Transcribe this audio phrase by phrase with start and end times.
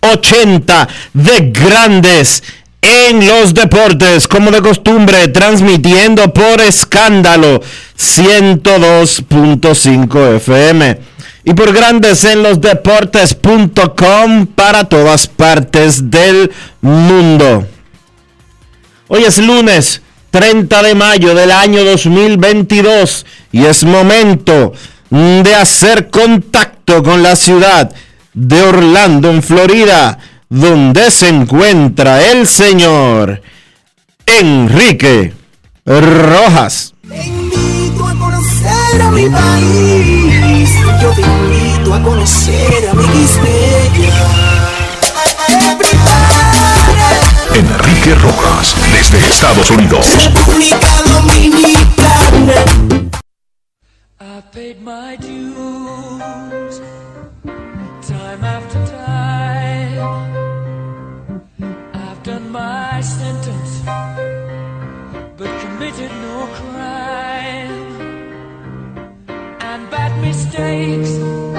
[0.00, 2.42] 2780 de Grandes
[2.82, 7.60] en los Deportes, como de costumbre, transmitiendo por escándalo
[7.98, 10.98] 102.5 FM
[11.44, 17.66] y por Grandes en los Deportes.com para todas partes del mundo.
[19.08, 24.72] Hoy es lunes 30 de mayo del año 2022 y es momento
[25.10, 27.92] de hacer contacto con la ciudad
[28.32, 33.42] de Orlando, en Florida, donde se encuentra el señor
[34.26, 35.32] Enrique
[35.84, 36.94] Rojas.
[37.08, 43.04] Te invito a conocer a mi país, yo te invito a conocer a mi
[47.54, 50.06] Enrique Rojas, desde Estados Unidos.
[50.22, 52.54] República Dominicana.
[54.20, 55.49] I paid my dues
[70.50, 71.49] mistakes,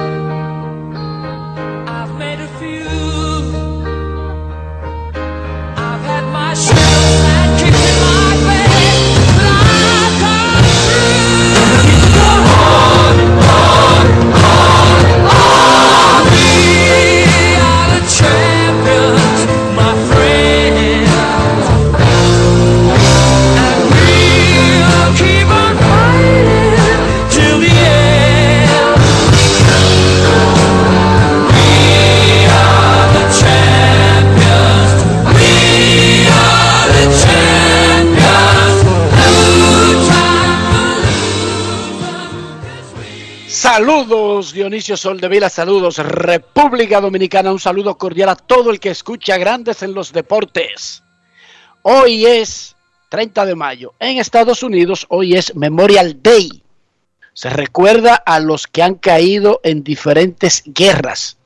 [43.73, 49.81] Saludos Dionisio Soldevila, saludos República Dominicana, un saludo cordial a todo el que escucha Grandes
[49.81, 51.01] en los Deportes.
[51.81, 52.75] Hoy es
[53.07, 53.93] 30 de mayo.
[54.01, 56.61] En Estados Unidos hoy es Memorial Day.
[57.31, 61.38] Se recuerda a los que han caído en diferentes guerras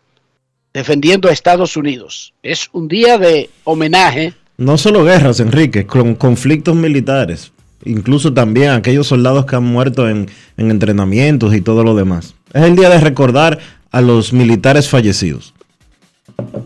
[0.74, 2.34] defendiendo a Estados Unidos.
[2.42, 7.52] Es un día de homenaje No solo guerras, Enrique, con conflictos militares,
[7.86, 12.36] incluso también aquellos soldados que han muerto en, en entrenamientos y todo lo demás.
[12.54, 13.60] Es el día de recordar
[13.92, 15.54] a los militares fallecidos.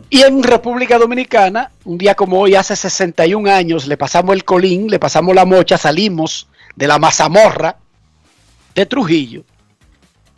[0.09, 4.88] Y en República Dominicana, un día como hoy, hace 61 años, le pasamos el colín,
[4.88, 7.78] le pasamos la mocha, salimos de la mazamorra
[8.74, 9.44] de Trujillo.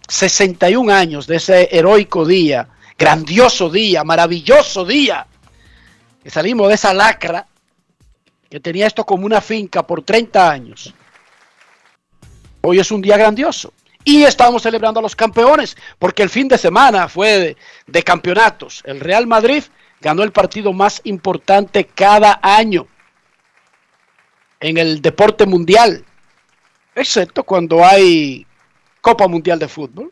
[0.07, 2.67] 61 años de ese heroico día,
[2.99, 5.25] grandioso día, maravilloso día,
[6.21, 7.47] que salimos de esa lacra
[8.51, 10.93] que tenía esto como una finca por 30 años.
[12.59, 13.73] Hoy es un día grandioso.
[14.03, 17.57] Y estamos celebrando a los campeones, porque el fin de semana fue de,
[17.87, 18.83] de campeonatos.
[18.85, 19.63] El Real Madrid
[20.01, 22.87] ganó el partido más importante cada año
[24.59, 26.03] en el deporte mundial,
[26.93, 28.45] excepto cuando hay
[28.99, 30.11] Copa Mundial de Fútbol,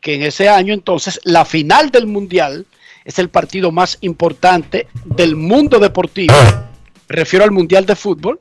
[0.00, 2.66] que en ese año entonces la final del mundial
[3.04, 6.34] es el partido más importante del mundo deportivo.
[7.08, 8.40] Me refiero al Mundial de Fútbol.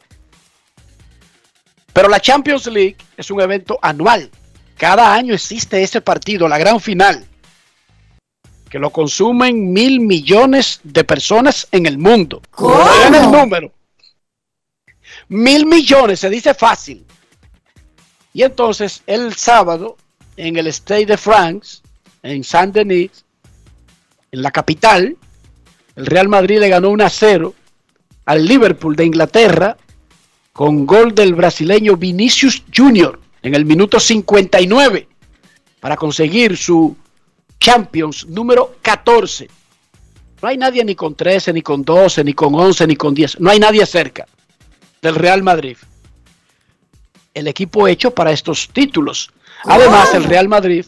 [1.94, 4.30] Pero la Champions League es un evento anual.
[4.78, 7.26] Cada año existe ese partido, la gran final.
[8.70, 12.42] que lo consumen mil millones de personas en el mundo.
[12.58, 13.72] Oigan el número.
[15.30, 17.06] Mil millones, se dice fácil.
[18.34, 19.96] Y entonces el sábado,
[20.36, 21.82] en el Stade de France,
[22.22, 23.24] en Saint-Denis,
[24.32, 25.16] en la capital,
[25.96, 27.54] el Real Madrid le ganó 1 a 0
[28.26, 29.78] al Liverpool de Inglaterra
[30.54, 35.08] con gol del brasileño Vinicius Junior en el minuto 59
[35.80, 36.96] para conseguir su
[37.60, 39.50] Champions número 14.
[40.42, 43.40] No hay nadie ni con 13, ni con 12, ni con 11, ni con 10.
[43.40, 44.28] No hay nadie cerca
[45.02, 45.78] del Real Madrid.
[47.34, 49.32] El equipo hecho para estos títulos.
[49.64, 50.86] Además, el Real Madrid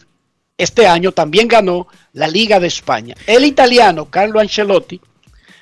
[0.58, 3.16] este año también ganó la Liga de España.
[3.28, 5.00] El italiano Carlo Ancelotti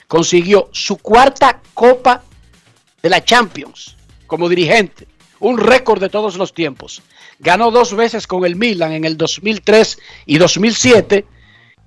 [0.07, 2.23] consiguió su cuarta Copa
[3.01, 3.95] de la Champions
[4.27, 5.07] como dirigente,
[5.39, 7.01] un récord de todos los tiempos.
[7.39, 11.25] Ganó dos veces con el Milan en el 2003 y 2007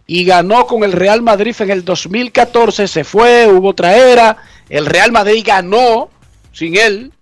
[0.06, 2.88] y ganó con el Real Madrid en el 2014.
[2.88, 4.36] Se fue, hubo otra era.
[4.68, 6.10] El Real Madrid ganó
[6.52, 7.12] sin él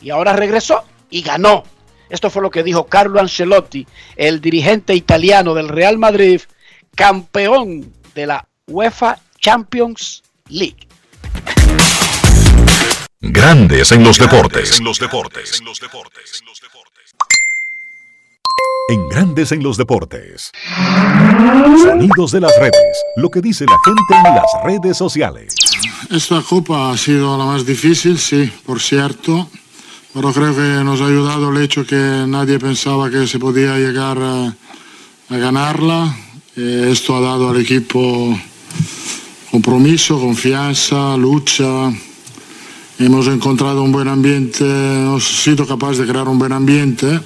[0.00, 1.64] y ahora regresó y ganó.
[2.08, 3.86] Esto fue lo que dijo Carlo Ancelotti,
[4.16, 6.40] el dirigente italiano del Real Madrid,
[6.96, 10.86] campeón de la UEFA Champions League.
[13.20, 14.78] Grandes en los deportes.
[14.78, 15.58] En los deportes.
[15.60, 16.42] En los deportes.
[18.88, 20.50] En Grandes en los deportes.
[21.82, 23.04] Sonidos de las redes.
[23.16, 25.54] Lo que dice la gente en las redes sociales.
[26.10, 29.48] Esta copa ha sido la más difícil, sí, por cierto,
[30.12, 34.18] pero creo que nos ha ayudado el hecho que nadie pensaba que se podía llegar
[34.18, 34.46] a,
[35.28, 36.16] a ganarla.
[36.56, 38.36] Eh, esto ha dado al equipo
[39.50, 41.92] compromiso, confianza, lucha.
[42.98, 47.20] Hemos encontrado un buen ambiente, hemos sido capaces de crear un buen ambiente.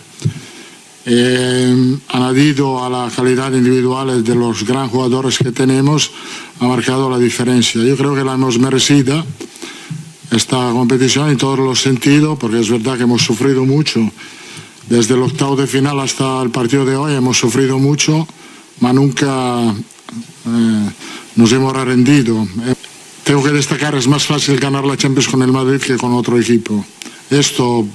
[1.06, 6.12] Eh, añadido a la calidad individual de los gran jugadores que tenemos,
[6.60, 7.82] ha marcado la diferencia.
[7.82, 9.24] Yo creo que la hemos merecida
[10.30, 14.00] esta competición en todos los sentidos, porque es verdad que hemos sufrido mucho.
[14.88, 18.26] Desde el octavo de final hasta el partido de hoy hemos sufrido mucho,
[18.80, 19.74] pero nunca
[20.46, 20.90] eh,
[21.36, 22.46] nos hemos rendido.
[22.66, 22.74] Eh,
[23.24, 26.38] tengo que destacar, es más fácil ganar la Champions con el Madrid que con otro
[26.38, 26.84] equipo.
[27.30, 27.86] Esto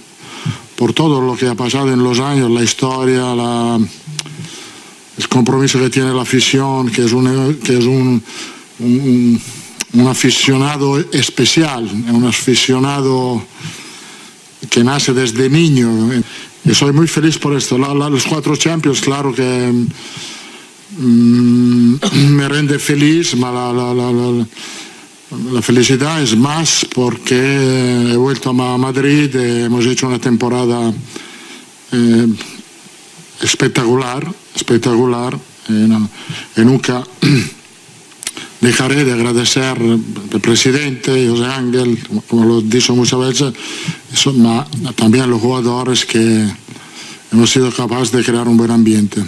[0.76, 3.80] por todo lo que ha pasado en los años, la historia, la,
[5.18, 8.24] el compromiso que tiene la afición, que es un, que es un,
[8.80, 9.42] un,
[9.94, 13.44] un aficionado especial, un aficionado
[14.70, 16.12] que nace desde niño.
[16.66, 17.78] Y soy muy feliz por esto.
[17.78, 19.72] Los cuatro Champions, claro que
[20.98, 24.46] me rende feliz, la,
[25.62, 30.92] felicidad es más porque he vuelto a Ma- Madrid, eh, hemos hecho una temporada
[31.92, 32.28] eh,
[33.42, 35.38] espectacular, espectacular,
[35.70, 37.04] y nunca
[38.62, 43.54] dejaré de agradecer al presidente José Ángel, como- lo he dicho muchas veces,
[44.96, 46.48] también a los jugadores que
[47.32, 49.24] hemos sido capaces de crear un buen ambiente.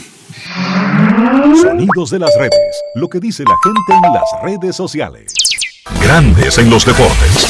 [1.56, 2.82] Sonidos de las redes.
[2.96, 5.34] Lo que dice la gente en las redes sociales.
[6.02, 7.48] Grandes en los deportes.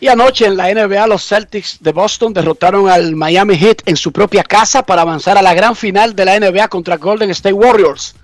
[0.00, 4.12] Y anoche en la NBA los Celtics de Boston derrotaron al Miami Heat en su
[4.12, 8.14] propia casa para avanzar a la gran final de la NBA contra Golden State Warriors.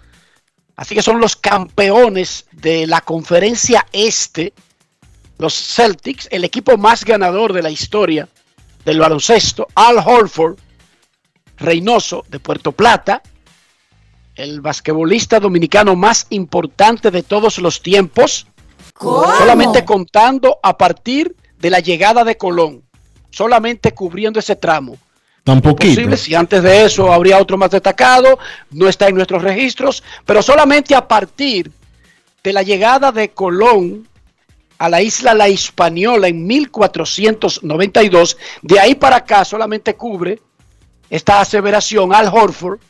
[0.77, 4.53] Así que son los campeones de la conferencia este,
[5.39, 8.29] los Celtics, el equipo más ganador de la historia
[8.85, 10.59] del baloncesto, Al Horford,
[11.57, 13.23] Reynoso de Puerto Plata,
[14.35, 18.47] el basquetbolista dominicano más importante de todos los tiempos,
[18.99, 22.83] solamente contando a partir de la llegada de Colón,
[23.31, 24.97] solamente cubriendo ese tramo.
[25.45, 25.95] Tan poquito.
[25.95, 28.39] Posible, si antes de eso habría otro más destacado,
[28.71, 31.71] no está en nuestros registros, pero solamente a partir
[32.43, 34.09] de la llegada de Colón
[34.79, 40.41] a la isla La Hispaniola en 1492, de ahí para acá solamente cubre
[41.11, 42.81] esta aseveración Al Horford,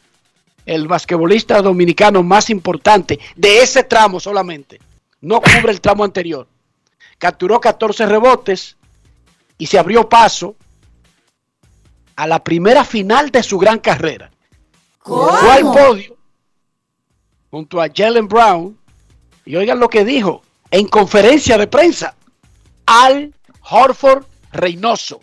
[0.67, 4.81] el basquetbolista dominicano más importante de ese tramo solamente,
[5.21, 6.47] no cubre el tramo anterior.
[7.19, 8.77] Capturó 14 rebotes
[9.59, 10.57] y se abrió paso
[12.17, 14.31] a la primera final de su gran carrera.
[15.01, 16.17] Fue al podio
[17.51, 18.77] junto a Jalen Brown
[19.45, 22.17] y oigan lo que dijo en conferencia de prensa.
[22.87, 23.33] Al
[23.71, 25.21] Horford Reynoso.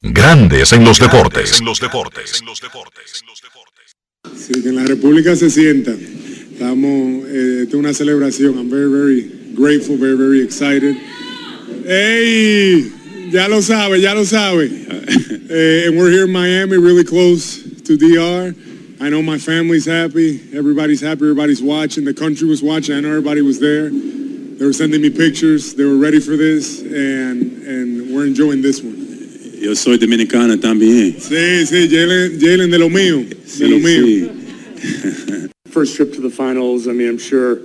[0.00, 1.58] Grandes en los deportes.
[1.58, 2.40] En los deportes.
[2.40, 3.24] En los deportes.
[4.36, 5.90] Sí, que en la República se sienta.
[5.90, 8.56] Estamos, eh, esto es una celebración.
[8.58, 10.96] I'm very, very grateful, very, very excited.
[11.84, 12.92] Hey,
[13.32, 14.70] ya lo sabe, ya lo sabe.
[15.50, 18.54] Eh, and we're here in Miami, really close to DR.
[19.00, 20.42] I know my family's happy.
[20.52, 21.22] Everybody's happy.
[21.22, 22.04] Everybody's watching.
[22.04, 22.94] The country was watching.
[22.94, 23.88] I know everybody was there.
[23.88, 25.74] They were sending me pictures.
[25.74, 28.97] They were ready for this, and and we're enjoying this one.
[29.60, 31.16] Yo soy dominicana también.
[31.18, 33.24] Sí, sí, Jalen, Jalen de lo mío,
[33.58, 34.28] de lo mío.
[35.70, 36.86] First trip to the finals.
[36.86, 37.60] I mean, I'm sure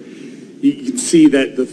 [0.61, 1.65] you, can see that the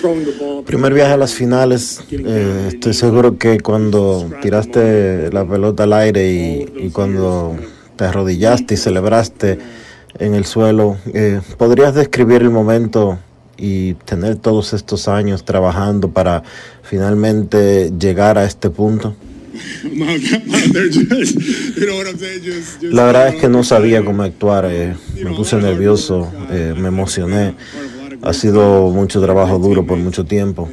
[0.00, 0.64] throwing the ball.
[0.64, 6.32] Primer viaje a las finales, eh, estoy seguro que cuando tiraste la pelota al aire
[6.32, 7.56] y, y cuando
[7.96, 9.58] te arrodillaste y celebraste
[10.18, 13.18] en el suelo, eh, ¿podrías describir el momento
[13.56, 16.42] y tener todos estos años trabajando para
[16.82, 19.14] finalmente llegar a este punto?
[22.82, 27.54] La verdad es que no sabía cómo actuar, eh, me puse nervioso, eh, me emocioné.
[28.22, 30.68] Ha sido mucho trabajo duro por mucho tiempo.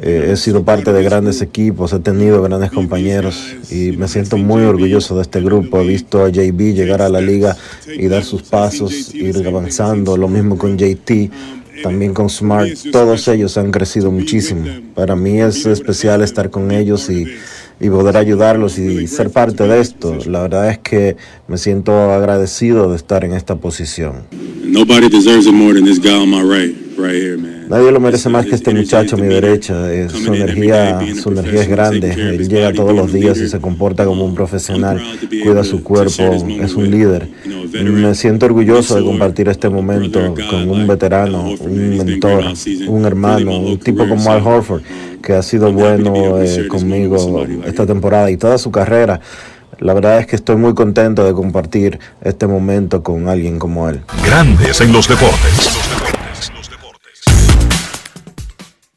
[0.00, 4.62] Eh, he sido parte de grandes equipos, he tenido grandes compañeros y me siento muy
[4.62, 5.80] orgulloso de este grupo.
[5.80, 7.56] He visto a JB llegar a la liga
[7.86, 11.30] y dar sus pasos, ir avanzando, lo mismo con JT,
[11.82, 12.70] también con Smart.
[12.90, 14.66] Todos ellos han crecido muchísimo.
[14.94, 17.26] Para mí es especial estar con ellos y,
[17.80, 20.16] y poder ayudarlos y ser parte de esto.
[20.26, 21.16] La verdad es que
[21.48, 24.24] me siento agradecido de estar en esta posición.
[24.64, 27.54] Nobody deserves it more than this guy on my right, right here, man.
[27.68, 29.92] Nadie lo merece más que este muchacho a mi derecha.
[29.92, 32.10] Eh, su energía, su energía es grande.
[32.12, 35.02] Él llega todos los días y se comporta como un profesional.
[35.42, 36.22] Cuida su cuerpo.
[36.60, 37.28] Es un líder.
[37.72, 42.44] Me siento orgulloso de compartir este momento con un veterano, un mentor,
[42.86, 44.82] un hermano, un tipo como Al Horford,
[45.24, 49.20] que ha sido bueno eh, conmigo esta temporada y toda su carrera.
[49.80, 54.02] La verdad es que estoy muy contento de compartir este momento con alguien como él.
[54.24, 55.70] Grandes en los deportes.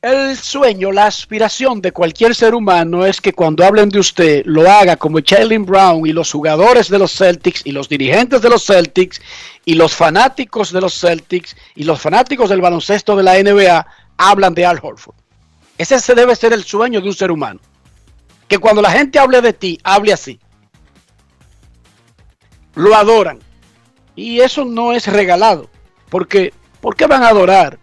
[0.01, 4.69] El sueño, la aspiración de cualquier ser humano es que cuando hablen de usted lo
[4.69, 8.63] haga como Jalen Brown y los jugadores de los Celtics y los dirigentes de los
[8.63, 9.19] Celtics
[9.65, 13.85] y los fanáticos de los Celtics y los fanáticos del baloncesto de la NBA
[14.17, 15.15] hablan de Al Horford.
[15.77, 17.59] Ese se debe ser el sueño de un ser humano.
[18.47, 20.39] Que cuando la gente hable de ti, hable así.
[22.75, 23.39] Lo adoran.
[24.15, 25.69] Y eso no es regalado.
[26.09, 27.77] Porque, ¿por qué van a adorar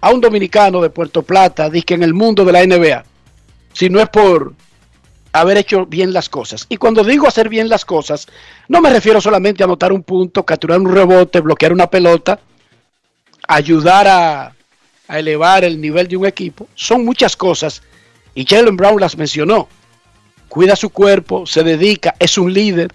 [0.00, 3.04] a un dominicano de Puerto Plata, que en el mundo de la NBA,
[3.72, 4.54] si no es por
[5.32, 6.66] haber hecho bien las cosas.
[6.68, 8.26] Y cuando digo hacer bien las cosas,
[8.68, 12.40] no me refiero solamente a anotar un punto, capturar un rebote, bloquear una pelota,
[13.46, 14.55] ayudar a,
[15.08, 16.68] a elevar el nivel de un equipo.
[16.74, 17.82] Son muchas cosas
[18.34, 19.68] y Jalen Brown las mencionó.
[20.48, 22.92] Cuida su cuerpo, se dedica, es un líder,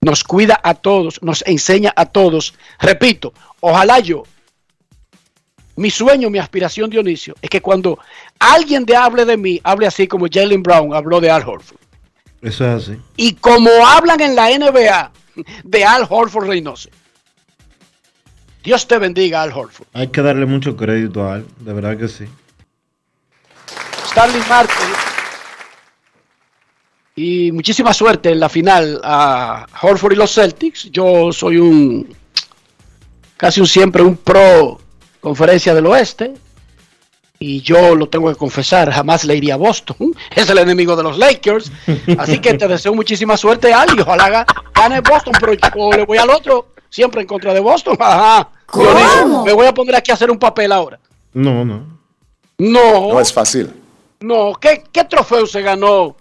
[0.00, 2.54] nos cuida a todos, nos enseña a todos.
[2.78, 4.22] Repito, ojalá yo
[5.80, 7.98] mi sueño, mi aspiración, Dionisio, es que cuando
[8.38, 11.78] alguien de hable de mí, hable así como Jalen Brown habló de Al Horford.
[12.42, 13.00] Eso es así.
[13.16, 15.10] Y como hablan en la NBA
[15.64, 16.90] de Al Horford Reynoso.
[18.62, 19.86] Dios te bendiga, Al Horford.
[19.92, 22.26] Hay que darle mucho crédito a Al, de verdad que sí.
[24.06, 24.74] Stanley Marte.
[27.16, 30.90] Y muchísima suerte en la final a Horford y los Celtics.
[30.90, 32.16] Yo soy un
[33.36, 34.80] casi un siempre un pro
[35.20, 36.34] conferencia del oeste.
[37.38, 39.96] Y yo lo tengo que confesar, jamás le iría a Boston.
[40.36, 41.72] Es el enemigo de los Lakers.
[42.18, 44.00] Así que te deseo muchísima suerte, Ali.
[44.00, 47.96] Ojalá gane Boston, pero yo le voy al otro, siempre en contra de Boston.
[48.00, 48.50] Ajá.
[48.74, 50.98] Dionisio, me voy a poner aquí a hacer un papel ahora.
[51.32, 52.00] No, no.
[52.58, 53.12] No.
[53.12, 53.72] No es fácil.
[54.20, 56.16] No, ¿qué, qué trofeo se ganó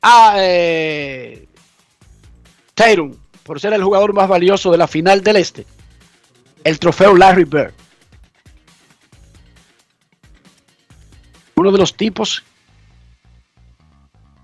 [0.00, 1.48] a eh,
[2.74, 5.66] Tatum por ser el jugador más valioso de la final del Este?
[6.62, 7.72] El trofeo Larry Bird.
[11.56, 12.44] Uno de los tipos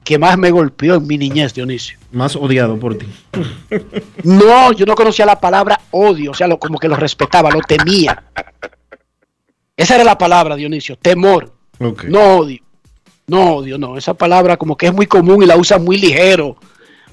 [0.04, 1.98] que más me golpeó en mi niñez, Dionisio.
[2.10, 3.06] Más odiado por ti.
[4.24, 7.60] No, yo no conocía la palabra odio, o sea, lo, como que lo respetaba, lo
[7.60, 8.24] temía.
[9.76, 11.52] Esa era la palabra, Dionisio, temor.
[11.78, 12.62] No odio.
[13.26, 13.96] No odio, no.
[13.96, 16.56] Esa palabra como que es muy común y la usan muy ligero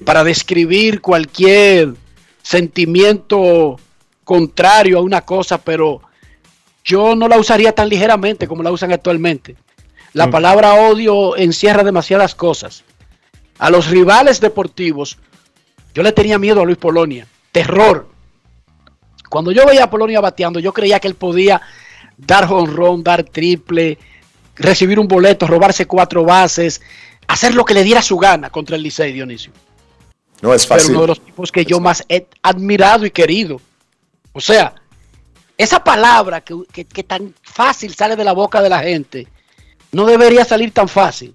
[0.04, 1.94] para describir cualquier
[2.42, 3.78] sentimiento
[4.24, 6.02] contrario a una cosa, pero
[6.84, 9.56] yo no la usaría tan ligeramente como la usan actualmente.
[10.12, 10.30] La Ok.
[10.32, 12.84] palabra odio encierra demasiadas cosas.
[13.58, 15.18] A los rivales deportivos,
[15.94, 17.26] yo le tenía miedo a Luis Polonia.
[17.52, 18.08] Terror.
[19.28, 21.60] Cuando yo veía a Polonia bateando, yo creía que él podía
[22.16, 23.98] dar jonrón, dar triple,
[24.56, 26.80] recibir un boleto, robarse cuatro bases,
[27.28, 29.52] hacer lo que le diera su gana contra el Licey, Dionisio.
[30.42, 30.92] No es Pero fácil.
[30.92, 33.60] uno de los tipos que yo más he admirado y querido.
[34.32, 34.74] O sea,
[35.56, 39.28] esa palabra que, que- que tan fácil sale de la boca de la gente,
[39.92, 41.34] no debería salir tan fácil.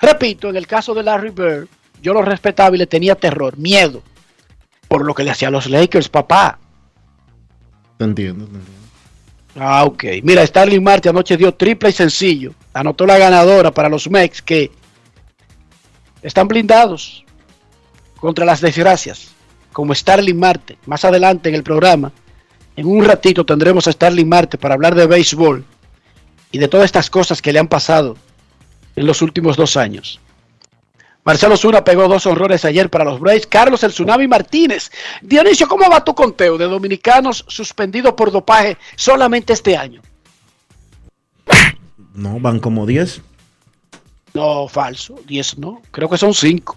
[0.00, 1.68] Repito, en el caso de Larry Bird,
[2.02, 4.02] yo lo respetaba y le tenía terror, miedo.
[4.88, 6.58] por lo que le hacía a los Lakers, papá.
[7.96, 8.80] Te entiendo, te entiendo.
[9.56, 10.04] Ah, ok.
[10.22, 12.54] Mira, Starling Marte anoche dio triple y sencillo.
[12.72, 14.70] Anotó la ganadora para los Mex que
[16.22, 17.24] están blindados
[18.20, 19.34] contra las desgracias,
[19.72, 20.78] como Starling Marte.
[20.86, 22.12] Más adelante en el programa,
[22.76, 25.64] en un ratito tendremos a Starling Marte para hablar de béisbol
[26.54, 28.16] y de todas estas cosas que le han pasado
[28.94, 30.20] en los últimos dos años.
[31.24, 33.48] Marcelo Zuna pegó dos honrores ayer para los Braves.
[33.48, 34.92] Carlos el Tsunami Martínez.
[35.20, 40.00] Dionisio, ¿cómo va tu conteo de dominicanos suspendidos por dopaje solamente este año?
[42.14, 43.20] No, van como 10.
[44.34, 45.16] No, falso.
[45.26, 45.82] 10 no.
[45.90, 46.76] Creo que son 5.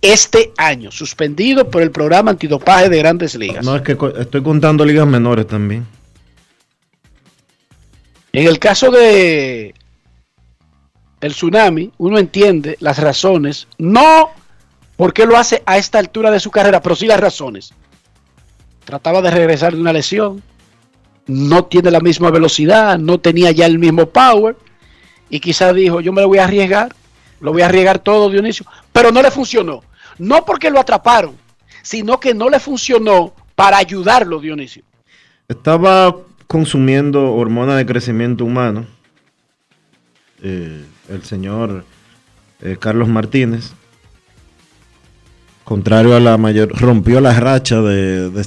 [0.00, 3.64] Este año, suspendido por el programa antidopaje de grandes ligas.
[3.64, 5.95] No, es que estoy contando ligas menores también.
[8.36, 9.74] En el caso de
[11.22, 14.28] el tsunami, uno entiende las razones, no
[14.96, 17.72] por qué lo hace a esta altura de su carrera, pero sí las razones.
[18.84, 20.42] Trataba de regresar de una lesión,
[21.26, 24.54] no tiene la misma velocidad, no tenía ya el mismo power,
[25.30, 26.94] y quizás dijo, yo me lo voy a arriesgar,
[27.40, 29.82] lo voy a arriesgar todo, Dionisio, pero no le funcionó.
[30.18, 31.38] No porque lo atraparon,
[31.80, 34.82] sino que no le funcionó para ayudarlo, Dionisio.
[35.48, 36.14] Estaba
[36.46, 38.86] consumiendo hormona de crecimiento humano.
[40.42, 41.84] eh, el señor
[42.62, 43.72] eh, Carlos Martínez.
[45.64, 48.40] Contrario a la mayor, rompió la racha de, de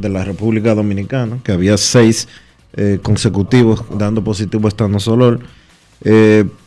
[0.00, 2.26] de la República Dominicana, que había seis
[2.72, 4.68] eh, consecutivos dando positivo a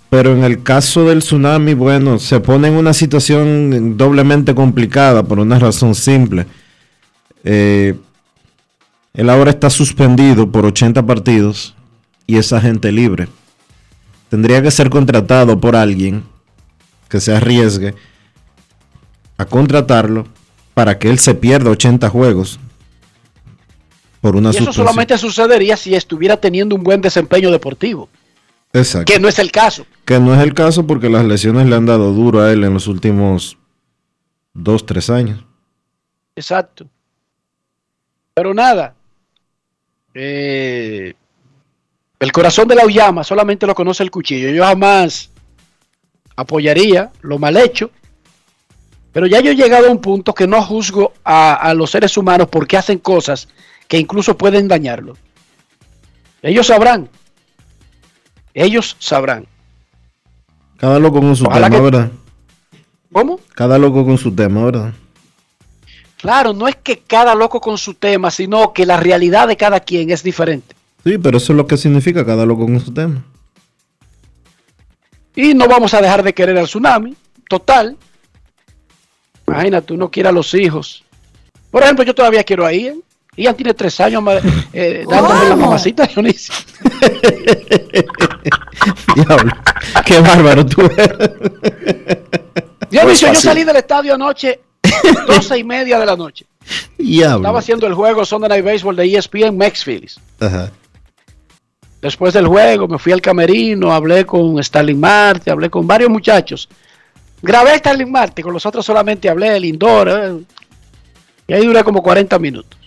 [0.09, 5.39] pero en el caso del tsunami, bueno, se pone en una situación doblemente complicada por
[5.39, 6.45] una razón simple.
[9.13, 11.75] Él ahora está suspendido por 80 partidos
[12.25, 13.27] y es agente libre.
[14.29, 16.23] Tendría que ser contratado por alguien
[17.09, 17.93] que se arriesgue
[19.37, 20.27] a contratarlo
[20.73, 22.59] para que él se pierda 80 juegos
[24.21, 24.85] por una y eso suspensión.
[24.87, 28.09] solamente sucedería si estuviera teniendo un buen desempeño deportivo,
[28.71, 29.11] Exacto.
[29.11, 29.85] que no es el caso.
[30.05, 32.73] Que no es el caso porque las lesiones le han dado duro a él en
[32.73, 33.57] los últimos
[34.53, 35.45] 2, 3 años.
[36.35, 36.87] Exacto.
[38.33, 38.95] Pero nada.
[40.13, 41.13] Eh,
[42.19, 44.49] el corazón de la Uyama solamente lo conoce el cuchillo.
[44.49, 45.29] Yo jamás
[46.35, 47.91] apoyaría lo mal hecho.
[49.11, 52.17] Pero ya yo he llegado a un punto que no juzgo a, a los seres
[52.17, 53.47] humanos porque hacen cosas
[53.87, 55.15] que incluso pueden dañarlo.
[56.41, 57.09] Ellos sabrán.
[58.55, 59.45] Ellos sabrán.
[60.77, 62.11] Cada loco con su Ojalá tema, que- ¿verdad?
[63.11, 63.39] ¿Cómo?
[63.53, 64.93] Cada loco con su tema, ¿verdad?
[66.23, 69.81] Claro, no es que cada loco con su tema, sino que la realidad de cada
[69.81, 70.73] quien es diferente.
[71.03, 73.25] Sí, pero eso es lo que significa cada loco con su tema.
[75.35, 77.13] Y no vamos a dejar de querer al tsunami.
[77.49, 77.97] Total.
[79.45, 81.03] Imagínate, uno quiere a los hijos.
[81.69, 83.03] Por ejemplo, yo todavía quiero a Ian.
[83.35, 84.23] Ian tiene tres años
[84.71, 86.55] eh, dándome la mamacita, Dionisio.
[89.15, 89.51] Diablo,
[90.05, 91.09] qué bárbaro tú eres.
[92.89, 94.61] Dionisio, yo salí del estadio anoche,
[95.27, 96.45] doce y media de la noche.
[96.97, 97.37] Diablo.
[97.37, 100.19] Estaba haciendo el juego Sunday Night Baseball de ESPN Max Phillies.
[100.39, 100.71] Ajá.
[102.01, 106.67] Después del juego me fui al camerino, hablé con Starling Marte, hablé con varios muchachos.
[107.41, 110.09] Grabé a Starling Marte, con los otros solamente hablé, Lindor.
[110.09, 110.43] eh,
[111.47, 112.79] y ahí duré como 40 minutos.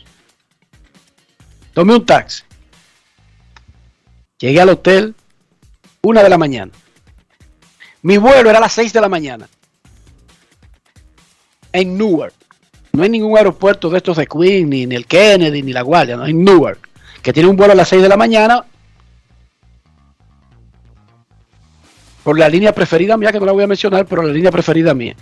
[1.73, 2.43] Tomé un taxi.
[4.39, 5.15] Llegué al hotel,
[6.03, 6.73] una de la mañana.
[8.03, 9.49] Mi vuelo era a las 6 de la mañana.
[11.77, 12.33] En Newark.
[12.93, 16.17] No hay ningún aeropuerto de estos de Queen, ni, ni el Kennedy, ni la Guardia,
[16.17, 16.89] no, en Newark.
[17.21, 18.65] Que tiene un vuelo a las 6 de la mañana.
[22.25, 24.95] Por la línea preferida mía, que no la voy a mencionar, pero la línea preferida
[24.95, 25.15] mía.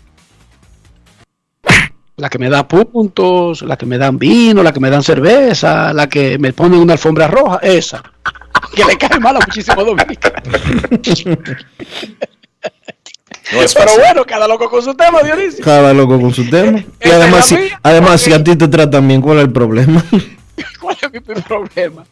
[2.17, 5.93] La que me da puntos, la que me dan vino, la que me dan cerveza,
[5.93, 8.03] la que me ponen una alfombra roja, esa.
[8.75, 11.25] Que le cae mal a muchísimos dominicanos.
[13.75, 15.65] Pero bueno, cada loco con su tema, Dionisio.
[15.65, 16.79] Cada loco con su tema.
[16.79, 17.81] Y Esa además, si, mía.
[17.83, 20.05] además si a ti te tratan bien, ¿cuál es el problema?
[20.81, 22.05] ¿Cuál es mi problema?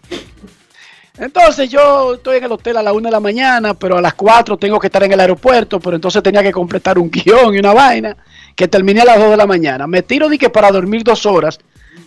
[1.18, 4.14] Entonces yo estoy en el hotel a la una de la mañana, pero a las
[4.14, 7.58] 4 tengo que estar en el aeropuerto, pero entonces tenía que completar un guion y
[7.58, 8.16] una vaina
[8.56, 9.86] que terminé a las 2 de la mañana.
[9.86, 11.58] Me tiro de que para dormir dos horas,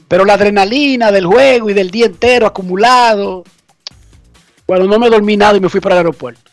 [0.08, 3.44] pero la adrenalina del juego y del día entero acumulado,
[4.68, 6.45] bueno, no me dormí nada y me fui para el aeropuerto.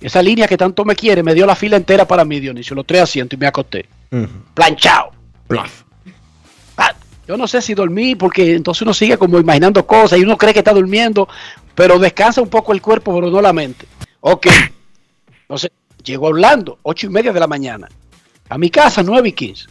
[0.00, 2.86] Esa línea que tanto me quiere me dio la fila entera para mí, Dionisio, los
[2.86, 3.86] tres asientos y me acosté.
[4.54, 5.10] Planchado.
[6.76, 6.94] Ah,
[7.28, 10.52] Yo no sé si dormí porque entonces uno sigue como imaginando cosas y uno cree
[10.54, 11.28] que está durmiendo,
[11.74, 13.86] pero descansa un poco el cuerpo, pero no la mente.
[14.20, 14.46] Ok.
[15.42, 15.70] Entonces,
[16.02, 17.88] llegó a Orlando, ocho y media de la mañana.
[18.48, 19.66] a mi casa 9 y 15.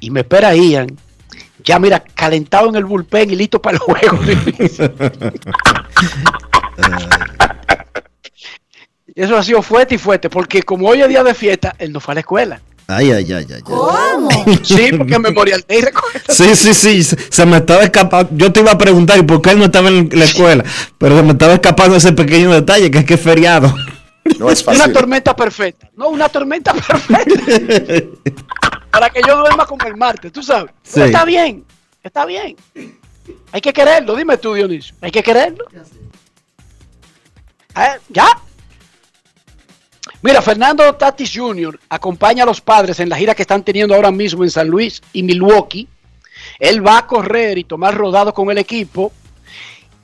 [0.00, 0.88] Y me espera Ian,
[1.64, 4.18] ya mira, calentado en el bullpen y listo para el juego.
[9.16, 12.00] Eso ha sido fuerte y fuerte, porque como hoy es día de fiesta, él no
[12.00, 12.60] fue a la escuela.
[12.86, 13.62] Ay, ay, ay, ay.
[13.62, 14.28] ¿Cómo?
[14.62, 16.20] Sí, porque Memorial Day recuerda.
[16.28, 18.30] Sí, sí, sí, se, me estaba escapando.
[18.36, 20.64] Yo te iba a preguntar, ¿y por qué él no estaba en la escuela?
[20.98, 23.74] Pero se me estaba escapando ese pequeño detalle, que es que es feriado.
[24.38, 24.92] No es Una fácil.
[24.92, 25.88] tormenta perfecta.
[25.96, 27.24] No, una tormenta perfecta.
[28.90, 30.72] Para que yo duerma como el martes, tú sabes.
[30.82, 31.00] Sí.
[31.00, 31.64] Está bien,
[32.02, 32.54] está bien.
[33.52, 34.94] Hay que quererlo, dime tú, Dionisio.
[35.00, 35.64] Hay que quererlo.
[38.10, 38.26] ¿Ya?
[40.26, 41.78] Mira, Fernando Tatis Jr.
[41.88, 45.00] acompaña a los padres en la gira que están teniendo ahora mismo en San Luis
[45.12, 45.86] y Milwaukee.
[46.58, 49.12] Él va a correr y tomar rodado con el equipo.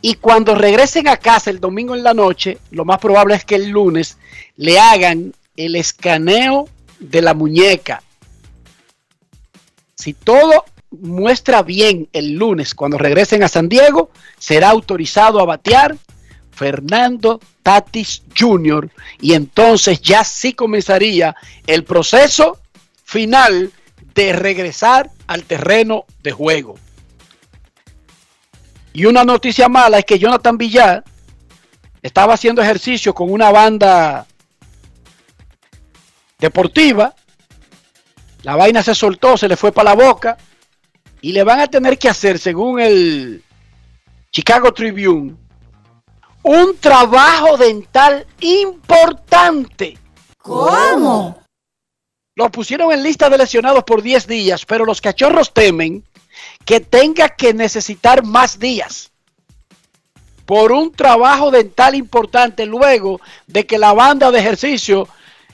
[0.00, 3.56] Y cuando regresen a casa el domingo en la noche, lo más probable es que
[3.56, 4.16] el lunes
[4.56, 6.68] le hagan el escaneo
[7.00, 8.00] de la muñeca.
[9.96, 15.96] Si todo muestra bien el lunes cuando regresen a San Diego, será autorizado a batear
[16.52, 18.90] Fernando Tatis Jr.
[19.20, 21.34] Y entonces ya sí comenzaría
[21.66, 22.60] el proceso
[23.04, 23.72] final
[24.14, 26.76] de regresar al terreno de juego.
[28.92, 31.02] Y una noticia mala es que Jonathan Villar
[32.02, 34.26] estaba haciendo ejercicio con una banda
[36.38, 37.14] deportiva.
[38.42, 40.36] La vaina se soltó, se le fue para la boca.
[41.22, 43.42] Y le van a tener que hacer, según el
[44.32, 45.36] Chicago Tribune,
[46.42, 49.98] un trabajo dental importante.
[50.38, 51.38] ¿Cómo?
[52.34, 56.02] Lo pusieron en lista de lesionados por 10 días, pero los cachorros temen
[56.64, 59.10] que tenga que necesitar más días
[60.46, 65.06] por un trabajo dental importante luego de que la banda de ejercicio,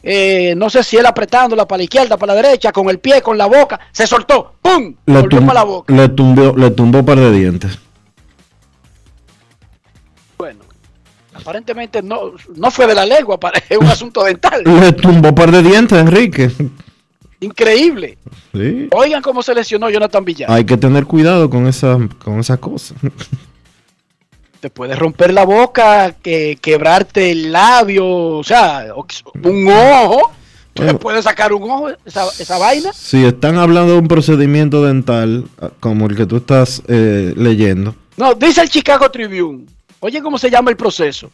[0.02, 3.20] eh, no sé si él apretándola para la izquierda, para la derecha, con el pie,
[3.20, 4.94] con la boca, se soltó, ¡pum!
[5.06, 5.92] Le, Volvió tum- para la boca.
[5.94, 7.78] le tumbó, le tumbó un par de dientes.
[11.38, 14.62] Aparentemente no, no fue de la lengua, es un asunto dental.
[14.64, 16.50] Le tumbó un par de dientes, Enrique.
[17.40, 18.18] Increíble.
[18.52, 18.88] Sí.
[18.90, 20.50] Oigan cómo se lesionó Jonathan Villar.
[20.50, 22.94] Hay que tener cuidado con esa, con esa cosa.
[24.60, 28.86] te puedes romper la boca, que, quebrarte el labio, o sea,
[29.44, 30.32] un ojo.
[30.74, 30.98] Te Bueno.
[30.98, 32.92] puedes sacar un ojo, esa, esa vaina.
[32.92, 37.94] Si están hablando de un procedimiento dental ah, como el que tú estás eh, leyendo,
[38.16, 39.66] No, dice el Chicago Tribune.
[40.00, 41.30] Oye, ¿cómo se llama el proceso?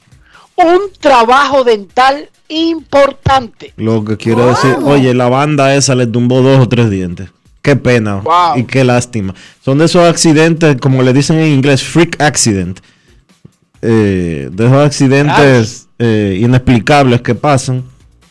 [0.57, 3.73] Un trabajo dental importante.
[3.77, 7.31] lo que quiere decir, oye, la banda esa le tumbó dos o tres dientes.
[7.63, 8.59] Qué pena Wow.
[8.59, 9.35] y qué lástima.
[9.65, 12.81] Son de esos accidentes, como le dicen en inglés, freak accident.
[13.81, 17.85] Eh, de esos accidentes eh, inexplicables que pasan,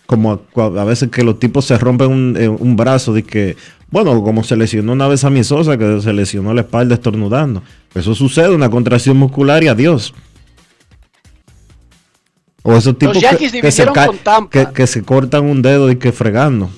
[0.06, 3.56] como a, veces que los tipos se rompen un, eh, un brazo de que,
[3.94, 7.62] bueno, como se lesionó una vez a mi Sosa, que se lesionó la espalda estornudando.
[7.94, 10.16] Eso sucede, una contracción muscular y adiós.
[12.64, 13.62] O esos tipos que, se
[14.74, 16.72] que se cortan un dedo y que fregando.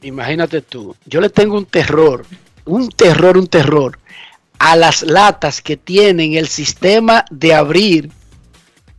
[0.00, 0.96] Imagínate tú.
[1.04, 2.24] Yo le tengo un terror,
[2.64, 3.98] un terror, un terror
[4.58, 8.10] a las latas que tienen el sistema de abrir,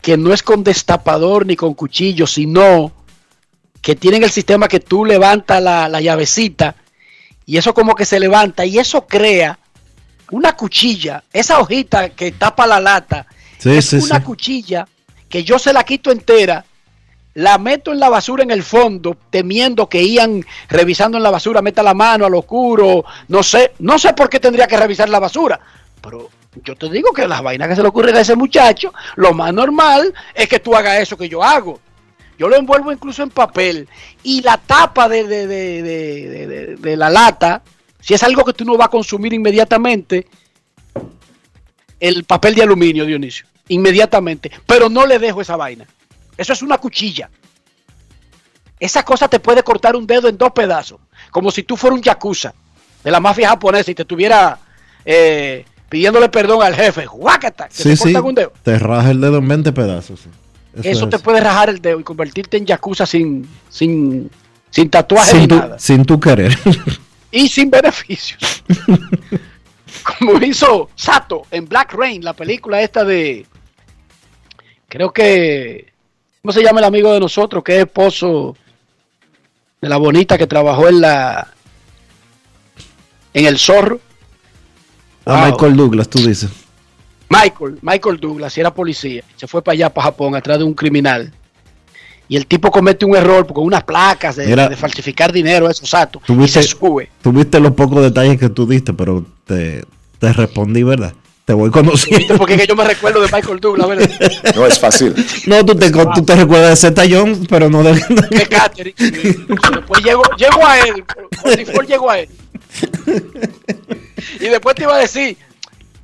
[0.04, 2.92] que no es con destapador ni con cuchillo, sino
[3.88, 6.76] que tienen el sistema que tú levantas la, la llavecita
[7.46, 9.58] y eso como que se levanta y eso crea
[10.32, 13.26] una cuchilla, esa hojita que tapa la lata,
[13.58, 14.24] Sí, es sí, una sí.
[14.26, 14.86] cuchilla
[15.30, 16.66] que yo se la quito entera,
[17.36, 21.62] la meto en la basura en el fondo, temiendo que iban revisando en la basura,
[21.62, 25.20] meta la mano al oscuro, no sé, no sé por qué tendría que revisar la
[25.20, 25.62] basura,
[26.02, 26.30] pero
[26.62, 29.54] yo te digo que las vainas que se le ocurren a ese muchacho, lo más
[29.54, 31.80] normal es que tú hagas eso que yo hago.
[32.38, 33.88] Yo lo envuelvo incluso en papel
[34.24, 37.64] y la tapa de, de- de- de- de- de- de la lata,
[38.00, 40.28] si es algo que tú no vas a consumir inmediatamente,
[42.00, 45.86] el papel de aluminio, Dionisio, inmediatamente, pero no le dejo esa vaina.
[46.38, 47.30] Eso es una cuchilla.
[48.80, 51.00] Esa cosa te puede cortar un dedo en dos pedazos,
[51.32, 52.54] como si tú fueras un yakuza
[53.04, 54.60] de la mafia japonesa y te estuviera
[55.04, 57.08] eh, pidiéndole perdón al jefe.
[57.08, 57.68] ¡Guácata!
[57.70, 58.16] Que Sí, te sí.
[58.16, 58.54] un dedo.
[58.62, 60.20] Te raja el dedo en 20 pedazos.
[60.20, 60.30] sí.
[60.84, 61.10] Eso, es.
[61.10, 64.30] te puede rajar el dedo y convertirte en yakuza sin, sin,
[64.70, 65.80] sin tatuaje ni sin, tu, nada.
[65.80, 66.58] sin tu querer.
[67.30, 68.64] Y sin beneficios.
[70.20, 73.46] Como hizo Sato en Black Rain, la película esta de.
[74.88, 75.92] Creo que.
[76.42, 77.64] ¿Cómo se llama el amigo de nosotros?
[77.64, 78.56] Que es esposo
[79.82, 81.48] de la bonita que trabajó en la.
[83.34, 84.00] En el zorro.
[85.26, 85.52] A Wow.
[85.52, 86.50] Michael Douglas, tú dices.
[87.30, 89.24] Michael, Michael Douglas, y era policía.
[89.36, 91.32] Se fue para allá, para Japón, atrás de un criminal.
[92.30, 94.68] y el tipo comete un error con unas placas de, Mira.
[94.70, 97.10] de falsificar dinero, eso, exacto, y Tuviste, se sube.
[97.22, 99.84] tuviste los pocos detalles que tú diste, pero te,
[100.20, 101.14] te respondí, ¿verdad?
[101.46, 102.36] Te voy conociendo.
[102.38, 104.10] Porque es que yo me recuerdo de Michael Douglas, ¿verdad?
[104.54, 105.16] No es fácil.
[105.46, 107.94] No, tú te, tú te recuerdas de Zeta Jones, pero no de...
[108.30, 108.94] de Catherine.
[108.98, 111.06] Después llego, llego a él,
[111.42, 112.30] por default llego a él.
[114.42, 115.38] Y después te iba a decir,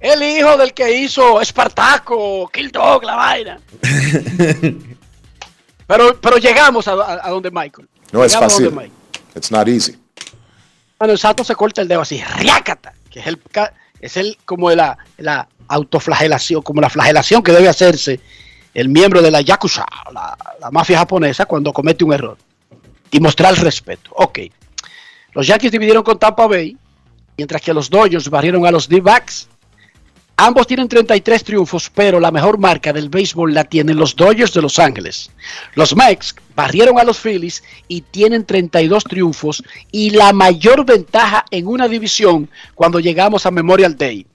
[0.04, 3.60] el hijo del que hizo Espartaco, Kill Dog, la vaina.
[5.86, 7.88] Pero, pero llegamos a, a- a donde Michael.
[8.12, 8.92] No es Llegamos fácil.
[9.36, 9.98] It's not easy.
[10.98, 12.94] Bueno, el Sato se corta el dedo así, ¡riácata!
[13.10, 13.40] Que es el,
[14.00, 18.20] es el como la, la autoflagelación, como la flagelación que debe hacerse
[18.74, 22.38] el miembro de la Yakuza, la, la mafia japonesa, cuando comete un error.
[23.12, 24.10] Y mostrar respeto.
[24.16, 24.40] Ok.
[25.34, 26.78] Los Yankees dividieron con Tampa Bay,
[27.38, 29.50] mientras que los Dodgers barrieron a los D-Backs.
[30.36, 34.64] Ambos tienen 33 triunfos, pero la mejor marca del béisbol la tienen los Dodgers de
[34.64, 35.30] Los Ángeles.
[35.76, 41.68] Los Mex barrieron a los Phillies y tienen 32 triunfos y la mayor ventaja en
[41.68, 44.26] una división cuando llegamos a Memorial Day.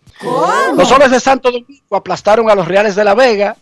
[0.77, 3.57] Los Soles de Santo Domingo aplastaron a los Reales de la Vega.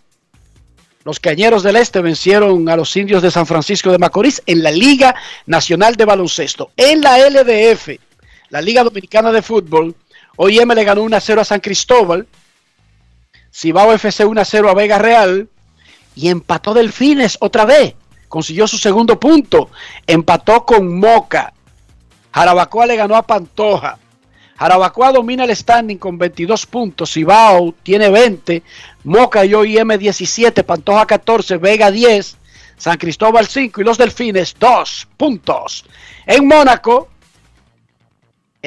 [1.04, 4.70] Los Cañeros del Este vencieron a los Indios de San Francisco de Macorís en la
[4.70, 5.14] Liga
[5.46, 6.70] Nacional de Baloncesto.
[6.76, 7.90] En la LDF,
[8.50, 9.94] la Liga Dominicana de Fútbol,
[10.36, 12.26] OIM le ganó 1 a 0 a San Cristóbal.
[13.52, 15.48] Cibao FC 1 a 0 a Vega Real.
[16.14, 17.94] Y empató Delfines otra vez.
[18.28, 19.70] Consiguió su segundo punto.
[20.06, 21.52] Empató con Moca.
[22.32, 23.98] Jarabacoa le ganó a Pantoja.
[24.58, 27.12] Jarabacoa domina el standing con 22 puntos.
[27.12, 28.62] Cibao tiene 20.
[29.04, 30.64] Moca y OIM 17.
[30.64, 31.56] Pantoja 14.
[31.56, 32.36] Vega 10.
[32.76, 33.80] San Cristóbal 5.
[33.80, 35.84] Y los Delfines 2 puntos.
[36.26, 37.08] En Mónaco,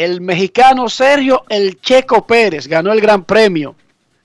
[0.04, 3.76] el mexicano Sergio El Checo Pérez ganó el Gran Premio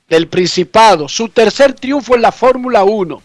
[0.09, 1.09] del Principado.
[1.09, 3.21] Su tercer triunfo en la Fórmula 1.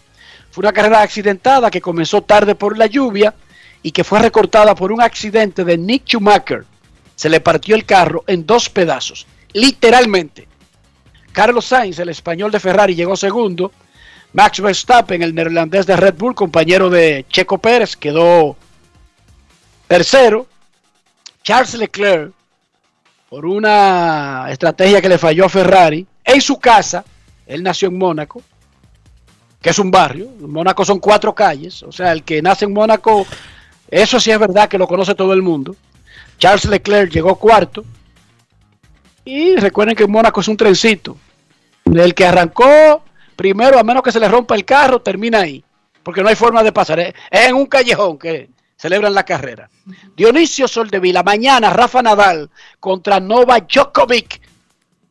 [0.50, 3.32] Fue una carrera accidentada que comenzó tarde por la lluvia
[3.84, 6.64] y que fue recortada por un accidente de Nick Schumacher.
[7.14, 10.48] Se le partió el carro en dos pedazos, literalmente.
[11.30, 13.70] Carlos Sainz, el español de Ferrari, llegó segundo.
[14.32, 18.56] Max Verstappen, el neerlandés de Red Bull, compañero de Checo Pérez, quedó
[19.86, 20.48] tercero.
[21.44, 22.32] Charles Leclerc,
[23.30, 27.04] por una estrategia que le falló a Ferrari, en su casa,
[27.46, 28.42] él nació en Mónaco,
[29.62, 32.72] que es un barrio, en Mónaco son cuatro calles, o sea, el que nace en
[32.72, 33.24] Mónaco,
[33.88, 35.76] eso sí es verdad que lo conoce todo el mundo.
[36.38, 37.84] Charles Leclerc llegó cuarto,
[39.24, 41.16] y recuerden que Mónaco es un trencito,
[41.84, 43.04] el que arrancó
[43.36, 45.62] primero, a menos que se le rompa el carro, termina ahí,
[46.02, 49.68] porque no hay forma de pasar, es en un callejón que celebran la carrera.
[50.16, 54.40] Dionisio Soldevila, mañana Rafa Nadal contra Novak Djokovic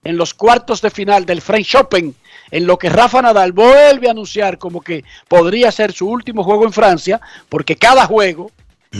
[0.04, 2.16] en los cuartos de final del French Open,
[2.52, 6.66] en lo que Rafa Nadal vuelve a anunciar como que podría ser su último juego
[6.66, 8.52] en Francia, porque cada juego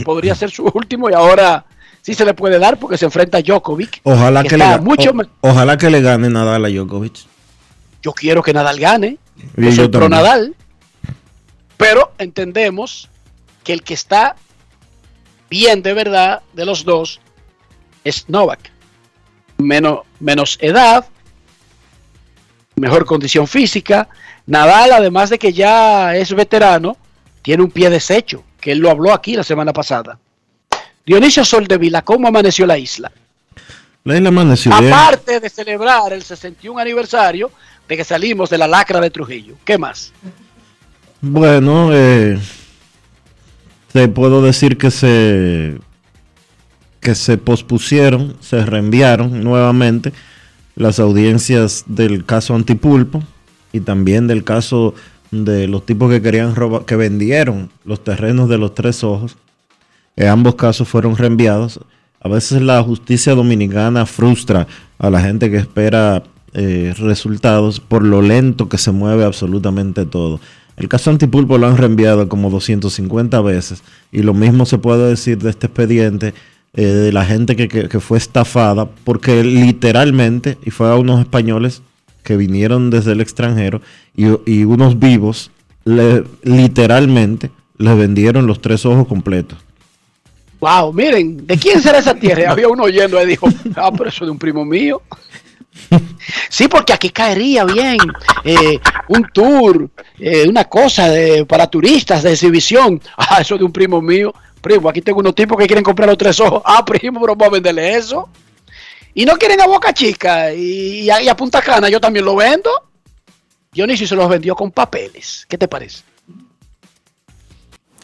[0.04, 1.64] podría ser su último y ahora
[2.02, 4.00] sí se le puede dar porque se enfrenta a Djokovic.
[4.04, 7.18] Ojalá que, le, está ga- mucho o- me- ojalá que le gane Nadal a Djokovic.
[8.02, 9.18] Yo quiero que Nadal gane,
[9.56, 10.08] yo yo soy pro.
[10.08, 10.54] Nadal,
[11.76, 13.08] pero entendemos
[13.64, 14.36] que el que está
[15.50, 17.20] bien de verdad de los dos
[18.04, 18.70] es Novak.
[19.58, 21.04] Menos, menos edad,
[22.76, 24.08] mejor condición física.
[24.46, 26.96] Nadal, además de que ya es veterano,
[27.42, 30.18] tiene un pie deshecho, que él lo habló aquí la semana pasada.
[31.04, 33.12] Dionisio Soldevila, ¿cómo amaneció la isla?
[34.04, 34.92] La isla amaneció bien.
[34.92, 37.50] Aparte de celebrar el 61 aniversario
[37.86, 39.56] de que salimos de la lacra de Trujillo.
[39.64, 40.12] ¿Qué más?
[41.20, 42.38] Bueno, eh,
[43.92, 45.78] te puedo decir que se
[47.00, 50.12] que se pospusieron, se reenviaron nuevamente
[50.76, 53.22] las audiencias del caso Antipulpo
[53.72, 54.94] y también del caso
[55.30, 59.38] de los tipos que querían robar, que vendieron los terrenos de los tres ojos.
[60.16, 61.80] En ambos casos fueron reenviados.
[62.20, 64.66] A veces la justicia dominicana frustra
[64.98, 66.22] a la gente que espera
[66.52, 70.40] eh, resultados por lo lento que se mueve absolutamente todo.
[70.80, 75.36] El caso Antipulpo lo han reenviado como 250 veces y lo mismo se puede decir
[75.38, 76.32] de este expediente
[76.74, 81.20] eh, de la gente que, que- que fue estafada porque literalmente, y fue a unos
[81.20, 81.82] españoles
[82.24, 83.82] que vinieron desde el extranjero
[84.16, 85.50] y, y unos vivos,
[85.84, 89.58] le- literalmente les vendieron los tres ojos completos.
[90.60, 92.50] Wow, miren, ¿de quién será esa tierra?
[92.52, 95.02] Había uno oyendo y dijo, ah, pero eso es de un primo mío.
[96.48, 97.96] Sí, porque aquí caería bien
[98.44, 98.78] eh,
[99.08, 103.00] un tour, eh, una cosa de, para turistas de exhibición.
[103.16, 104.34] Ah, eso es de un primo mío.
[104.60, 106.62] Primo, aquí tengo unos tipos que quieren comprar los tres ojos.
[106.64, 108.28] Ah, primo, pero vamos a venderle eso.
[109.14, 112.24] Y no quieren a Boca Chica y, y a, y a Punta Cana, yo también
[112.24, 112.70] lo vendo.
[113.72, 115.46] Dionisio se los vendió con papeles.
[115.48, 116.02] ¿Qué te parece?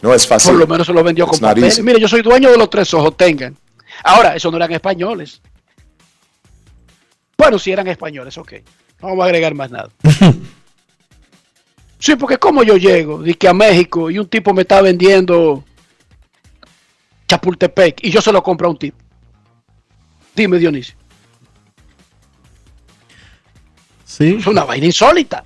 [0.01, 0.51] No es fácil.
[0.51, 1.63] Por lo menos se lo vendió con It's not papel.
[1.65, 1.81] easy.
[1.83, 3.55] Mire, yo soy dueño de los tres ojos, tengan.
[4.03, 5.41] Ahora, esos no eran españoles.
[7.37, 8.53] Bueno, si eran españoles, ok.
[9.01, 9.89] No vamos a agregar más nada.
[11.99, 15.63] Sí, porque como yo llego, di que a México y un tipo me está vendiendo
[17.27, 18.97] Chapultepec y yo se lo compro a un tipo.
[20.35, 20.95] Dime, Dionisio.
[24.05, 24.37] Sí.
[24.39, 25.43] Es una vaina insólita.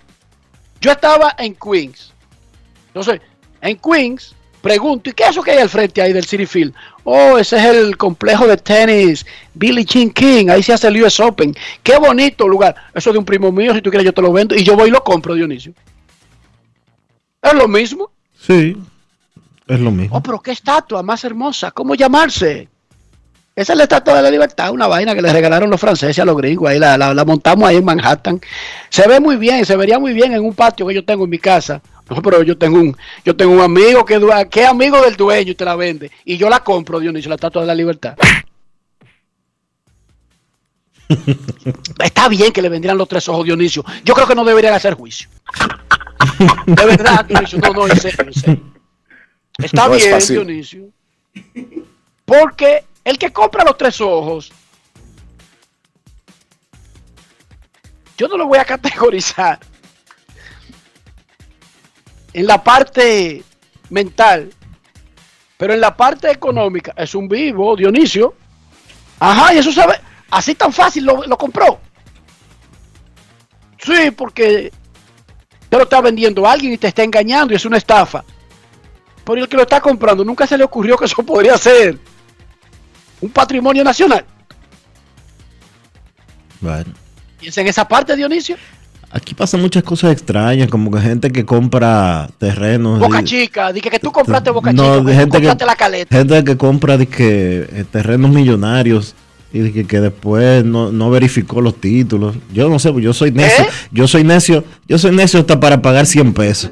[0.82, 2.14] Yo estaba en Queens.
[2.88, 3.22] Entonces,
[3.62, 6.74] en Queens, pregunto, ¿y qué es eso que hay al frente ahí del City Field?
[7.04, 10.50] Oh, ese es el complejo de tenis Billie Jean King.
[10.50, 11.56] Ahí se hace el US Open.
[11.84, 12.76] Qué bonito lugar.
[12.94, 13.74] Eso es de un primo mío.
[13.74, 14.56] Si tú quieres, yo te lo vendo.
[14.56, 15.74] Y yo voy y lo compro, Dionisio.
[17.42, 18.12] Es lo mismo.
[18.40, 18.78] Sí.
[19.68, 20.18] Es lo mismo.
[20.18, 21.72] Oh, pero qué estatua más hermosa.
[21.72, 22.68] ¿Cómo llamarse?
[23.56, 26.26] Esa es la estatua de la libertad, una vaina que le regalaron los franceses a
[26.26, 26.70] los gringos.
[26.70, 28.40] Ahí la, la- la montamos ahí en Manhattan.
[28.90, 31.30] Se ve muy bien, se vería muy bien en un patio que yo tengo en
[31.30, 31.82] mi casa.
[32.12, 34.20] No, pero yo tengo un, yo tengo un amigo que,
[34.50, 36.12] que es amigo del dueño y te la vende.
[36.26, 38.18] Y yo la compro, Dionisio, la estatua de la libertad.
[42.04, 43.86] Está bien que le vendieran los tres ojos, Dionisio.
[44.04, 45.30] Yo creo que no deberían hacer juicio.
[46.66, 47.60] De verdad, Dionisio.
[47.60, 48.74] No, no, en serio, en serio.
[49.58, 50.36] Está No es bien, fácil.
[50.36, 50.90] Dionisio.
[52.26, 54.52] Porque el que compra los tres ojos,
[58.18, 59.60] yo no lo voy a categorizar
[62.34, 63.44] en la parte
[63.90, 64.52] mental,
[65.58, 68.34] pero en la parte económica es un vivo, Dionisio.
[69.20, 70.00] Ajá, y eso sabe,
[70.32, 71.80] así tan fácil lo, lo compró.
[73.78, 74.72] Sí, porque
[75.70, 78.24] te lo está vendiendo alguien y te está engañando y es una estafa.
[79.24, 81.98] Pero el que lo está comprando nunca se le ocurrió que eso podría ser
[83.22, 84.26] un patrimonio nacional.
[86.60, 86.94] Bueno.
[87.40, 88.58] Piensa en esa parte, Dionisio.
[89.14, 93.00] Aquí pasan muchas cosas extrañas, como que gente que compra terrenos.
[93.00, 95.76] Boca y- Chica, dije que tú compraste Boca no, Chica, tú gente que, compraste la
[95.76, 96.16] caleta.
[96.18, 99.14] gente que compra de que, eh, terrenos millonarios
[99.52, 102.36] y de que, que después no, no verificó los títulos.
[102.54, 103.66] Yo no sé, pues yo soy necio.
[103.66, 103.70] ¿Eh?
[103.92, 104.64] Yo soy necio.
[104.88, 106.72] Yo soy necio hasta para pagar 100 pesos.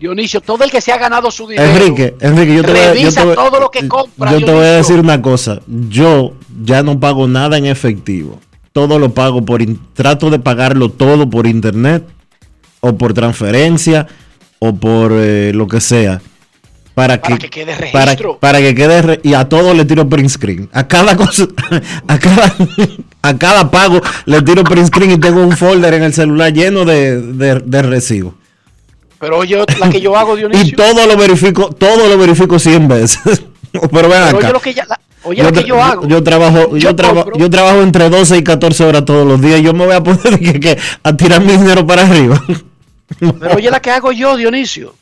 [0.00, 1.70] Dionisio, todo el que se ha ganado su dinero.
[1.70, 4.32] Enrique, Enrique, yo te voy a, yo te voy- todo lo que compra.
[4.32, 5.60] yo te voy a decir una cosa.
[5.88, 6.32] Yo
[6.64, 8.40] ya no pago nada en efectivo.
[8.72, 9.62] Todo lo pago por...
[9.94, 12.04] trato de pagarlo todo por internet
[12.80, 14.06] o por transferencia
[14.58, 16.20] o por eh, lo que sea.
[16.94, 18.38] Para que, Para que quede registro.
[18.38, 20.68] para que quede re- y a todo le tiro print screen.
[20.72, 21.46] A cada cosa,
[22.06, 22.54] a cada,
[23.22, 26.84] a cada pago le tiro print screen y tengo un folder en el celular lleno
[26.84, 28.34] de, de, de recibos.
[29.18, 30.76] Pero oye, la que yo hago, Y Dionisio.
[30.76, 33.42] todo lo verifico, todo lo verifico 100 veces.
[33.72, 34.36] Pero pero acá.
[34.36, 36.06] oye lo que, ya- la- oye lo Yo, que yo hago.
[36.08, 39.60] yo trabajo, yo, traba- yo trabajo entre 12 y 14 horas todos los días.
[39.60, 42.42] Yo me voy a poner que, que a tirar mi dinero para arriba.
[43.18, 44.94] Pero oye la que hago yo, Dionisio.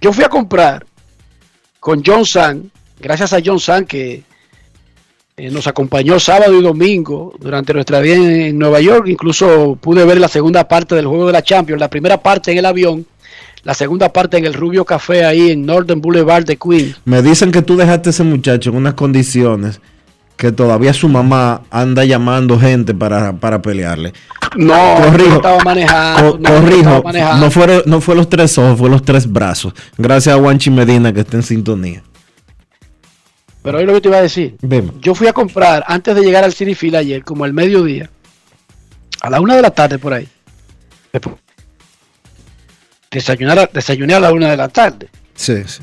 [0.00, 0.84] Yo fui a comprar
[1.78, 4.22] con John San, gracias a John San que
[5.36, 9.06] eh, nos acompañó sábado y domingo durante nuestra vida en, en Nueva York.
[9.08, 12.58] Incluso pude ver la segunda parte del juego de la Champions, la primera parte en
[12.58, 13.06] el avión,
[13.64, 16.96] la segunda parte en el Rubio Café ahí en Northern Boulevard de Queens.
[17.04, 19.80] me dicen que tú dejaste a ese muchacho en unas condiciones
[20.36, 24.12] que todavía su mamá anda llamando gente para, para pelearle.
[24.56, 25.36] No, Corrijo.
[25.36, 26.32] estaba manejando.
[26.32, 27.44] Co- no, corrijo, estaba manejando.
[27.46, 29.72] no, fueron, no fue los tres ojos, fue los tres brazos.
[29.96, 32.02] Gracias a Juanchi Medina que está en sintonía.
[33.62, 34.56] Pero hoy lo que te iba a decir.
[34.60, 34.90] Dime.
[35.00, 38.10] Yo fui a comprar antes de llegar al City Field ayer, como al mediodía,
[39.20, 40.26] a la una de la tarde por ahí.
[41.12, 41.36] Después,
[43.12, 45.08] Desayunar, a- desayuné a la una de la tarde.
[45.34, 45.82] Sí, sí.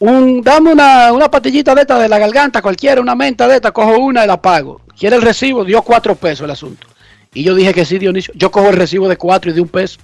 [0.00, 3.70] Un, dame una, una patillita de esta de la garganta, cualquiera, una menta de esta,
[3.70, 4.80] cojo una y la pago.
[4.98, 6.88] Quiere el recibo, dio cuatro pesos el asunto.
[7.32, 8.34] Y yo dije que sí, Dionisio.
[8.36, 10.00] Yo cojo el recibo de cuatro y de un peso.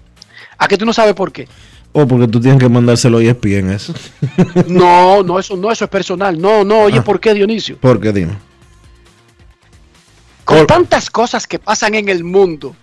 [0.57, 1.49] ¿A que tú no sabes por qué?
[1.93, 3.93] O porque tú tienes que mandárselo a ESPN eso.
[4.69, 6.41] No, no, eso no, eso es personal.
[6.41, 7.77] No, no, oye, ¿por qué, Dionisio?
[7.81, 8.35] Porque dime.
[10.45, 12.75] Con tantas cosas que pasan en el mundo,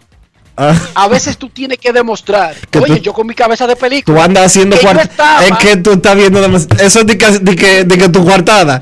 [0.58, 2.56] Ah, a veces tú tienes que demostrar.
[2.72, 4.18] Que Oye, tú- yo con mi cabeza de película.
[4.18, 5.46] tú andas haciendo cuartada.
[5.46, 6.40] Es que tú estás viendo
[6.80, 8.82] Eso de que, de que, de que tu cuartada.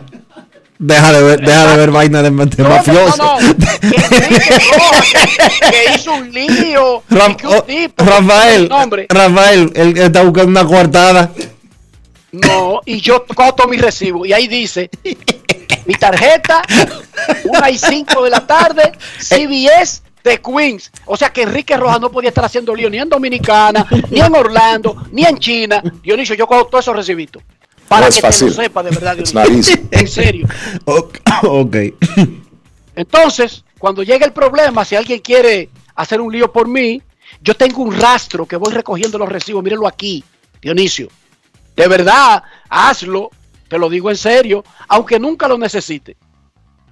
[0.79, 3.17] Deja de ver, deja de ver vaina de, de No, no, mafioso.
[3.17, 3.55] no, no.
[3.79, 7.03] Que que hizo un lío.
[7.09, 8.69] Ra- que un oh, tipo- Rafael.
[9.09, 11.31] Rafael, él está buscando una coartada.
[12.31, 14.25] No, y yo cojo mi recibo.
[14.25, 14.89] Y ahí dice:
[15.85, 16.63] mi tarjeta,
[17.45, 20.91] una y cinco de la tarde, CBS de Queens.
[21.05, 24.33] O sea que Enrique Rojas no podía estar haciendo lío ni en Dominicana, ni en
[24.35, 25.81] Orlando, ni en China.
[26.01, 27.43] Dionisio, yo cojo todos esos recibitos.
[27.87, 28.49] Para No es que fácil.
[28.49, 29.77] te lo sepa de verdad, Dionisio.
[29.91, 30.47] En serio.
[30.85, 31.19] Ok.
[31.43, 31.75] ok.
[32.95, 37.01] Entonces, cuando llegue el problema, si alguien quiere hacer un lío por mí,
[37.41, 39.63] yo tengo un rastro que voy recogiendo los recibos.
[39.63, 40.23] Mírenlo aquí.
[40.61, 41.09] Dionisio.
[41.75, 43.31] De verdad, hazlo,
[43.67, 46.15] te lo digo en serio, aunque nunca lo necesite.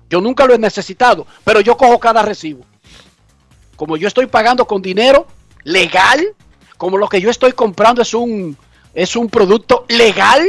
[0.10, 2.66] Yo nunca lo he necesitado, pero yo cojo cada recibo.
[3.82, 5.26] Como yo estoy pagando con dinero
[5.64, 6.36] legal,
[6.78, 8.56] como lo que yo estoy comprando es un,
[8.94, 10.48] es un producto legal,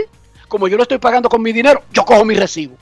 [0.48, 2.76] como yo lo estoy pagando con mi dinero, yo cojo mi recibo.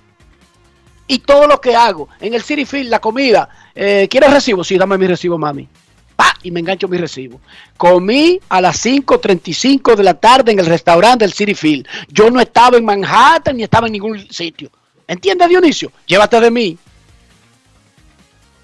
[1.07, 4.65] Y todo lo que hago en el City Field, la comida, eh, ¿quieres recibo?
[4.65, 5.69] Sí, dame mi recibo, mami.
[6.17, 6.37] ¡Pa!
[6.43, 7.41] Y me engancho mi recibo.
[7.77, 11.87] Comí a las 5.35 de la tarde en el restaurante del City Field.
[12.09, 14.69] Yo no estaba en Manhattan ni estaba en ningún sitio.
[15.07, 15.93] ¿Entiendes, Dionisio?
[16.07, 16.77] Llévate de mí.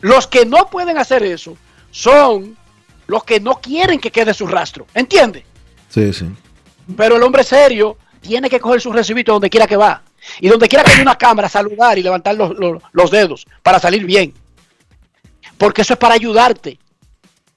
[0.01, 1.57] Los que no pueden hacer eso
[1.97, 2.57] son
[3.07, 4.87] los que no quieren que quede su rastro.
[4.93, 5.45] ¿Entiendes?
[5.89, 6.27] Sí, sí.
[6.95, 10.03] Pero el hombre serio tiene que coger su recibito donde quiera que va.
[10.41, 13.79] Y donde quiera que haya una cámara, saludar y levantar los, los- los dedos para
[13.79, 14.35] salir bien.
[15.57, 16.79] Porque eso es para ayudarte,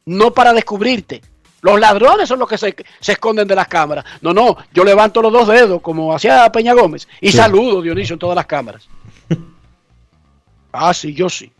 [0.05, 1.21] no para descubrirte.
[1.61, 4.05] Los ladrones son los que se, se esconden de las cámaras.
[4.21, 7.37] No, no, yo levanto los dos dedos como hacía Peña Gómez y Sí.
[7.37, 8.87] saludo, Dionisio, en todas las cámaras.
[10.71, 11.51] ah, sí, yo sí.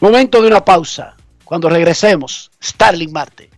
[0.00, 1.14] Momento de una pausa.
[1.48, 3.48] Cuando regresemos, Starling Marte.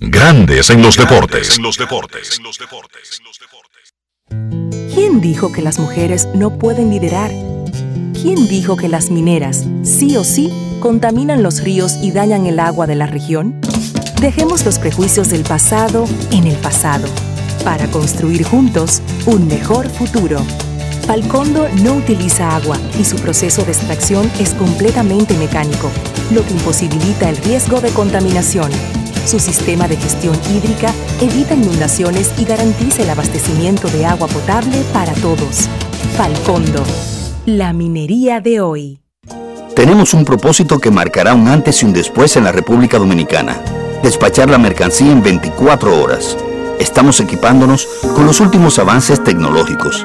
[0.00, 1.58] Grandes en los deportes.
[1.58, 2.38] En los deportes.
[2.38, 3.20] En los deportes.
[4.92, 7.30] ¿Quién dijo que las mujeres no pueden liderar?
[8.20, 12.88] ¿Quién dijo que las mineras, sí o sí, contaminan los ríos y dañan el agua
[12.88, 13.60] de la región?
[14.20, 17.06] Dejemos los prejuicios del pasado en el pasado,
[17.62, 20.44] para construir juntos un mejor futuro.
[21.06, 25.90] Falcondo no utiliza agua y su proceso de extracción es completamente mecánico,
[26.30, 28.70] lo que imposibilita el riesgo de contaminación.
[29.26, 35.12] Su sistema de gestión hídrica evita inundaciones y garantiza el abastecimiento de agua potable para
[35.14, 35.68] todos.
[36.16, 36.82] Falcondo,
[37.46, 39.00] la minería de hoy.
[39.74, 43.60] Tenemos un propósito que marcará un antes y un después en la República Dominicana.
[44.02, 46.36] Despachar la mercancía en 24 horas.
[46.78, 50.04] Estamos equipándonos con los últimos avances tecnológicos.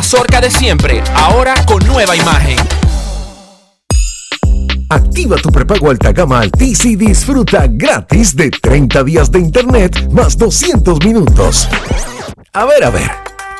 [0.41, 2.57] de siempre, ahora con nueva imagen.
[4.89, 10.37] Activa tu prepago alta gama Altis y disfruta gratis de 30 días de internet más
[10.37, 11.69] 200 minutos.
[12.51, 13.11] A ver, a ver,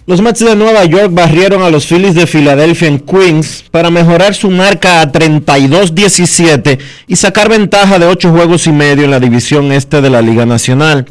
[0.05, 4.33] Los Mets de Nueva York barrieron a los Phillies de Filadelfia en Queens para mejorar
[4.33, 9.73] su marca a 32-17 y sacar ventaja de 8 juegos y medio en la división
[9.73, 11.05] este de la Liga Nacional.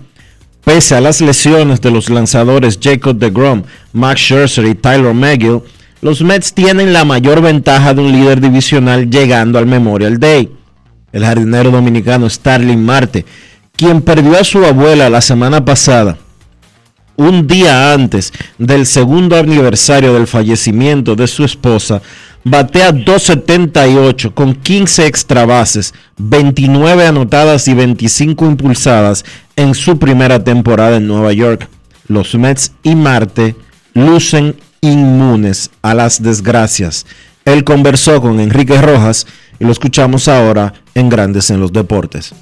[0.66, 3.62] Pese a las lesiones de los lanzadores Jacob DeGrom,
[3.92, 5.62] Max Scherzer y Tyler McGill,
[6.00, 10.50] los Mets tienen la mayor ventaja de un líder divisional llegando al Memorial Day.
[11.12, 13.24] El jardinero dominicano Starling Marte,
[13.76, 16.18] quien perdió a su abuela la semana pasada,
[17.14, 22.02] un día antes del segundo aniversario del fallecimiento de su esposa,
[22.48, 29.24] batea 278 con 15 extra bases, 29 anotadas y 25 impulsadas
[29.56, 31.68] en su primera temporada en Nueva York.
[32.06, 33.56] Los Mets y Marte
[33.94, 37.04] lucen inmunes a las desgracias.
[37.44, 39.26] Él conversó con Enrique Rojas
[39.58, 42.32] y lo escuchamos ahora en Grandes en los Deportes.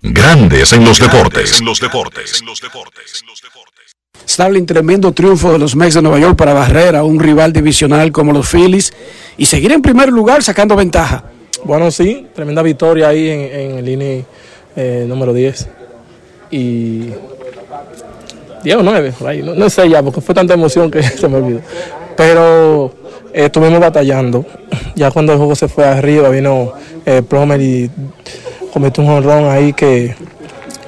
[0.00, 1.58] Grandes en los deportes.
[1.58, 2.40] En los deportes.
[4.28, 8.10] Starling, tremendo triunfo de los Mets de Nueva York para barrer a un rival divisional
[8.12, 8.92] como los Phillies
[9.36, 11.24] y seguir en primer lugar sacando ventaja.
[11.64, 14.24] Bueno, sí, tremenda victoria ahí en, el inning
[14.76, 15.68] eh, número 10.
[16.50, 17.10] Y
[18.62, 21.36] 10 o 9, por ahí, no, sé ya, porque fue tanta emoción que se me
[21.36, 21.60] olvidó.
[22.16, 22.92] Pero
[23.32, 24.44] eh, estuvimos batallando.
[24.94, 26.72] Ya cuando el juego se fue arriba, vino
[27.04, 27.90] eh, Plomer y
[28.72, 30.14] cometió un honrón ahí que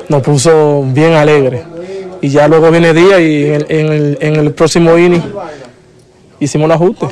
[0.09, 1.64] nos puso bien alegre.
[2.26, 5.22] Y ya luego viene día y en el, en el, en el próximo inning
[6.40, 7.06] hicimos el ajuste.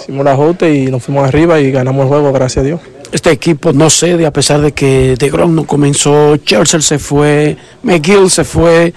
[0.00, 2.80] Hicimos el ajuste y nos fuimos arriba y ganamos el juego, gracias a Dios.
[3.12, 8.28] Este equipo no cede a pesar de que DeGrom no comenzó, Churchill se fue, McGill
[8.30, 8.92] se fue.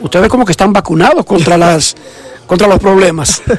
[0.00, 1.94] Ustedes como que están vacunados contra las
[2.46, 3.42] contra los problemas.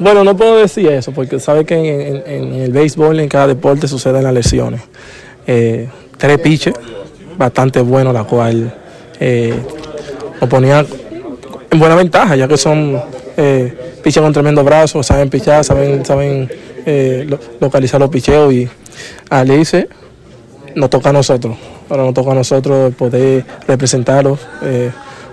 [0.00, 3.48] Bueno, no puedo decir eso, porque sabe que en, en- en el béisbol, en cada
[3.48, 4.80] deporte, suceden las lesiones.
[5.44, 6.72] Eh, tres pitches,
[7.36, 8.72] bastante buenos, la cual
[9.18, 9.54] eh,
[10.40, 10.84] nos ponía
[11.70, 13.00] en buena ventaja, ya que son
[13.36, 16.50] eh, pitchers con tremendo brazo, saben pichar, saben, saben
[16.86, 18.68] eh, lo- localizar los picheos y
[19.30, 19.88] Alice
[20.74, 21.56] nos toca a nosotros.
[21.90, 24.90] Ahora nos toca a nosotros poder representarlos, eh,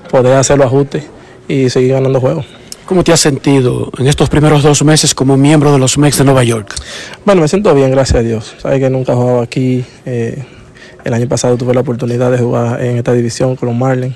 [0.10, 1.03] poder hacer los ajustes
[1.47, 2.45] y seguir ganando juegos.
[2.86, 6.24] ¿Cómo te has sentido en estos primeros dos meses como miembro de los Mets de
[6.24, 6.74] Nueva York?
[7.26, 8.56] Bueno, me siento bien, gracias a Dios.
[8.60, 9.84] Sabes que nunca he jugado aquí.
[10.06, 14.16] el año pasado tuve la oportunidad de jugar en esta división con los Marlins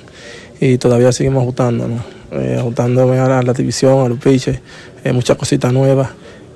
[0.60, 2.02] y todavía seguimos ajustándonos,
[2.32, 4.60] eh, ajustándome a la división, a los pitches,
[5.04, 6.10] eh, muchas cositas nuevas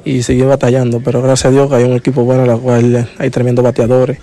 [0.05, 1.01] y seguir batallando.
[1.01, 4.19] Pero gracias a Dios que hay un equipo bueno, en la cual hay tremendos bateadores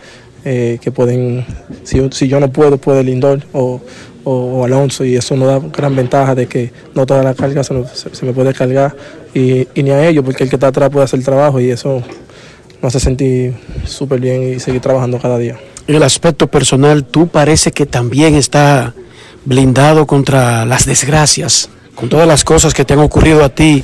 [0.46, 1.46] eh, que pueden,
[1.84, 3.82] si, yo no puedo, puede Lindor o,
[4.24, 7.84] o, Alonso y eso nos da gran ventaja de que no toda la carga se-
[8.12, 8.96] se me puede cargar
[9.34, 11.70] y, y ni a ellos, porque el que está atrás puede hacer el trabajo y
[11.72, 12.04] eso
[12.82, 13.54] nos hace sentir
[13.86, 15.58] súper bien y seguir trabajando cada día.
[15.88, 18.94] En el aspecto personal, tú parece que también está
[19.46, 23.84] blindado contra las desgracias, con todas las cosas que te han ocurrido a ti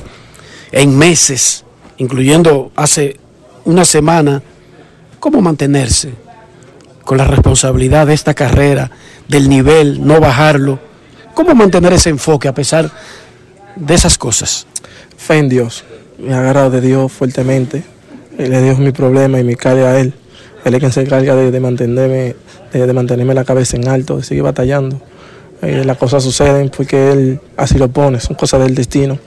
[0.72, 1.64] en meses,
[1.98, 3.18] incluyendo hace
[3.64, 4.42] una semana
[5.20, 6.12] ¿Cómo mantenerse
[7.04, 8.90] con la responsabilidad de esta carrera,
[9.26, 10.78] del nivel, no bajarlo?
[11.34, 12.90] ¿Cómo mantener ese enfoque a pesar
[13.74, 14.66] de esas cosas?
[15.16, 15.84] Fe en Dios.
[16.18, 17.82] Me he agarrado de Dios fuertemente.
[18.38, 20.14] Él es Dios mi problema y mi carga a Él.
[20.64, 22.36] Él es quien se encarga de, mantenerme,
[22.72, 25.00] de mantenerme la cabeza en alto, de seguir batallando.
[25.62, 29.18] Eh, las cosas suceden porque Él así lo pone, son cosas del destino.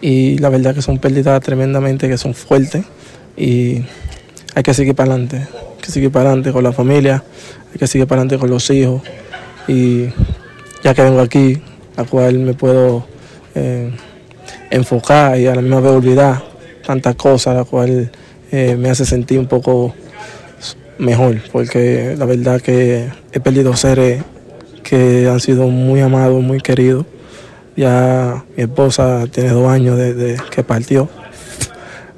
[0.00, 2.84] Y la verdad que son pérdidas tremendamente, que son fuertes.
[3.36, 3.84] Y
[4.54, 5.36] hay que seguir para adelante.
[5.36, 7.24] Hay que seguir para adelante con la familia,
[7.72, 9.02] hay que seguir para adelante con los hijos.
[9.68, 10.08] Y
[10.82, 11.60] ya que vengo aquí,
[11.96, 13.06] a cual me puedo
[13.54, 13.90] eh,
[14.70, 16.42] enfocar y a la misma vez olvidar
[16.84, 18.10] tantas cosas, la cual
[18.50, 19.94] eh, me hace sentir un poco
[20.98, 24.22] mejor, porque la verdad que he perdido seres
[24.82, 27.06] que han sido muy amados, muy queridos.
[27.76, 31.08] Ya mi esposa tiene dos años desde que partió.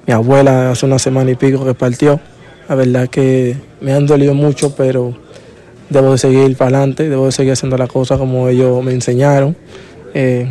[0.06, 2.20] Mi abuela hace una semana y pico que partió.
[2.68, 5.14] La verdad que me han dolido mucho, pero
[5.90, 9.56] debo de seguir para adelante, debo de seguir haciendo las cosas como ellos me enseñaron.
[10.14, 10.50] Eh,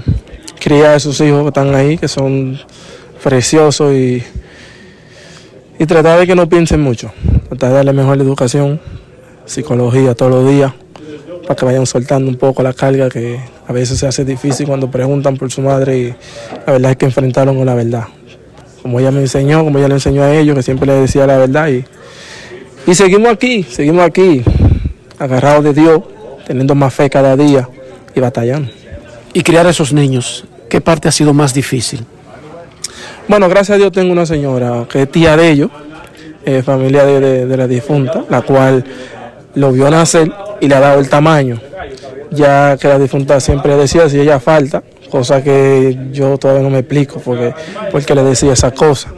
[0.59, 2.57] criar a sus hijos que están ahí, que son
[3.21, 4.23] preciosos y,
[5.79, 7.11] y tratar de que no piensen mucho.
[7.49, 8.79] Tratar de darle mejor educación,
[9.45, 10.73] psicología todos los días,
[11.43, 14.89] para que vayan soltando un poco la carga que a veces se hace difícil cuando
[14.89, 16.07] preguntan por su madre y
[16.65, 18.05] la verdad es que enfrentaron con la verdad.
[18.81, 21.37] Como ella me enseñó, como ella le enseñó a ellos, que siempre les decía la
[21.37, 21.85] verdad y,
[22.89, 24.43] y seguimos aquí, seguimos aquí,
[25.19, 26.01] agarrados de Dios,
[26.45, 27.67] teniendo más fe cada día
[28.15, 28.69] y batallando.
[29.33, 32.05] Y criar a esos niños, ¿qué parte ha sido más difícil?
[33.27, 35.69] Bueno, gracias a Dios tengo una señora que es tía de ellos,
[36.45, 38.83] eh, familia de, de- de la difunta, la cual
[39.55, 41.59] lo vio nacer y le ha dado el tamaño.
[42.31, 44.81] Ya que la difunta siempre decía si ella falta,
[45.11, 47.53] cosa que yo todavía no me explico porque,
[47.91, 49.09] porque le decía esa cosa.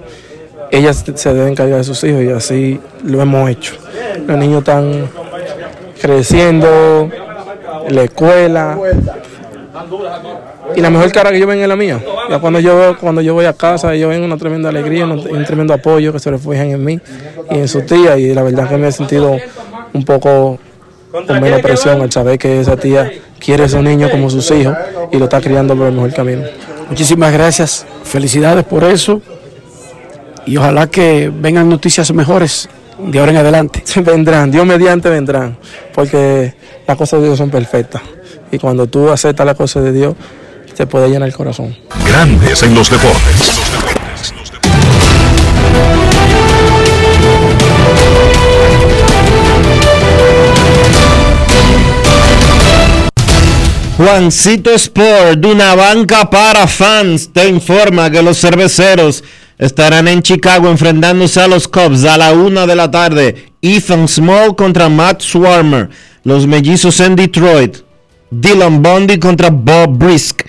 [0.72, 3.76] Ella se debe encargar de sus hijos y así lo hemos hecho.
[4.28, 5.08] Los niños están
[6.02, 7.10] creciendo,
[7.88, 8.78] en la escuela.
[10.76, 12.02] Y la mejor cara que yo ven es la mía.
[12.30, 15.12] Ya cuando yo veo- cuando yo voy a casa, ellos ven una tremenda alegría, un,
[15.12, 17.00] un tremendo apoyo que se refugian en mí
[17.52, 18.18] y en su tía.
[18.18, 19.38] Y la verdad que me he sentido
[19.96, 20.60] un poco
[21.12, 24.76] con menos presión al saber que esa tía quiere a esos niños como sus hijos
[25.12, 26.44] y lo está criando por el mejor camino.
[26.90, 29.22] Muchísimas gracias, felicidades por eso
[30.46, 32.70] y ojalá que vengan noticias mejores
[33.00, 33.84] de ahora en adelante.
[34.02, 35.58] vendrán, Dios mediante vendrán,
[35.94, 36.54] porque
[36.86, 38.02] las cosas de Dios son perfectas.
[38.52, 40.16] Y cuando tú aceptas las cosas de Dios,
[40.76, 41.76] te puede llenar el corazón.
[42.06, 43.65] Grandes en los deportes.
[54.06, 59.24] Juancito Sport, de una banca para fans, te informa que los cerveceros
[59.58, 63.52] estarán en Chicago enfrentándose a los Cubs a la una de la tarde.
[63.64, 65.90] Ethan Small contra Matt Swarmer.
[66.24, 67.78] Los mellizos en Detroit.
[68.30, 70.44] Dylan Bundy contra Bob Brisk.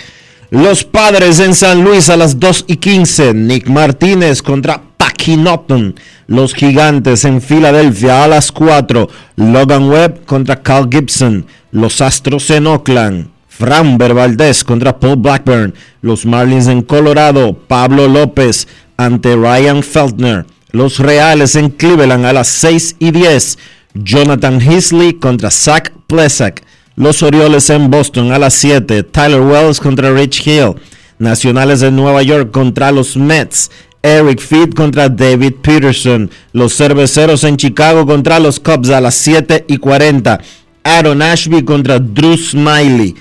[0.50, 3.32] Los padres en San Luis a las 2 y 15.
[3.32, 5.94] Nick Martínez contra Packy Norton.
[6.26, 9.08] Los gigantes en Filadelfia a las 4.
[9.36, 11.46] Logan Webb contra Cal Gibson.
[11.70, 13.35] Los Astros en Oakland.
[13.58, 15.74] Framber Valdez contra Paul Blackburn.
[16.02, 17.54] Los Marlins en Colorado.
[17.54, 20.46] Pablo López ante Ryan Feltner.
[20.72, 23.58] Los Reales en Cleveland a las 6 y 10.
[23.94, 26.62] Jonathan Heasley contra Zach Plesak.
[26.96, 29.02] Los Orioles en Boston a las 7.
[29.04, 30.74] Tyler Wells contra Rich Hill.
[31.18, 33.70] Nacionales de Nueva York contra los Mets.
[34.02, 36.30] Eric Feed contra David Peterson.
[36.52, 40.40] Los Cerveceros en Chicago contra los Cubs a las 7 y 40.
[40.84, 43.14] Aaron Ashby contra Drew Smiley.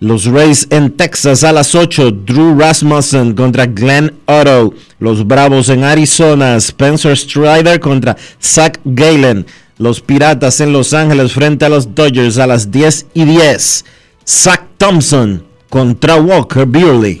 [0.00, 2.10] Los Rays en Texas a las 8.
[2.24, 4.72] Drew Rasmussen contra Glenn Otto.
[4.98, 6.56] Los Bravos en Arizona.
[6.56, 9.44] Spencer Strider contra Zach Galen.
[9.76, 13.84] Los Piratas en Los Ángeles frente a los Dodgers a las 10 y 10.
[14.26, 17.20] Zach Thompson contra Walker Buehler.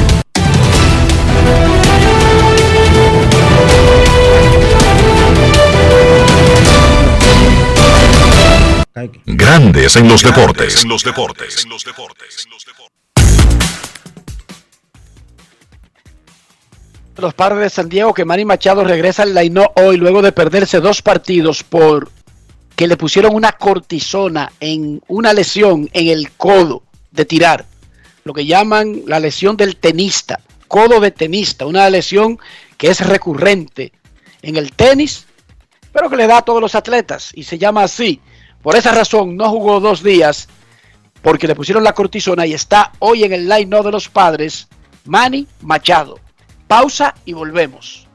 [9.25, 10.83] Grandes en los deportes.
[10.83, 11.65] En los deportes.
[17.17, 20.79] los padres de San Diego que Manny Machado regresa al line hoy luego de perderse
[20.79, 22.09] dos partidos por
[22.75, 26.81] que le pusieron una cortisona en una lesión en el codo
[27.11, 27.65] de tirar,
[28.23, 32.39] lo que llaman la lesión del tenista, codo de tenista, una lesión
[32.77, 33.91] que es recurrente
[34.41, 35.27] en el tenis,
[35.93, 38.19] pero que le da a todos los atletas y se llama así.
[38.61, 40.47] Por esa razón no jugó dos días
[41.21, 44.67] porque le pusieron la cortisona y está hoy en el line de los padres
[45.05, 46.19] Manny Machado.
[46.67, 48.07] Pausa y volvemos.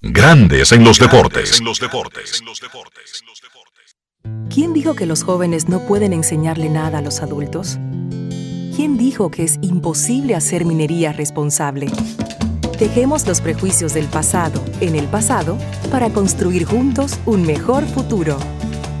[0.00, 1.62] Grandes en los deportes.
[4.52, 7.78] ¿Quién dijo que los jóvenes no pueden enseñarle nada a los adultos?
[8.76, 11.86] ¿Quién dijo que es imposible hacer minería responsable?
[12.78, 15.56] Dejemos los prejuicios del pasado en el pasado
[15.92, 18.36] para construir juntos un mejor futuro.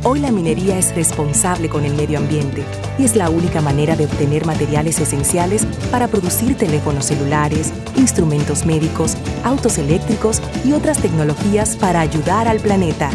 [0.04, 2.62] Hoy la minería es responsable con el medio ambiente
[2.98, 9.16] y es la única manera de obtener materiales esenciales para producir teléfonos celulares, instrumentos médicos,
[9.42, 13.10] autos eléctricos y otras tecnologías para ayudar al planeta.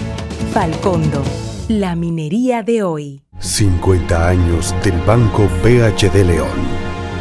[0.52, 1.24] Falcondo,
[1.70, 3.22] la minería de hoy.
[3.40, 6.89] 50 años del Banco BHD León.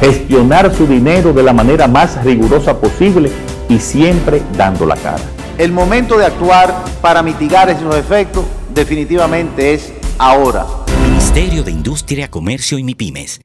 [0.00, 3.30] gestionar su dinero de la manera más rigurosa posible
[3.68, 5.22] y siempre dando la cara.
[5.58, 8.44] El momento de actuar para mitigar esos efectos
[8.74, 10.66] definitivamente es ahora.
[11.02, 13.40] Ministerio de Industria, Comercio y MIPIMES.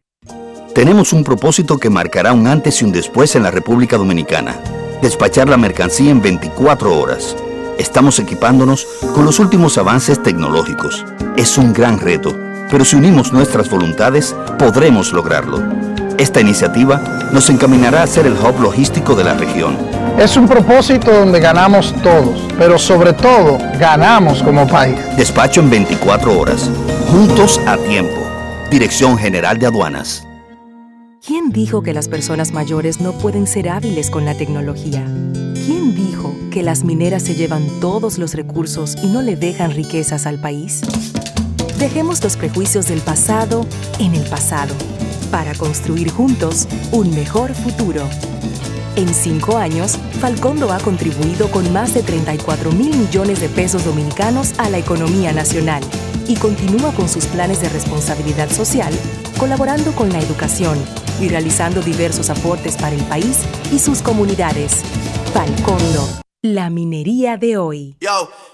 [0.75, 4.57] Tenemos un propósito que marcará un antes y un después en la República Dominicana.
[5.01, 7.35] Despachar la mercancía en 24 horas.
[7.77, 11.05] Estamos equipándonos con los últimos avances tecnológicos.
[11.35, 12.37] Es un gran reto,
[12.69, 15.90] pero si unimos nuestras voluntades, podremos lograrlo.
[16.21, 19.75] Esta iniciativa nos encaminará a ser el hub logístico de la región.
[20.19, 24.99] Es un propósito donde ganamos todos, pero sobre todo ganamos como país.
[25.17, 26.69] Despacho en 24 horas,
[27.09, 28.21] juntos a tiempo.
[28.69, 30.23] Dirección General de Aduanas.
[31.25, 35.03] ¿Quién dijo que las personas mayores no pueden ser hábiles con la tecnología?
[35.65, 40.27] ¿Quién dijo que las mineras se llevan todos los recursos y no le dejan riquezas
[40.27, 40.81] al país?
[41.79, 43.65] Dejemos los prejuicios del pasado
[43.97, 44.75] en el pasado
[45.31, 48.07] para construir juntos un mejor futuro.
[48.97, 54.53] En cinco años, Falcondo ha contribuido con más de 34 mil millones de pesos dominicanos
[54.59, 55.81] a la economía nacional
[56.27, 58.93] y continúa con sus planes de responsabilidad social,
[59.39, 60.77] colaborando con la educación
[61.21, 63.39] y realizando diversos aportes para el país
[63.71, 64.81] y sus comunidades.
[65.33, 66.07] Falcondo,
[66.41, 67.95] la minería de hoy.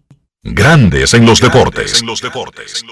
[0.43, 2.01] Grandes en los deportes.
[2.01, 2.83] En los deportes.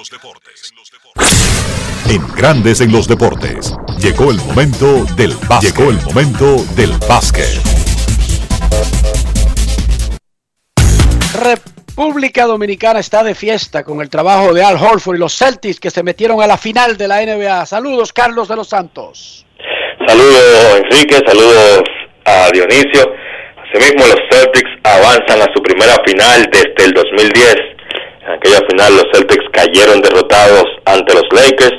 [2.07, 3.73] En Grandes en los deportes.
[3.99, 5.75] Llegó el momento del básquet.
[5.75, 7.49] Llegó el momento del básquet.
[11.41, 15.89] República Dominicana está de fiesta con el trabajo de Al Horford y los Celtics que
[15.89, 17.65] se metieron a la final de la NBA.
[17.65, 19.47] Saludos, Carlos de los Santos.
[20.07, 21.19] Saludos, Enrique.
[21.25, 21.81] Saludos
[22.25, 23.11] a Dionisio.
[23.71, 27.55] Asimismo, los Celtics avanzan a su primera final desde el 2010.
[28.25, 31.77] En aquella final, los Celtics cayeron derrotados ante los Lakers.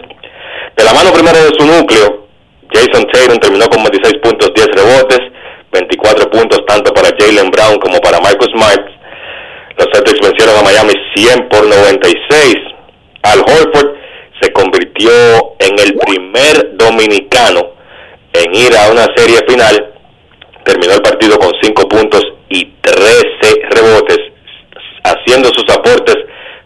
[0.76, 2.28] De la mano primero de su núcleo,
[2.72, 5.18] Jason Tatum terminó con 26 puntos, 10 rebotes,
[5.72, 8.86] 24 puntos tanto para Jalen Brown como para Marcus Smart.
[9.76, 12.54] Los Celtics vencieron a Miami 100 por 96.
[13.22, 13.96] Al Horford
[14.40, 15.10] se convirtió
[15.58, 17.74] en el primer dominicano
[18.32, 19.90] en ir a una serie final.
[20.64, 23.22] Terminó el partido con 5 puntos y 13
[23.70, 24.18] rebotes,
[25.04, 26.16] haciendo sus aportes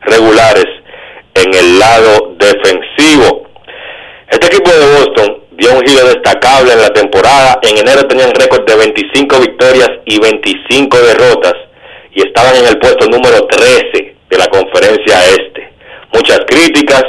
[0.01, 0.67] regulares
[1.35, 3.49] en el lado defensivo.
[4.31, 7.59] Este equipo de Boston dio un giro destacable en la temporada.
[7.63, 11.55] En enero tenían récord de 25 victorias y 25 derrotas
[12.13, 15.73] y estaban en el puesto número 13 de la conferencia este.
[16.13, 17.03] Muchas críticas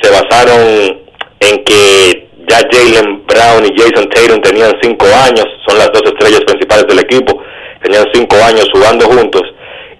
[0.00, 1.02] se basaron
[1.40, 6.40] en que ya Jalen Brown y Jason Tatum tenían 5 años, son las dos estrellas
[6.46, 7.42] principales del equipo,
[7.82, 9.42] tenían 5 años jugando juntos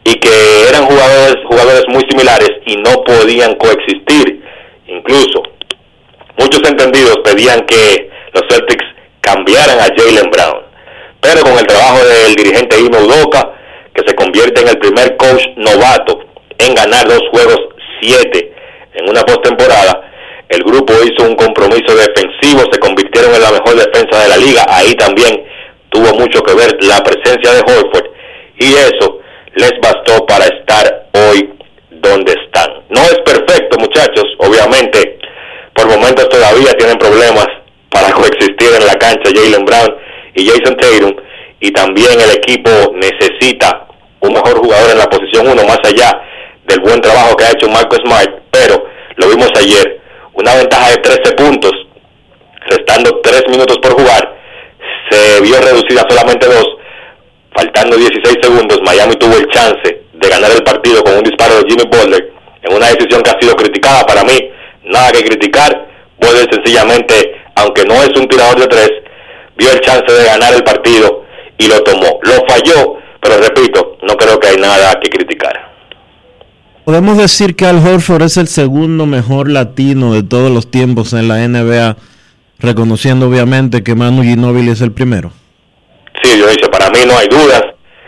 [0.04, 4.42] y que eran jugadores, jugadores muy similares y no podían coexistir.
[4.86, 5.42] Incluso
[6.38, 8.84] muchos entendidos pedían que los Celtics
[9.20, 10.62] cambiaran a Jalen Brown.
[11.20, 13.52] Pero con el trabajo del dirigente Imo Udoka,
[13.94, 16.18] que se convierte en el primer coach novato
[16.58, 17.58] en ganar dos juegos
[18.00, 18.52] siete
[18.94, 20.11] en una postemporada,
[20.52, 24.66] el grupo hizo un compromiso defensivo, se convirtieron en la mejor defensa de la liga.
[24.68, 25.42] Ahí también
[25.88, 28.06] tuvo mucho que ver la presencia de Horford.
[28.58, 29.20] Y eso
[29.54, 31.52] les bastó para estar hoy
[31.88, 32.68] donde están.
[32.90, 35.18] No es perfecto, muchachos, obviamente,
[35.74, 37.46] por momentos todavía tienen problemas
[37.88, 39.96] para coexistir en la cancha Jalen Brown
[40.34, 41.14] y Jason Tatum,
[41.60, 43.86] y también el equipo necesita
[44.20, 46.20] un mejor jugador en la posición 1, más allá
[46.66, 48.84] del buen trabajo que ha hecho Marco Smart, pero
[49.16, 50.01] lo vimos ayer,
[50.34, 51.72] una ventaja de 13 puntos,
[52.66, 54.36] restando 3 minutos por jugar,
[55.10, 56.66] se vio reducida solamente 2,
[57.54, 61.68] faltando 16 segundos, Miami tuvo el chance de ganar el partido con un disparo de
[61.68, 64.38] Jimmy Butler, en una decisión que ha sido criticada para mí,
[64.84, 68.90] nada que criticar, Butler sencillamente, aunque no es un tirador de tres,
[69.56, 71.24] vio el chance de ganar el partido
[71.58, 72.18] y lo tomó.
[72.22, 75.71] Lo falló, pero repito, no creo que hay nada que criticar.
[76.84, 81.28] Podemos decir que Al Horford es el segundo mejor latino de todos los tiempos en
[81.28, 81.96] la NBA,
[82.58, 85.30] reconociendo obviamente que Manu Ginóbili es el primero.
[86.24, 87.62] Sí, yo dice, para mí no hay dudas.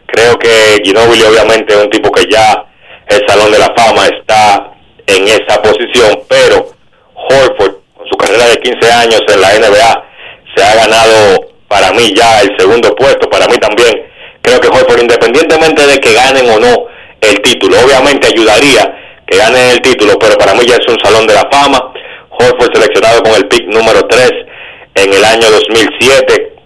[0.06, 2.66] Creo que Ginóbili obviamente es un tipo que ya
[3.06, 4.72] el Salón de la Fama está
[5.06, 6.66] en esa posición, pero
[7.14, 10.04] Horford, con su carrera de 15 años en la NBA,
[10.56, 14.02] se ha ganado para mí ya el segundo puesto, para mí también.
[14.42, 16.93] Creo que Horford, independientemente de que ganen o no
[17.24, 18.94] el título, obviamente ayudaría
[19.26, 21.92] que ganen el título, pero para mí ya es un salón de la fama.
[22.30, 24.30] Horford seleccionado con el pick número 3
[24.96, 26.56] en el año 2007.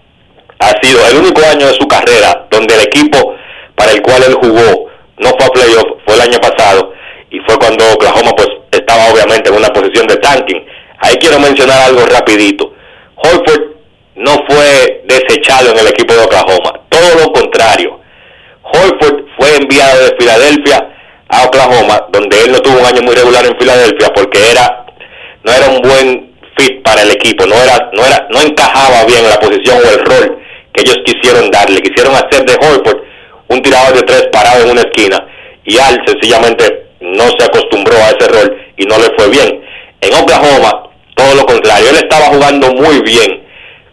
[0.60, 3.34] Ha sido el único año de su carrera donde el equipo
[3.76, 4.88] para el cual él jugó
[5.18, 6.92] no fue a playoff, fue el año pasado
[7.30, 10.64] y fue cuando Oklahoma pues estaba obviamente en una posición de tanking.
[11.00, 12.72] Ahí quiero mencionar algo rapidito.
[13.16, 13.62] Horford
[14.16, 18.00] no fue desechado en el equipo de Oklahoma, todo lo contrario.
[18.62, 20.88] Horford fue enviado de Filadelfia
[21.28, 24.86] a Oklahoma, donde él no tuvo un año muy regular en Filadelfia porque era
[25.44, 29.24] no era un buen fit para el equipo, no era no era no encajaba bien
[29.24, 30.38] en la posición o el rol
[30.72, 33.02] que ellos quisieron darle, quisieron hacer de Horford
[33.48, 35.24] un tirador de tres parado en una esquina
[35.64, 39.62] y Al sencillamente no se acostumbró a ese rol y no le fue bien.
[40.00, 43.46] En Oklahoma, todo lo contrario, él estaba jugando muy bien,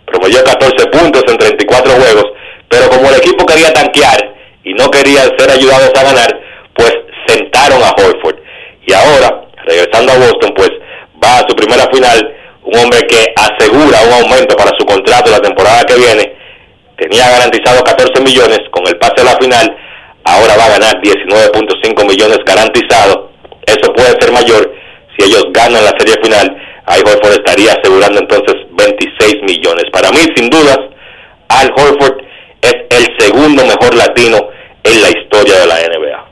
[0.05, 2.25] promedió 14 puntos en 34 juegos,
[2.69, 4.34] pero como el equipo quería tanquear
[4.65, 6.41] y no quería ser ayudados a ganar,
[6.73, 6.93] pues
[7.27, 8.37] sentaron a Horford.
[8.85, 10.71] Y ahora, regresando a Boston, pues
[11.23, 15.39] va a su primera final, un hombre que asegura un aumento para su contrato la
[15.39, 16.35] temporada que viene,
[16.97, 19.77] tenía garantizado 14 millones con el pase a la final,
[20.23, 23.29] ahora va a ganar 19.5 millones garantizados.
[23.67, 24.73] Eso puede ser mayor
[25.15, 26.55] si ellos ganan la serie final
[26.85, 29.85] Al Horford estaría asegurando entonces 26 millones.
[29.91, 30.77] Para mí, sin dudas,
[31.49, 32.17] Al Horford
[32.61, 34.54] es el segundo mejor latino
[34.85, 36.25] en la historia de la NBA.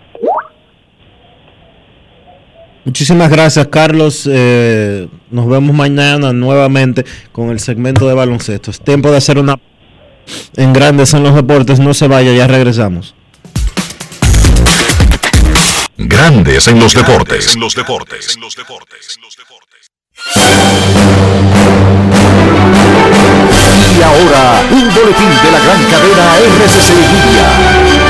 [2.86, 4.30] Muchísimas gracias, Carlos.
[4.30, 8.72] Eh, nos vemos mañana nuevamente con el segmento de baloncesto.
[8.72, 9.58] Es tiempo de hacer una
[10.56, 11.80] en Grandes en los Deportes.
[11.80, 13.16] No se vaya, ya regresamos.
[15.98, 17.54] Grandes en los deportes.
[17.54, 18.36] En los deportes.
[18.36, 19.20] En los deportes.
[23.98, 28.03] Y ahora, un boletín de la gran cadena RCC Media.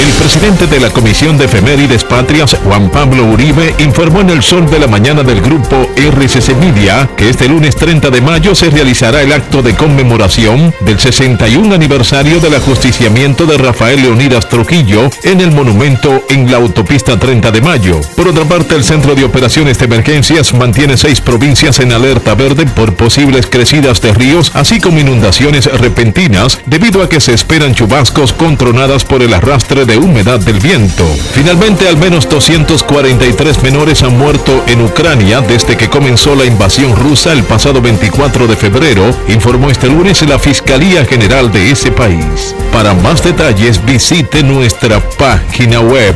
[0.00, 4.68] El presidente de la Comisión de Efemérides Patrias, Juan Pablo Uribe, informó en el sol
[4.70, 9.22] de la mañana del grupo RCC Media que este lunes 30 de mayo se realizará
[9.22, 15.52] el acto de conmemoración del 61 aniversario del ajusticiamiento de Rafael Leonidas Trujillo en el
[15.52, 18.00] monumento en la autopista 30 de mayo.
[18.16, 22.66] Por otra parte, el Centro de Operaciones de Emergencias mantiene seis provincias en alerta verde
[22.66, 28.32] por posibles crecidas de ríos, así como inundaciones repentinas, debido a que se esperan chubascos
[28.32, 31.04] contronadas por el arrastre de humedad del viento.
[31.32, 37.32] Finalmente, al menos 243 menores han muerto en Ucrania desde que comenzó la invasión rusa
[37.32, 42.54] el pasado 24 de febrero, informó este lunes la Fiscalía General de ese país.
[42.72, 46.14] Para más detalles, visite nuestra página web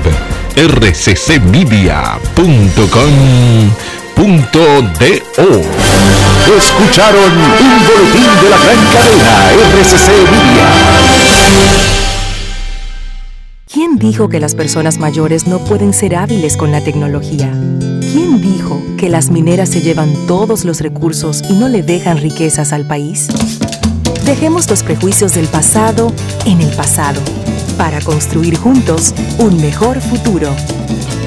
[0.56, 1.96] rccmedia.com.do.
[6.56, 9.34] Escucharon un boletín de la gran cadena
[9.80, 11.95] RCC Media.
[13.76, 17.52] ¿Quién dijo que las personas mayores no pueden ser hábiles con la tecnología?
[18.10, 22.72] ¿Quién dijo que las mineras se llevan todos los recursos y no le dejan riquezas
[22.72, 23.28] al país?
[24.24, 26.10] Dejemos los prejuicios del pasado
[26.46, 27.20] en el pasado
[27.76, 30.56] para construir juntos un mejor futuro.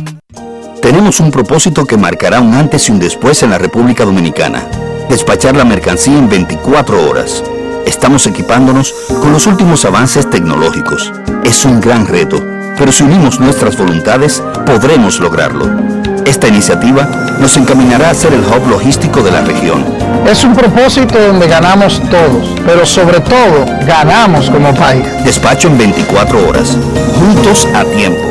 [0.81, 4.67] Tenemos un propósito que marcará un antes y un después en la República Dominicana.
[5.09, 7.45] Despachar la mercancía en 24 horas.
[7.87, 11.13] Estamos equipándonos con los últimos avances tecnológicos.
[11.45, 12.45] Es un gran reto,
[12.77, 16.02] pero si unimos nuestras voluntades, podremos lograrlo.
[16.33, 17.05] Esta iniciativa
[17.39, 19.85] nos encaminará a ser el hub logístico de la región.
[20.27, 25.05] Es un propósito donde ganamos todos, pero sobre todo ganamos como país.
[25.27, 26.79] Despacho en 24 horas.
[27.21, 28.27] Juntos a tiempo.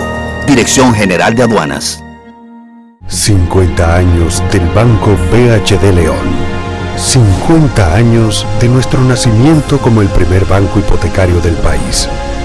[0.47, 2.03] Dirección General de Aduanas.
[3.05, 6.51] 50 años del Banco BHD León.
[6.97, 12.09] 50 años de nuestro nacimiento como el primer banco hipotecario del país,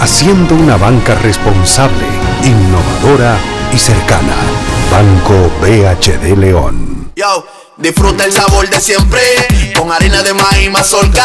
[0.00, 2.06] haciendo una banca responsable,
[2.42, 3.36] innovadora
[3.72, 4.34] y cercana.
[4.90, 7.12] Banco BHD León.
[7.16, 9.20] Yo, disfruta el sabor de siempre,
[9.76, 11.24] con harina de maíz mazorca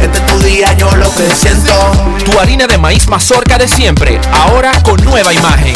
[0.00, 1.72] Este es tu día, yo lo que siento.
[2.24, 5.74] Tu harina de maíz mazorca de siempre, ahora con nueva imagen.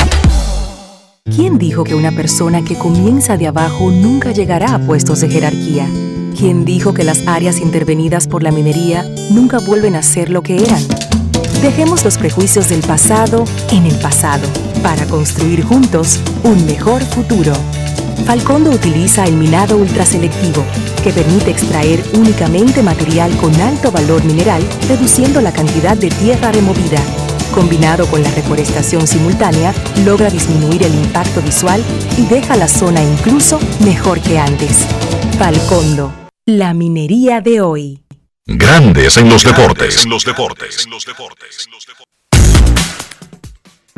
[1.24, 5.86] ¿Quién dijo que una persona que comienza de abajo nunca llegará a puestos de jerarquía?
[6.36, 10.62] ¿Quién dijo que las áreas intervenidas por la minería nunca vuelven a ser lo que
[10.62, 10.82] eran?
[11.62, 14.48] Dejemos los prejuicios del pasado en el pasado
[14.82, 17.52] para construir juntos un mejor futuro.
[18.26, 20.64] Falcondo utiliza el minado ultraselectivo,
[21.02, 27.00] que permite extraer únicamente material con alto valor mineral, reduciendo la cantidad de tierra removida.
[27.52, 31.82] Combinado con la reforestación simultánea, logra disminuir el impacto visual
[32.16, 34.86] y deja la zona incluso mejor que antes.
[35.36, 36.12] Falcondo,
[36.46, 38.04] la minería de hoy.
[38.46, 40.04] Grandes en los deportes.
[40.04, 40.86] En los deportes.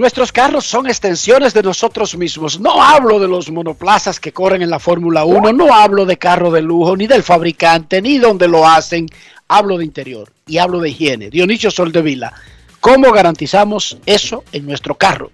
[0.02, 2.58] Nuestros carros son extensiones de nosotros mismos.
[2.58, 6.50] No hablo de los monoplazas que corren en la Fórmula 1, no hablo de carro
[6.50, 9.06] de lujo, ni del fabricante, ni donde lo hacen.
[9.46, 11.30] Hablo de interior y hablo de higiene.
[11.30, 12.32] Dionisio Soldevila,
[12.80, 15.30] ¿cómo garantizamos eso en nuestro carro?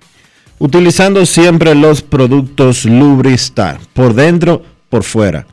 [0.59, 5.47] Utilizando siempre los productos Lubristar, por dentro, por fuera.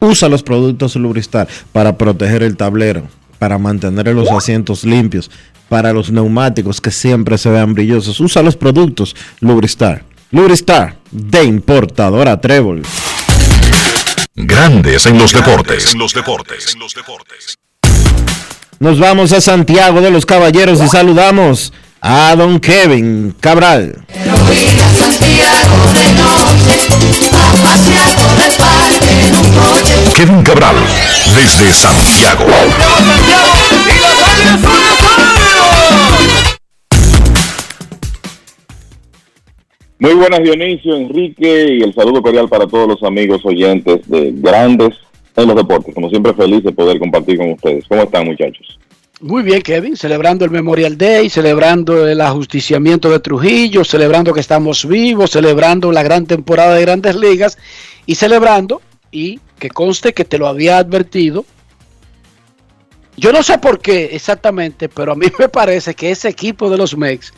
[0.00, 3.04] Usa los productos Lubristar para proteger el tablero,
[3.38, 5.30] para mantener los asientos limpios,
[5.68, 8.20] para los neumáticos que siempre se vean brillosos.
[8.20, 10.04] Usa los productos Lubristar.
[10.30, 12.82] Lubristar, de importadora Trébol.
[14.34, 15.92] Grandes en los deportes.
[15.92, 16.76] En los deportes.
[18.78, 24.04] Nos vamos a Santiago de los Caballeros y saludamos a don Kevin Cabral.
[30.14, 30.76] Kevin Cabral,
[31.34, 32.46] desde Santiago.
[40.06, 44.94] Muy buenas Dionisio, Enrique y el saludo cordial para todos los amigos oyentes de Grandes
[45.34, 45.92] en los Deportes.
[45.96, 47.86] Como siempre feliz de poder compartir con ustedes.
[47.88, 48.78] ¿Cómo están muchachos?
[49.20, 54.86] Muy bien, Kevin, celebrando el Memorial Day, celebrando el ajusticiamiento de Trujillo, celebrando que estamos
[54.86, 57.58] vivos, celebrando la gran temporada de grandes ligas
[58.06, 58.80] y celebrando,
[59.10, 61.44] y que conste que te lo había advertido,
[63.16, 66.76] yo no sé por qué exactamente, pero a mí me parece que ese equipo de
[66.76, 67.32] los Mex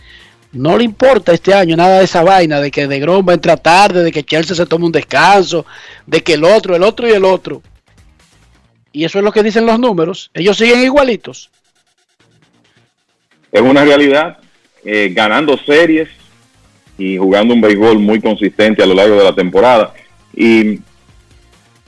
[0.53, 3.35] no le importa este año nada de esa vaina, de que de Grom va a
[3.35, 5.67] entrar tarde, de que Chelsea se tome un descanso,
[6.07, 7.63] de que el otro, el otro y el otro.
[8.93, 10.31] Y eso es lo que dicen los números.
[10.33, 11.51] Ellos siguen igualitos.
[13.53, 14.39] Es una realidad,
[14.85, 16.09] eh, ganando series
[16.97, 19.93] y jugando un béisbol muy consistente a lo largo de la temporada.
[20.35, 20.81] Y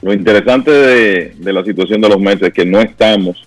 [0.02, 3.46] lo interesante de, de la situación de los Mets es que no estamos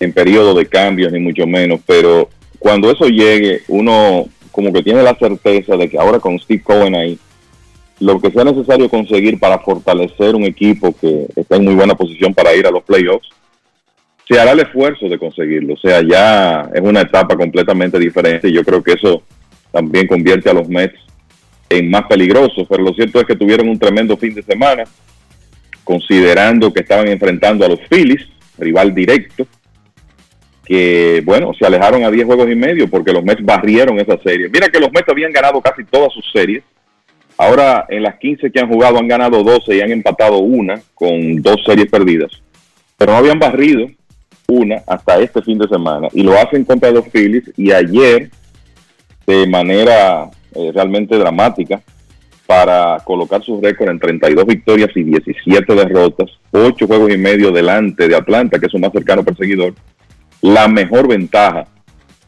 [0.00, 4.28] en periodo de cambios, ni mucho menos, pero cuando eso llegue, uno
[4.58, 7.16] como que tiene la certeza de que ahora con Steve Cohen ahí,
[8.00, 12.34] lo que sea necesario conseguir para fortalecer un equipo que está en muy buena posición
[12.34, 13.28] para ir a los playoffs,
[14.26, 15.74] se hará el esfuerzo de conseguirlo.
[15.74, 19.22] O sea, ya es una etapa completamente diferente y yo creo que eso
[19.70, 20.98] también convierte a los Mets
[21.70, 22.66] en más peligrosos.
[22.68, 24.82] Pero lo cierto es que tuvieron un tremendo fin de semana,
[25.84, 28.26] considerando que estaban enfrentando a los Phillies,
[28.58, 29.46] rival directo,
[30.68, 34.50] que, bueno, se alejaron a 10 juegos y medio porque los Mets barrieron esa serie.
[34.50, 36.62] Mira que los Mets habían ganado casi todas sus series.
[37.38, 41.40] Ahora, en las 15 que han jugado, han ganado 12 y han empatado una con
[41.40, 42.30] dos series perdidas.
[42.98, 43.86] Pero no habían barrido
[44.46, 46.08] una hasta este fin de semana.
[46.12, 47.50] Y lo hacen contra los Phillies.
[47.56, 48.28] Y ayer,
[49.26, 51.80] de manera eh, realmente dramática,
[52.44, 58.06] para colocar su récord en 32 victorias y 17 derrotas, 8 juegos y medio delante
[58.06, 59.72] de Atlanta, que es su más cercano perseguidor,
[60.42, 61.66] la mejor ventaja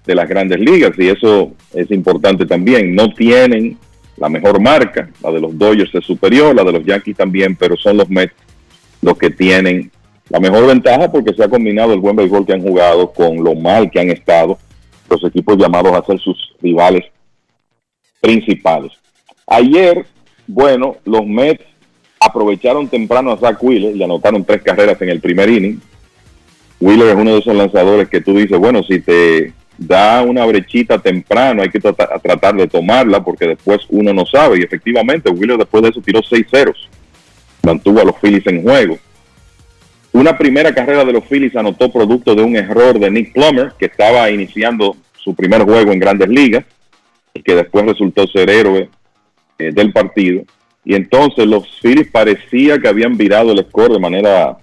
[0.06, 2.94] de las grandes ligas y eso es importante también.
[2.94, 3.78] No tienen
[4.16, 7.76] la mejor marca, la de los Dodgers es superior, la de los Yankees también, pero
[7.76, 8.34] son los Mets
[9.02, 9.90] los que tienen
[10.28, 13.54] la mejor ventaja porque se ha combinado el buen béisbol que han jugado con lo
[13.54, 14.58] mal que han estado
[15.08, 17.04] los equipos llamados a ser sus rivales
[18.20, 18.92] principales.
[19.46, 20.06] Ayer,
[20.46, 21.64] bueno, los Mets
[22.20, 25.80] aprovecharon temprano a Zach Wheeler y anotaron tres carreras en el primer inning.
[26.80, 30.98] Wheeler es uno de esos lanzadores que tú dices, bueno, si te da una brechita
[30.98, 34.58] temprano, hay que tratar, de tomarla porque después uno no sabe.
[34.58, 36.88] Y efectivamente, Wheeler después de eso tiró seis ceros.
[37.62, 38.98] Mantuvo a los Phillies en juego.
[40.12, 43.86] Una primera carrera de los Phillies anotó producto de un error de Nick Plummer, que
[43.86, 46.64] estaba iniciando su primer juego en grandes ligas
[47.34, 48.88] y que después resultó ser héroe
[49.58, 50.42] eh, del partido.
[50.84, 54.56] Y entonces los Phillies parecía que habían virado el score de manera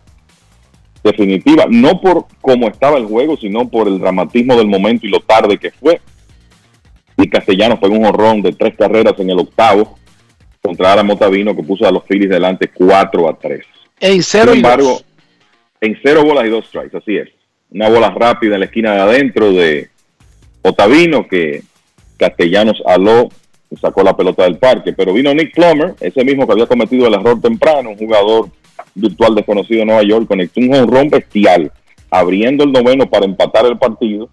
[1.07, 5.19] definitiva, no por cómo estaba el juego, sino por el dramatismo del momento y lo
[5.21, 5.99] tarde que fue.
[7.17, 9.97] Y Castellanos fue un horrón de tres carreras en el octavo,
[10.61, 13.65] con contra Adam Otavino que puso a los Phillies delante 4 a 3.
[13.99, 15.05] En cero Sin y embargo, dos.
[15.81, 17.29] en cero bolas y dos strikes, así es.
[17.71, 19.89] Una bola rápida en la esquina de adentro de
[20.61, 21.63] Otavino que
[22.17, 23.29] Castellanos aló
[23.69, 24.93] y sacó la pelota del parque.
[24.93, 28.49] Pero vino Nick Plummer, ese mismo que había cometido el error temprano, un jugador
[28.95, 31.71] virtual desconocido de Nueva York, conectó un jonrón bestial,
[32.09, 34.29] abriendo el noveno para empatar el partido.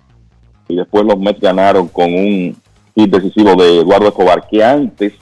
[0.69, 2.57] Y después los Mets ganaron con un
[2.95, 5.13] hit decisivo de Eduardo Escobar, que antes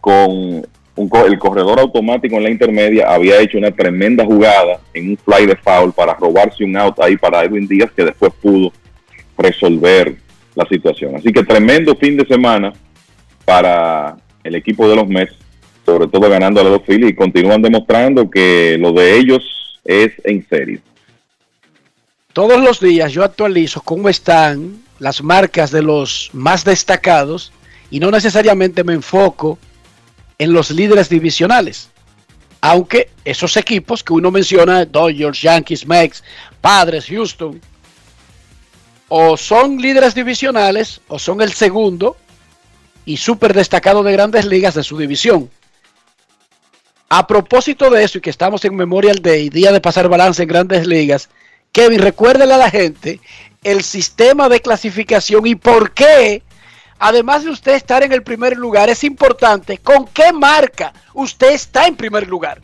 [0.00, 0.66] con
[0.96, 5.56] el corredor automático en la intermedia había hecho una tremenda jugada en un fly de
[5.56, 8.72] foul para robarse un out ahí para Edwin Díaz que después pudo
[9.38, 10.16] resolver
[10.54, 11.16] la situación.
[11.16, 12.72] Así que tremendo fin de semana
[13.44, 15.34] para el equipo de los Mets,
[15.90, 19.42] sobre todo ganando a los dos Phillies y continúan demostrando que lo de ellos
[19.84, 20.80] es en serio.
[22.32, 27.52] Todos los días yo actualizo cómo están las marcas de los más destacados
[27.90, 29.58] y no necesariamente me enfoco
[30.38, 31.90] en los líderes divisionales.
[32.60, 36.22] Aunque esos equipos que uno menciona, Dodgers, Yankees, Mex,
[36.60, 37.60] Padres, Houston,
[39.08, 42.16] o son líderes divisionales o son el segundo
[43.04, 45.50] y súper destacado de grandes ligas de su división.
[47.12, 50.48] A propósito de eso y que estamos en Memorial Day, día de pasar balance en
[50.48, 51.28] grandes ligas,
[51.72, 53.18] Kevin, recuérdale a la gente
[53.64, 56.44] el sistema de clasificación y por qué,
[57.00, 61.88] además de usted estar en el primer lugar, es importante con qué marca usted está
[61.88, 62.62] en primer lugar.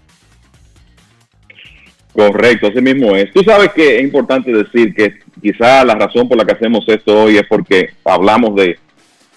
[2.12, 3.32] Correcto, así mismo es.
[3.32, 7.24] Tú sabes que es importante decir que quizá la razón por la que hacemos esto
[7.24, 8.78] hoy es porque hablamos de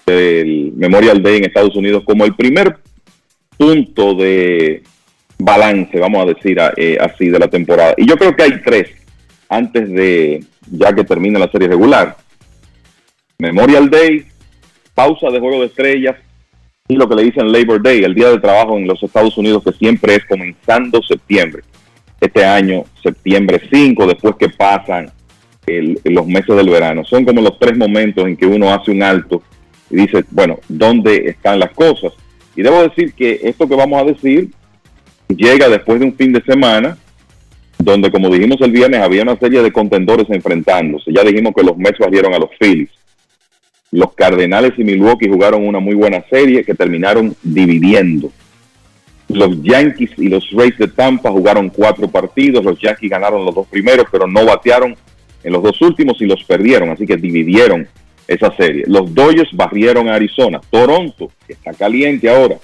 [0.06, 2.78] del Memorial Day en Estados Unidos como el primer
[3.58, 4.82] punto de
[5.42, 7.94] balance, vamos a decir eh, así, de la temporada.
[7.96, 8.90] Y yo creo que hay tres
[9.48, 12.16] antes de ya que termine la serie regular.
[13.38, 14.24] Memorial Day,
[14.94, 16.16] pausa de Juego de Estrellas
[16.88, 19.62] y lo que le dicen Labor Day, el día de trabajo en los Estados Unidos
[19.64, 21.62] que siempre es comenzando septiembre.
[22.20, 25.10] Este año, septiembre 5, después que pasan
[25.66, 27.04] el- los meses del verano.
[27.04, 29.42] Son como los tres momentos en que uno hace un alto
[29.88, 32.12] y dice, bueno, ¿dónde están las cosas?
[32.56, 34.50] Y debo decir que esto que vamos a decir
[35.36, 36.96] llega después de un fin de semana
[37.78, 41.12] donde, como dijimos el viernes, había una serie de contendores enfrentándose.
[41.12, 42.90] Ya dijimos que los Mets barrieron a los Phillies.
[43.90, 48.30] Los Cardenales y Milwaukee jugaron una muy buena serie que terminaron dividiendo.
[49.28, 52.64] Los Yankees y los Rays de Tampa jugaron cuatro partidos.
[52.64, 54.94] Los Yankees ganaron los dos primeros, pero no batearon
[55.42, 56.90] en los dos últimos y los perdieron.
[56.90, 57.88] Así que dividieron
[58.28, 58.84] esa serie.
[58.86, 60.60] Los Dodgers barrieron a Arizona.
[60.70, 62.56] Toronto, que está caliente ahora,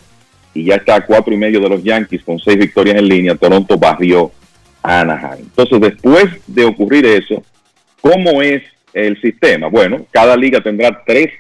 [0.57, 3.35] y ya está a cuatro y medio de los Yankees con seis victorias en línea.
[3.35, 4.33] Toronto barrió
[4.83, 5.45] a Anaheim.
[5.45, 7.43] Entonces, después de ocurrir eso,
[8.01, 8.63] ¿cómo es
[8.95, 9.69] el sistema?
[9.69, 11.31] Bueno, cada liga tendrá tres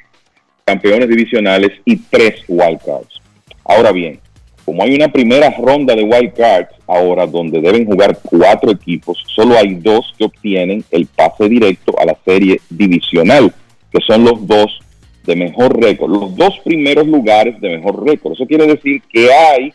[0.64, 3.20] campeones divisionales y tres wildcards.
[3.64, 4.20] Ahora bien,
[4.64, 9.76] como hay una primera ronda de wildcards ahora donde deben jugar cuatro equipos, solo hay
[9.76, 13.52] dos que obtienen el pase directo a la serie divisional,
[13.90, 14.80] que son los dos
[15.26, 18.34] de mejor récord, los dos primeros lugares de mejor récord.
[18.34, 19.72] Eso quiere decir que hay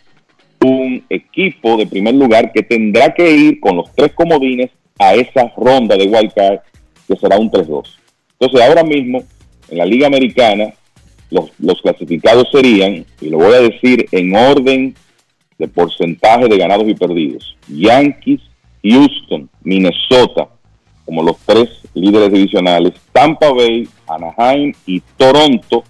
[0.64, 4.69] un equipo de primer lugar que tendrá que ir con los tres comodines
[4.99, 6.60] a esa ronda de wildcard
[7.07, 7.88] que será un 3-2.
[8.40, 9.23] Entonces ahora mismo
[9.69, 10.73] en la Liga Americana
[11.32, 14.95] los, los clasificados serían, y lo voy a decir en orden
[15.57, 18.41] de porcentaje de ganados y perdidos, Yankees,
[18.84, 20.49] Houston, Minnesota,
[21.06, 25.83] como los tres líderes divisionales, Tampa Bay, Anaheim y Toronto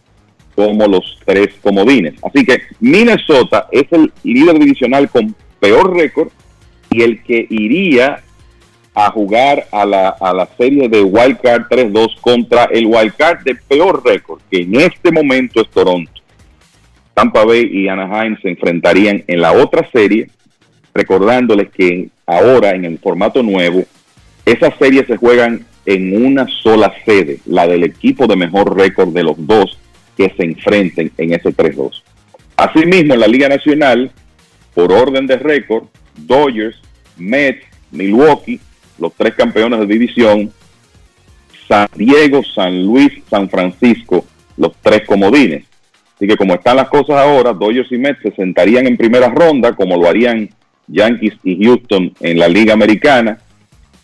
[0.55, 2.13] como los tres comodines.
[2.23, 6.29] Así que Minnesota es el líder divisional con peor récord
[6.89, 8.21] y el que iría
[8.93, 14.03] a jugar a la, a la serie de Wildcard 3-2 contra el Wildcard de peor
[14.05, 16.11] récord, que en este momento es Toronto.
[17.13, 20.29] Tampa Bay y Anaheim se enfrentarían en la otra serie,
[20.93, 23.83] recordándoles que ahora en el formato nuevo,
[24.45, 29.23] esas series se juegan en una sola sede, la del equipo de mejor récord de
[29.23, 29.77] los dos
[30.15, 32.01] que se enfrenten en ese 3-2.
[32.55, 34.11] Asimismo, en la Liga Nacional,
[34.73, 35.85] por orden de récord,
[36.15, 36.77] Dodgers,
[37.17, 38.59] Mets, Milwaukee,
[38.99, 40.51] los tres campeones de división,
[41.67, 44.25] San Diego, San Luis, San Francisco,
[44.57, 45.65] los tres comodines.
[46.15, 49.73] Así que como están las cosas ahora, Dodgers y Mets se sentarían en primera ronda,
[49.73, 50.49] como lo harían
[50.87, 53.39] Yankees y Houston en la Liga Americana.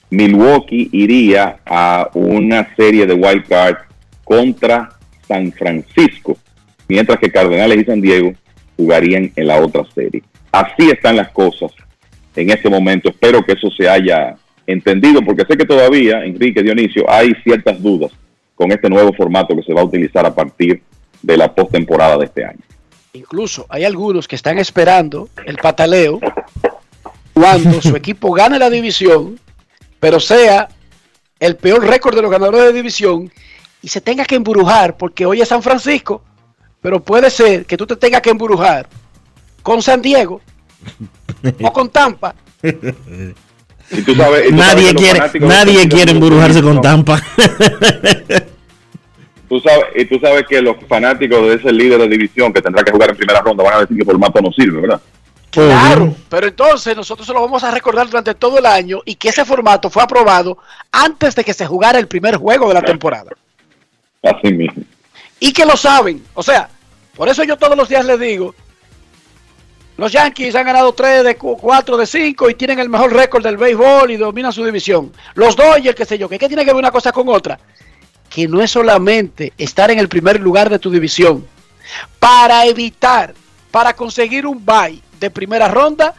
[0.09, 3.77] Milwaukee iría a una serie de wild card
[4.23, 4.89] contra
[5.27, 6.37] San Francisco,
[6.87, 8.33] mientras que Cardenales y San Diego
[8.77, 10.23] jugarían en la otra serie.
[10.51, 11.71] Así están las cosas
[12.35, 13.09] en este momento.
[13.09, 14.35] Espero que eso se haya
[14.65, 18.11] entendido, porque sé que todavía, Enrique Dionisio, hay ciertas dudas
[18.55, 20.81] con este nuevo formato que se va a utilizar a partir
[21.21, 22.59] de la postemporada de este año.
[23.13, 26.19] Incluso hay algunos que están esperando el pataleo
[27.33, 29.39] cuando su equipo gane la división,
[29.99, 30.69] pero sea
[31.39, 33.31] el peor récord de los ganadores de división
[33.81, 36.23] y se tenga que embrujar porque hoy es San Francisco,
[36.81, 38.87] pero puede ser que tú te tengas que embrujar
[39.61, 40.41] con San Diego
[41.61, 42.35] o con Tampa.
[43.89, 47.21] Y tú sabes, y tú sabes nadie quiere, nadie quiere embrujarse con Tampa.
[49.47, 52.83] Tú sabes, y tú sabes que los fanáticos de ese líder de división que tendrá
[52.83, 55.01] que jugar en primera ronda van a decir que el formato no sirve, ¿verdad?
[55.49, 59.29] Claro, pero entonces nosotros se lo vamos a recordar durante todo el año y que
[59.29, 60.57] ese formato fue aprobado
[60.91, 63.31] antes de que se jugara el primer juego de la temporada.
[64.21, 64.83] Así mismo.
[65.39, 66.23] Y que lo saben.
[66.33, 66.69] O sea,
[67.15, 68.53] por eso yo todos los días les digo,
[69.97, 73.57] los Yankees han ganado 3 de 4 de 5 y tienen el mejor récord del
[73.57, 75.11] béisbol y dominan su división.
[75.33, 77.59] Los Dodgers, qué sé yo, que qué tiene que ver una cosa con otra.
[78.29, 81.47] Que no es solamente estar en el primer lugar de tu división.
[82.19, 83.33] Para evitar,
[83.71, 86.13] para conseguir un bye de primera ronda,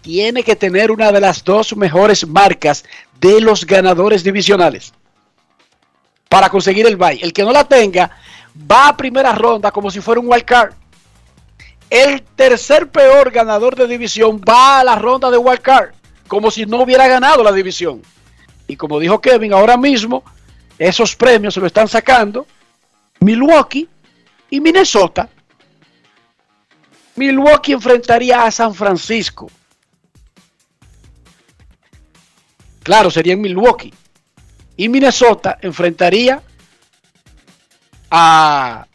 [0.00, 2.84] tiene que tener una de las dos mejores marcas
[3.20, 4.92] de los ganadores divisionales.
[6.28, 7.20] Para conseguir el bye.
[7.22, 8.10] El que no la tenga,
[8.70, 10.74] va a primera ronda como si fuera un wild card.
[11.88, 15.90] El tercer peor ganador de división va a la ronda de wild card,
[16.26, 18.02] como si no hubiera ganado la división.
[18.66, 20.24] Y como dijo Kevin, ahora mismo
[20.78, 22.46] esos premios se lo están sacando
[23.20, 23.88] Milwaukee
[24.50, 25.28] y Minnesota.
[27.16, 29.50] Milwaukee enfrentaría a San Francisco.
[32.82, 33.92] Claro, sería en Milwaukee.
[34.76, 36.42] Y Minnesota enfrentaría
[38.10, 38.86] a...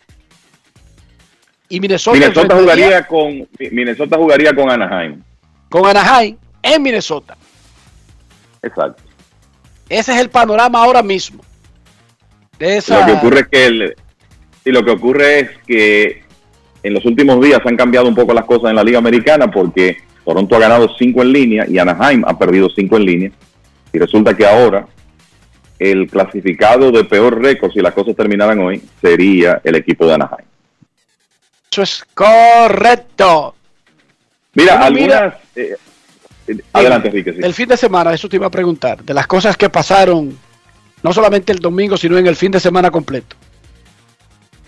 [1.70, 5.22] Y Minnesota, Minnesota enfrentaría jugaría con Minnesota jugaría con Anaheim.
[5.70, 7.38] con Anaheim en Minnesota.
[8.62, 9.04] Exacto.
[9.90, 11.44] Ese es el panorama ahora mismo.
[12.58, 13.00] De esa...
[13.00, 13.96] Lo que ocurre es que el,
[14.66, 16.24] y lo que ocurre es que
[16.84, 19.98] en los últimos días han cambiado un poco las cosas en la Liga Americana porque
[20.26, 23.32] Toronto ha ganado cinco en línea y Anaheim ha perdido cinco en línea.
[23.94, 24.86] Y resulta que ahora
[25.80, 30.46] el clasificado de peor récord, si las cosas terminaran hoy, sería el equipo de Anaheim.
[31.72, 33.56] Eso es correcto.
[34.56, 35.18] Mira, Bueno, mira.
[35.18, 35.34] algunas...
[35.56, 35.76] eh,
[36.48, 37.34] eh, adelante, Enrique.
[37.34, 37.40] sí.
[37.44, 40.38] El fin de semana, eso te iba a preguntar, de las cosas que pasaron,
[41.04, 43.36] no solamente el domingo, sino en el fin de semana completo.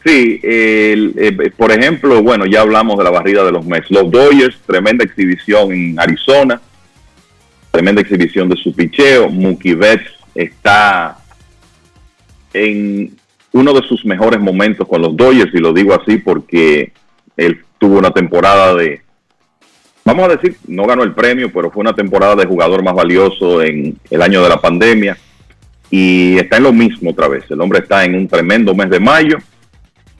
[0.05, 3.91] Sí, el- eh, por ejemplo, bueno, ya hablamos de la barrida de los Mets.
[3.91, 6.61] Los Dodgers, tremenda exhibición en Arizona,
[7.71, 9.29] tremenda exhibición de su picheo.
[9.29, 11.17] Mookie Betts está
[12.53, 13.13] en
[13.51, 16.93] uno de sus mejores momentos con los Dodgers, y lo digo así porque
[17.35, 19.01] él tuvo una temporada de,
[20.05, 23.61] vamos a decir, no ganó el premio, pero fue una temporada de jugador más valioso
[23.61, 25.17] en el año de la pandemia.
[25.91, 27.43] Y está en lo mismo otra vez.
[27.49, 29.39] El hombre está en un tremendo mes de mayo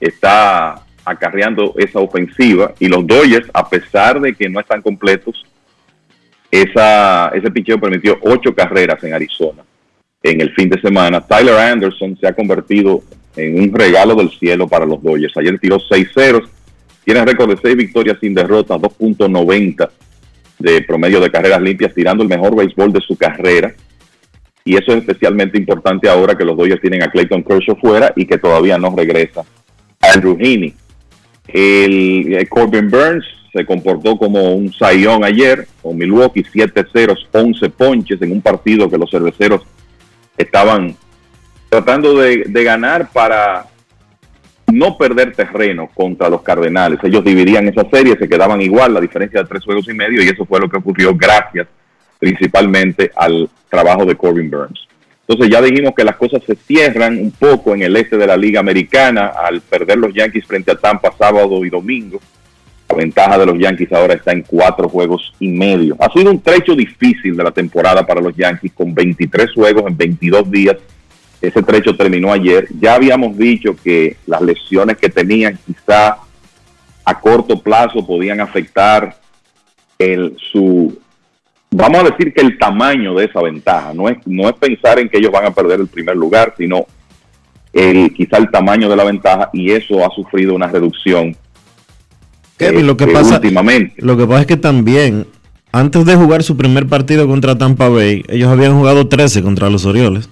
[0.00, 5.44] está acarreando esa ofensiva y los Dodgers, a pesar de que no están completos,
[6.50, 9.62] ese picheo permitió ocho carreras en Arizona
[10.22, 11.20] en el fin de semana.
[11.20, 13.02] Tyler Anderson se ha convertido
[13.36, 15.36] en un regalo del cielo para los Dodgers.
[15.36, 16.50] Ayer tiró 6 ceros,
[17.04, 19.88] tiene récord de 6 victorias sin derrota, 2.90
[20.58, 23.72] de promedio de carreras limpias, tirando el mejor béisbol de su carrera.
[24.62, 28.26] Y eso es especialmente importante ahora que los Dodgers tienen a Clayton Kershaw fuera y
[28.26, 29.42] que todavía no regresa
[30.00, 30.74] Andrew Heaney.
[31.48, 38.22] El, Corbin Burns se comportó como un sayón ayer con Milwaukee, 7 ceros, 11 ponches
[38.22, 39.62] en un partido que los cerveceros
[40.38, 40.96] estaban
[41.68, 43.66] tratando de, de ganar para
[44.72, 47.00] no perder terreno contra los Cardenales.
[47.02, 50.28] Ellos dividían esa serie, se quedaban igual, la diferencia de tres juegos y medio, y
[50.28, 51.66] eso fue lo que ocurrió gracias
[52.18, 54.89] principalmente al trabajo de Corbin Burns.
[55.30, 58.36] Entonces ya dijimos que las cosas se cierran un poco en el este de la
[58.36, 62.20] Liga Americana al perder los Yankees frente a Tampa sábado y domingo.
[62.88, 65.94] La ventaja de los Yankees ahora está en cuatro juegos y medio.
[66.00, 69.96] Ha sido un trecho difícil de la temporada para los Yankees con 23 juegos en
[69.96, 70.76] 22 días.
[71.40, 72.66] Ese trecho terminó ayer.
[72.80, 76.16] Ya habíamos dicho que las lesiones que tenían quizá
[77.04, 79.16] a corto plazo podían afectar
[79.96, 80.98] el, su
[81.70, 85.08] vamos a decir que el tamaño de esa ventaja no es no es pensar en
[85.08, 86.86] que ellos van a perder el primer lugar, sino
[87.72, 91.36] el quizá el tamaño de la ventaja y eso ha sufrido una reducción
[92.58, 93.94] Kevin, lo que eh, pasa, últimamente.
[93.98, 95.26] lo que pasa es que también,
[95.72, 99.86] antes de jugar su primer partido contra Tampa Bay, ellos habían jugado 13 contra los
[99.86, 100.28] Orioles.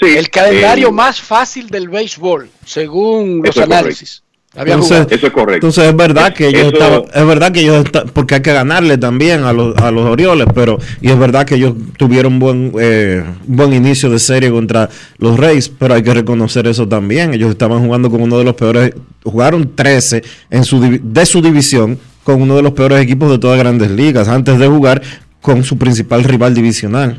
[0.00, 4.21] el calendario eh, más fácil del béisbol, según los análisis.
[4.54, 5.54] Entonces, Eso es correcto.
[5.66, 8.52] Entonces es verdad que ellos Eso- estaban- es verdad que ellos está- porque hay que
[8.52, 12.70] ganarle también a los, a los Orioles, pero y es verdad que ellos tuvieron buen
[12.78, 17.32] eh, buen inicio de serie contra los Reyes, pero hay que reconocer eso también.
[17.32, 18.92] Ellos estaban jugando con uno de los peores,
[19.24, 23.58] jugaron 13 en su de su división con uno de los peores equipos de todas
[23.58, 25.00] grandes ligas antes de jugar
[25.40, 27.16] con su principal rival divisional.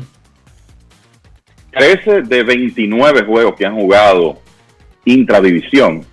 [1.72, 4.38] 13 de 29 juegos que han jugado
[5.04, 6.04] intradivisión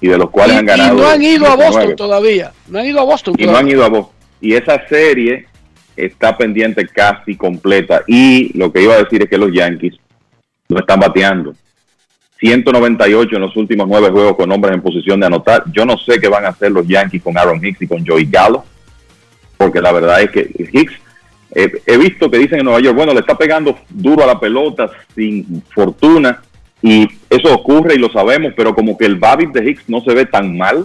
[0.00, 0.94] y de los cuales Y, han y ganado.
[0.96, 1.64] no han ido a 19.
[1.64, 2.52] Boston todavía.
[2.68, 4.14] No han ido a Boston y no han ido a Boston.
[4.40, 5.46] Y esa serie
[5.96, 8.02] está pendiente casi completa.
[8.06, 9.94] Y lo que iba a decir es que los Yankees
[10.68, 11.54] no están bateando.
[12.40, 15.64] 198 en los últimos nueve juegos con hombres en posición de anotar.
[15.72, 18.26] Yo no sé qué van a hacer los Yankees con Aaron Hicks y con Joey
[18.26, 18.64] Gallo,
[19.56, 20.92] porque la verdad es que Hicks,
[21.54, 24.38] eh, he visto que dicen en Nueva York, bueno, le está pegando duro a la
[24.40, 26.42] pelota sin fortuna,
[26.86, 30.12] y eso ocurre y lo sabemos, pero como que el Babbitt de Hicks no se
[30.12, 30.84] ve tan mal.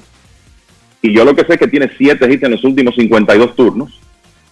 [1.02, 4.00] Y yo lo que sé es que tiene siete hits en los últimos 52 turnos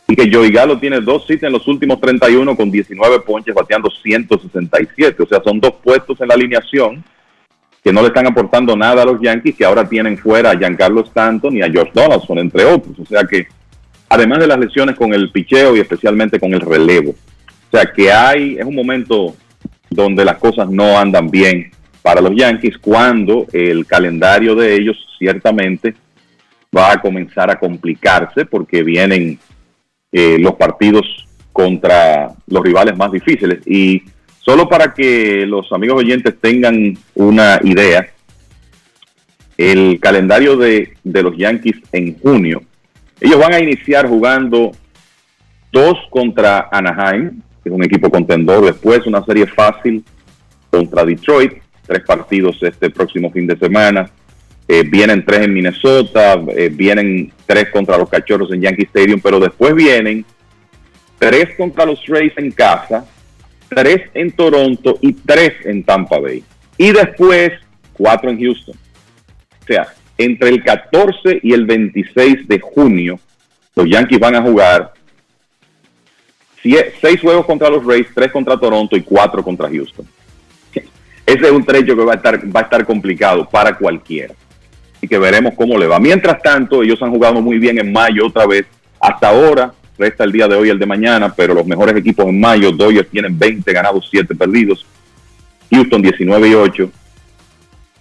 [0.09, 3.89] y que Joey Gallo tiene dos hits en los últimos 31 con 19 ponches, bateando
[3.89, 5.23] 167.
[5.23, 7.01] O sea, son dos puestos en la alineación
[7.81, 10.99] que no le están aportando nada a los Yankees, que ahora tienen fuera a Giancarlo
[10.99, 12.99] Stanton y a George Donaldson, entre otros.
[12.99, 13.47] O sea que,
[14.09, 17.11] además de las lesiones con el picheo y especialmente con el relevo.
[17.11, 19.33] O sea que hay, es un momento
[19.89, 25.95] donde las cosas no andan bien para los Yankees, cuando el calendario de ellos ciertamente
[26.75, 29.39] va a comenzar a complicarse porque vienen
[30.11, 31.05] eh, los partidos
[31.51, 33.65] contra los rivales más difíciles.
[33.65, 34.03] Y
[34.39, 38.07] solo para que los amigos oyentes tengan una idea,
[39.57, 42.61] el calendario de, de los Yankees en junio,
[43.19, 44.71] ellos van a iniciar jugando
[45.71, 50.03] dos contra Anaheim, es un equipo contendor, después una serie fácil
[50.69, 51.53] contra Detroit,
[51.85, 54.09] tres partidos este próximo fin de semana,
[54.67, 59.39] eh, vienen tres en Minnesota, eh, vienen tres contra los Cachorros en Yankee Stadium, pero
[59.39, 60.25] después vienen
[61.19, 63.05] tres contra los Rays en casa,
[63.69, 66.43] tres en Toronto y tres en Tampa Bay.
[66.77, 67.53] Y después
[67.93, 68.75] cuatro en Houston.
[69.61, 69.87] O sea,
[70.17, 73.19] entre el 14 y el 26 de junio,
[73.75, 74.93] los Yankees van a jugar
[76.61, 80.05] seis juegos contra los Rays, tres contra Toronto y cuatro contra Houston.
[81.25, 84.33] Ese es un trecho que va a estar, va a estar complicado para cualquiera.
[85.01, 85.99] Y que veremos cómo le va.
[85.99, 88.65] Mientras tanto, ellos han jugado muy bien en mayo otra vez.
[88.99, 92.25] Hasta ahora, resta el día de hoy y el de mañana, pero los mejores equipos
[92.25, 94.85] en mayo, Dodgers tienen 20 ganados, 7 perdidos.
[95.71, 96.91] Houston 19 y 8.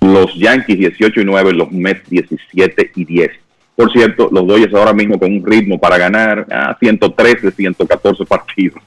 [0.01, 3.31] Los Yankees 18 y 9, los Mets 17 y 10.
[3.77, 8.83] Por cierto, los Dodgers ahora mismo con un ritmo para ganar a 113, 114 partidos.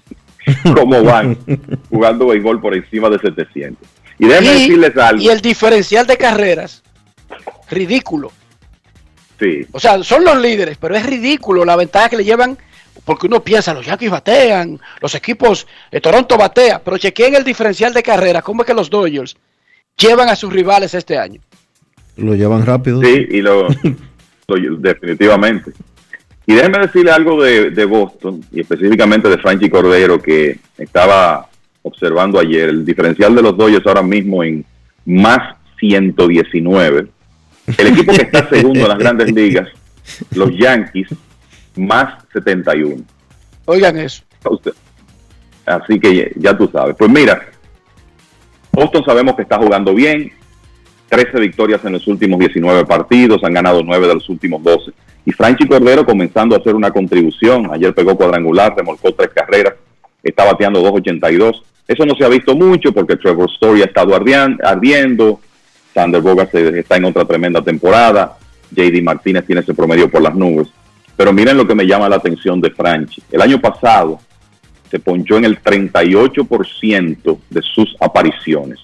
[0.75, 1.37] ¿Cómo van?
[1.89, 3.87] Jugando béisbol por encima de 700.
[4.17, 5.21] Y déjenme decirles algo.
[5.21, 6.83] y el diferencial de carreras,
[7.69, 8.31] ridículo.
[9.39, 9.65] Sí.
[9.71, 12.57] O sea, son los líderes, pero es ridículo la ventaja que le llevan,
[13.05, 17.93] porque uno piensa, los Yankees batean, los equipos de Toronto batea, pero chequeen el diferencial
[17.93, 19.37] de carreras, cómo es que los Dodgers
[19.97, 21.39] llevan a sus rivales este año.
[22.17, 23.01] Lo llevan rápido.
[23.01, 23.67] Sí, y lo-
[24.55, 25.71] definitivamente.
[26.45, 31.47] Y déjenme decirle algo de, de Boston, y específicamente de Franchi Cordero, que estaba
[31.83, 32.69] observando ayer.
[32.69, 34.65] El diferencial de los Dodgers ahora mismo en
[35.05, 37.07] más 119.
[37.77, 39.69] El equipo que está segundo en las grandes ligas,
[40.31, 41.07] los Yankees,
[41.75, 43.03] más 71.
[43.65, 44.23] Oigan eso.
[45.65, 46.95] Así que ya, ya tú sabes.
[46.97, 47.45] Pues mira,
[48.71, 50.31] Boston sabemos que está jugando bien.
[51.09, 54.91] 13 victorias en los últimos 19 partidos, han ganado 9 de los últimos 12.
[55.25, 57.69] Y Franchi Cordero comenzando a hacer una contribución.
[57.71, 59.73] Ayer pegó cuadrangular, remolcó tres carreras,
[60.23, 61.61] está bateando 2.82.
[61.87, 65.39] Eso no se ha visto mucho porque Trevor Story ha estado ardiendo,
[65.93, 68.37] Sander Bogart está en otra tremenda temporada,
[68.71, 70.67] JD Martínez tiene ese promedio por las nubes.
[71.17, 73.21] Pero miren lo que me llama la atención de Franchi.
[73.31, 74.19] El año pasado
[74.89, 78.79] se ponchó en el 38% de sus apariciones.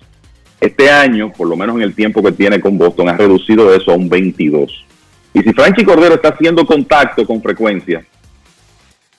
[0.60, 3.92] Este año, por lo menos en el tiempo que tiene con Boston, ha reducido eso
[3.92, 4.86] a un 22.
[5.34, 8.04] Y si Franchi Cordero está haciendo contacto con frecuencia,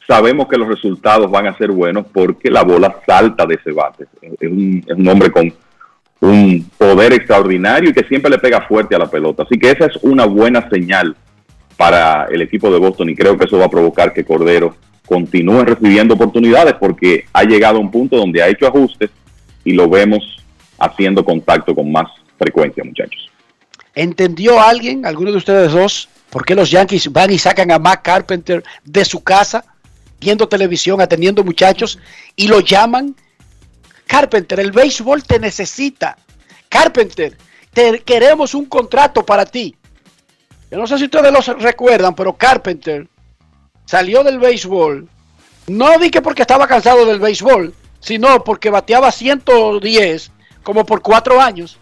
[0.06, 4.06] sabemos que los resultados van a ser buenos porque la bola salta de ese bate.
[4.40, 5.52] Es un, es un hombre con
[6.20, 9.42] un poder extraordinario y que siempre le pega fuerte a la pelota.
[9.42, 11.14] Así que esa es una buena señal
[11.76, 14.74] para el equipo de Boston y creo que eso va a provocar que Cordero
[15.06, 19.10] continúe recibiendo oportunidades porque ha llegado a un punto donde ha hecho ajustes
[19.64, 20.44] y lo vemos
[20.78, 22.06] haciendo contacto con más
[22.38, 23.30] frecuencia, muchachos.
[23.94, 28.02] ¿Entendió alguien, alguno de ustedes dos, por qué los Yankees van y sacan a Matt
[28.02, 29.64] Carpenter de su casa,
[30.20, 31.98] viendo televisión, atendiendo muchachos,
[32.34, 33.16] y lo llaman?
[34.06, 36.16] Carpenter, el béisbol te necesita.
[36.68, 37.36] Carpenter,
[37.72, 39.74] te- queremos un contrato para ti.
[40.70, 43.08] Yo no sé si ustedes lo recuerdan, pero Carpenter
[43.84, 45.08] salió del béisbol.
[45.68, 50.30] No di que porque estaba cansado del béisbol, sino porque bateaba 110
[50.66, 51.78] como por cuatro años.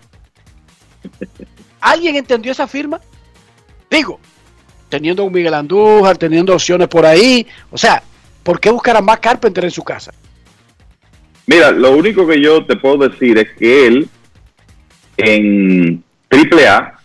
[1.81, 3.01] ¿Alguien entendió esa firma?
[3.91, 4.21] Digo,
[4.91, 7.47] teniendo un Miguel Andújar, teniendo opciones por ahí.
[7.71, 8.03] O sea,
[8.43, 10.13] ¿por qué buscar a más Carpenter en su casa?
[11.47, 14.09] Mira, lo único que yo te puedo decir es que él
[15.17, 17.01] en AAA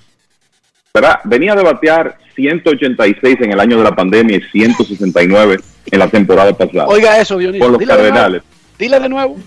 [0.93, 1.19] ¿verdad?
[1.23, 6.51] venía de batear 186 en el año de la pandemia y 169 en la temporada
[6.51, 6.88] pasada.
[6.88, 7.64] Oiga eso, Dionisio.
[7.64, 8.14] Con los Dile de nuevo.
[8.15, 8.43] Cardenales.
[8.77, 9.38] Dile de nuevo.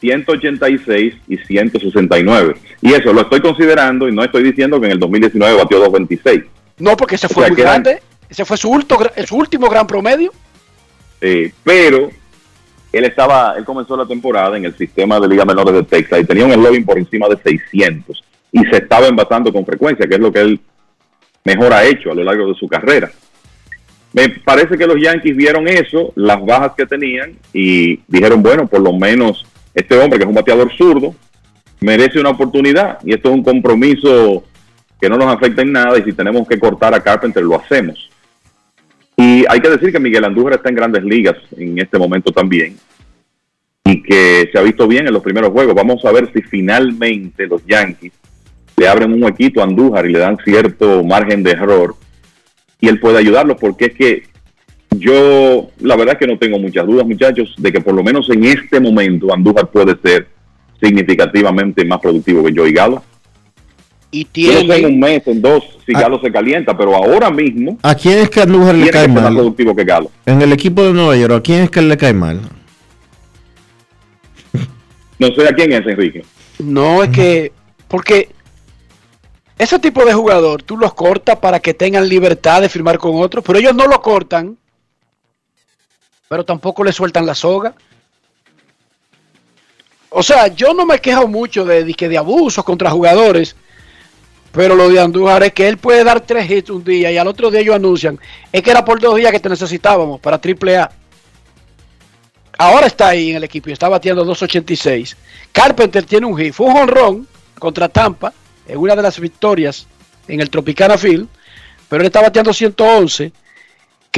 [0.00, 2.54] 186 y 169.
[2.82, 6.42] Y eso lo estoy considerando y no estoy diciendo que en el 2019 batió 226.
[6.78, 8.00] No, porque ese O fue sea, muy grande.
[8.28, 10.32] Ese fue su, ulto- su último gran promedio.
[11.20, 12.10] Eh, pero
[12.92, 16.24] él estaba, él comenzó la temporada en el sistema de Liga Menores de Texas y
[16.24, 18.22] tenía un eslogan por encima de 600
[18.52, 20.60] y se estaba envasando con frecuencia, que es lo que él
[21.44, 23.10] mejor ha hecho a lo largo de su carrera.
[24.12, 28.80] Me parece que los Yankees vieron eso, las bajas que tenían y dijeron, bueno, por
[28.80, 29.44] lo menos
[29.78, 31.14] este hombre que es un bateador zurdo
[31.80, 34.42] merece una oportunidad y esto es un compromiso
[35.00, 38.10] que no nos afecta en nada y si tenemos que cortar a Carpenter lo hacemos.
[39.16, 42.76] Y hay que decir que Miguel Andújar está en grandes ligas en este momento también
[43.84, 45.74] y que se ha visto bien en los primeros juegos.
[45.74, 48.12] Vamos a ver si finalmente los Yankees
[48.76, 51.94] le abren un huequito a Andújar y le dan cierto margen de error
[52.80, 54.22] y él puede ayudarlos porque es que
[54.98, 58.28] yo la verdad es que no tengo muchas dudas muchachos de que por lo menos
[58.30, 60.28] en este momento Andújar puede ser
[60.80, 63.02] significativamente más productivo que Galo.
[64.10, 64.86] Y Yo no sé en tiene.
[64.86, 68.40] un mes, en dos, si Galo se calienta, pero ahora mismo ¿A quién es que
[68.40, 69.34] Andújar le tiene cae ser más mal?
[69.34, 70.10] productivo que Galo.
[70.24, 72.40] En el equipo de Nueva York, ¿a quién es que le cae mal?
[75.18, 76.24] No sé a quién es Enrique.
[76.60, 77.52] No, es que.
[77.88, 78.28] Porque
[79.58, 83.42] ese tipo de jugador tú los cortas para que tengan libertad de firmar con otros,
[83.44, 84.56] pero ellos no lo cortan,
[86.28, 87.74] pero tampoco le sueltan la soga.
[90.10, 93.56] O sea, yo no me quejo mucho de, de, de abusos contra jugadores,
[94.52, 97.28] pero lo de Andújar es que él puede dar tres hits un día y al
[97.28, 98.18] otro día ellos anuncian,
[98.50, 100.90] es que era por dos días que te necesitábamos para triple A.
[102.56, 105.14] Ahora está ahí en el equipo y está bateando 2.86.
[105.52, 107.28] Carpenter tiene un hit, fue un jonrón
[107.58, 108.32] contra Tampa
[108.66, 109.86] en una de las victorias
[110.26, 111.28] en el Tropicana Field,
[111.88, 113.32] pero él está bateando 111.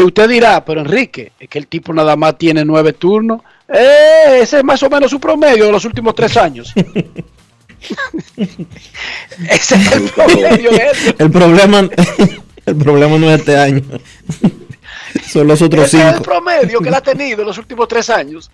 [0.00, 3.42] Que usted dirá, pero Enrique, es que el tipo nada más tiene nueve turnos.
[3.68, 6.72] Eh, ese es más o menos su promedio de los últimos tres años.
[9.50, 11.14] ese es el promedio de él.
[11.18, 11.80] El problema,
[12.66, 13.82] el problema no es este año.
[15.30, 16.24] Son los otros Ese es el cinco.
[16.24, 18.50] promedio que él ha tenido en los últimos tres años.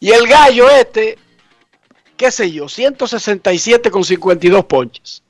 [0.00, 1.18] y el gallo este,
[2.16, 5.22] qué sé yo, 167 con 52 ponches.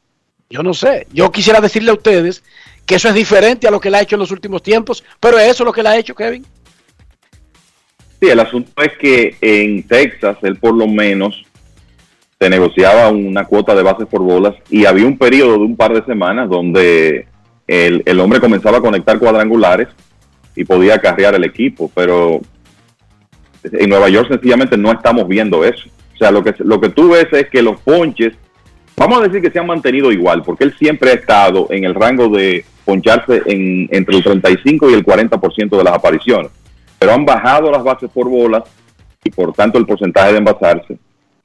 [0.48, 1.06] Yo no sé.
[1.12, 2.42] Yo quisiera decirle a ustedes
[2.88, 5.38] que eso es diferente a lo que él ha hecho en los últimos tiempos, pero
[5.38, 6.44] eso es lo que él ha hecho, Kevin.
[8.18, 11.44] Sí, el asunto es que en Texas él por lo menos
[12.40, 15.92] se negociaba una cuota de bases por bolas y había un periodo de un par
[15.92, 17.26] de semanas donde
[17.66, 19.88] el, el hombre comenzaba a conectar cuadrangulares
[20.56, 22.40] y podía acarrear el equipo, pero
[23.64, 25.90] en Nueva York sencillamente no estamos viendo eso.
[26.14, 28.32] O sea, lo que, lo que tú ves es que los ponches,
[28.98, 31.94] vamos a decir que se han mantenido igual, porque él siempre ha estado en el
[31.94, 36.50] rango de poncharse en, entre el 35 y el 40% de las apariciones,
[36.98, 38.64] pero han bajado las bases por bolas
[39.24, 40.98] y por tanto el porcentaje de envasarse.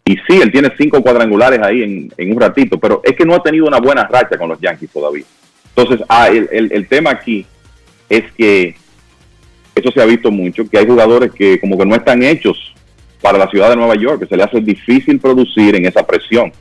[0.05, 3.43] Y sí, él tiene cinco cuadrangulares ahí en, un ratito, pero es que no ha
[3.43, 5.23] tenido una buena racha con los Yankees todavía.
[5.75, 7.45] Entonces, ah, el, el, el tema aquí
[8.09, 8.75] es que
[9.75, 12.73] eso se ha visto mucho, que hay jugadores que como que no están hechos
[13.21, 16.51] para la ciudad de Nueva York, que se le hace difícil producir en esa presión.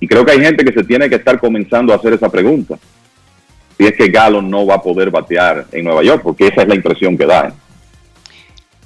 [0.00, 2.78] Y creo que hay gente que se tiene que estar comenzando a hacer esa pregunta.
[3.76, 6.68] Si es que Galo no va a poder batear en Nueva York, porque esa es
[6.68, 7.54] la impresión que da.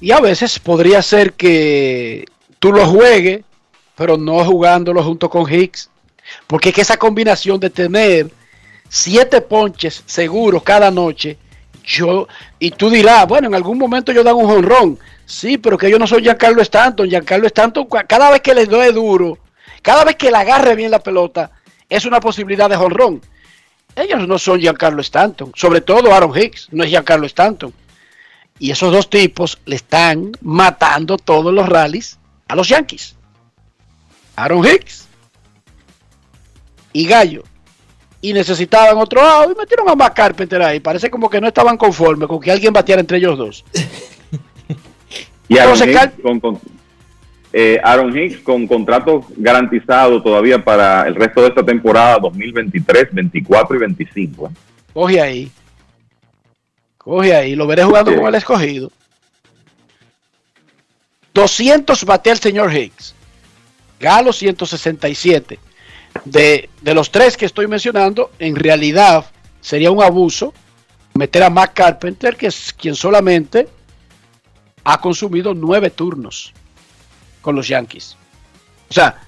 [0.01, 2.25] Y a veces podría ser que
[2.59, 3.43] tú lo juegues,
[3.97, 5.91] pero no jugándolo junto con Hicks.
[6.47, 8.29] Porque es que esa combinación de tener
[8.89, 11.37] siete ponches seguros cada noche,
[11.85, 12.29] yo,
[12.59, 14.99] y tú dirás, bueno, en algún momento yo dan un jonrón.
[15.27, 17.09] Sí, pero que yo no soy Giancarlo Stanton.
[17.09, 19.39] Giancarlo Stanton, cada vez que le doy duro,
[19.83, 21.51] cada vez que le agarre bien la pelota,
[21.89, 23.21] es una posibilidad de jonrón.
[23.97, 27.73] Ellos no son Giancarlo Stanton, sobre todo Aaron Hicks, no es Giancarlo Stanton.
[28.59, 32.19] Y esos dos tipos le están matando todos los rallies
[32.49, 33.17] a los Yankees.
[34.37, 35.07] Aaron Hicks
[36.93, 37.45] y Gallo.
[38.21, 40.81] Y necesitaban otro lado y metieron a Matt Carpenter ahí.
[40.81, 43.65] Parece como que no estaban conformes con que alguien bateara entre ellos dos.
[45.51, 46.61] Y Entonces, con, con-
[47.53, 53.77] eh, Aaron Hicks con contrato garantizado todavía para el resto de esta temporada 2023, 24
[53.77, 54.53] y 25.
[54.93, 55.51] Coge ahí.
[56.99, 57.55] Coge ahí.
[57.55, 58.93] Lo veré jugando con el escogido.
[61.33, 63.15] 200 batea el señor Hicks.
[63.99, 65.59] Galo 167.
[66.25, 69.25] De, de los tres que estoy mencionando, en realidad
[69.61, 70.53] sería un abuso
[71.15, 73.69] meter a Matt Carpenter, que es quien solamente
[74.85, 76.53] ha consumido nueve turnos
[77.41, 78.17] con los Yankees.
[78.91, 79.21] O sea,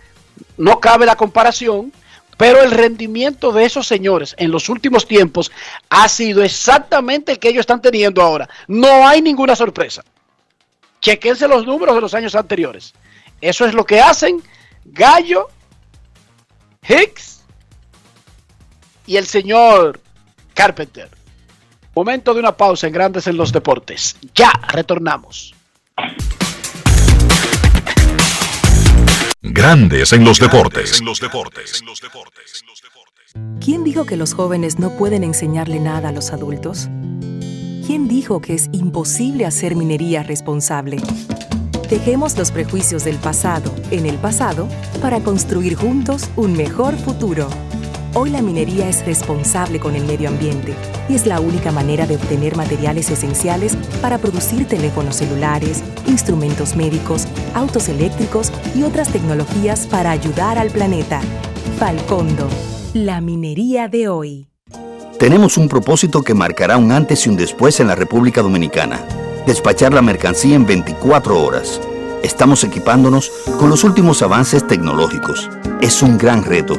[0.57, 1.93] no cabe la comparación,
[2.37, 5.53] pero el rendimiento de esos señores en los últimos tiempos
[5.91, 8.49] ha sido exactamente el que ellos están teniendo ahora.
[8.67, 10.03] No hay ninguna sorpresa.
[11.01, 12.95] Chequense los números de los años anteriores.
[13.41, 14.43] Eso es lo que hacen
[14.85, 15.49] Gallo,
[16.89, 17.43] Hicks
[19.07, 20.01] y el señor
[20.55, 21.11] Carpenter.
[21.95, 24.17] Momento de una pausa en Grandes en los Deportes.
[24.35, 25.55] Ya retornamos.
[29.43, 31.03] Grandes en los deportes.
[33.59, 36.91] ¿Quién dijo que los jóvenes no pueden enseñarle nada a los adultos?
[37.87, 40.99] ¿Quién dijo que es imposible hacer minería responsable?
[41.89, 44.69] Dejemos los prejuicios del pasado en el pasado
[45.01, 47.49] para construir juntos un mejor futuro.
[48.23, 50.75] Hoy la minería es responsable con el medio ambiente
[51.09, 57.27] y es la única manera de obtener materiales esenciales para producir teléfonos celulares, instrumentos médicos,
[57.55, 61.23] autos eléctricos y otras tecnologías para ayudar al planeta.
[61.79, 62.47] Falcondo,
[62.93, 64.49] la minería de hoy.
[65.19, 69.03] Tenemos un propósito que marcará un antes y un después en la República Dominicana.
[69.47, 71.81] Despachar la mercancía en 24 horas.
[72.23, 75.49] Estamos equipándonos con los últimos avances tecnológicos.
[75.81, 76.79] Es un gran reto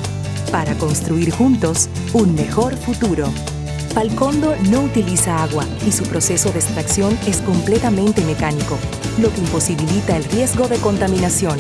[0.52, 3.34] para construir juntos un mejor futuro.
[3.96, 8.78] Falcondo no utiliza agua y su proceso de extracción es completamente mecánico,
[9.20, 11.58] lo que imposibilita el riesgo de contaminación.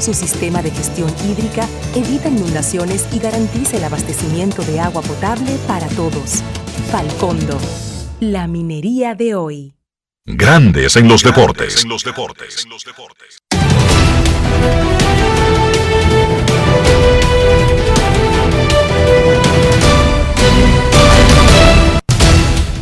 [0.00, 5.88] Su sistema de gestión hídrica evita inundaciones y garantiza el abastecimiento de agua potable para
[5.88, 6.42] todos.
[6.90, 7.58] Falcondo,
[8.20, 9.74] la minería de hoy.
[10.24, 11.84] Grandes en los deportes.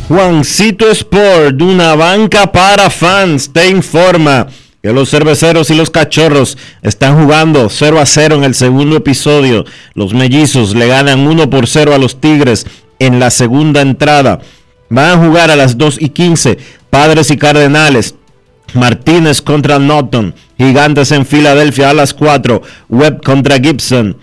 [0.07, 4.47] Juancito Sport, una banca para fans, te informa
[4.81, 9.65] que los cerveceros y los cachorros están jugando 0 a 0 en el segundo episodio.
[9.93, 12.67] Los mellizos le ganan 1 por 0 a los Tigres
[12.99, 14.39] en la segunda entrada.
[14.89, 16.59] Van a jugar a las 2 y 15.
[16.89, 18.15] Padres y Cardenales.
[18.75, 20.35] Martínez contra Norton.
[20.57, 22.61] Gigantes en Filadelfia a las 4.
[22.89, 24.17] Webb contra Gibson.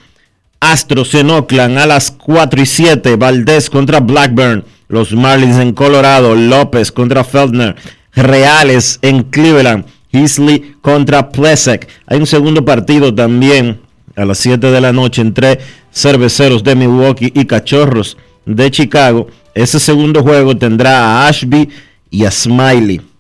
[0.61, 3.17] Astros en Oakland a las 4 y 7.
[3.17, 4.65] Valdés contra Blackburn.
[4.89, 6.35] Los Marlins en Colorado.
[6.35, 7.77] López contra Feldner.
[8.15, 9.85] Reales en Cleveland.
[10.13, 11.89] Heasley contra Plesek.
[12.07, 13.81] Hay un segundo partido también
[14.15, 15.59] a las 7 de la noche entre
[15.91, 19.29] cerveceros de Milwaukee y cachorros de Chicago.
[19.55, 21.69] Ese segundo juego tendrá a Ashby
[22.11, 23.12] y a Smiley.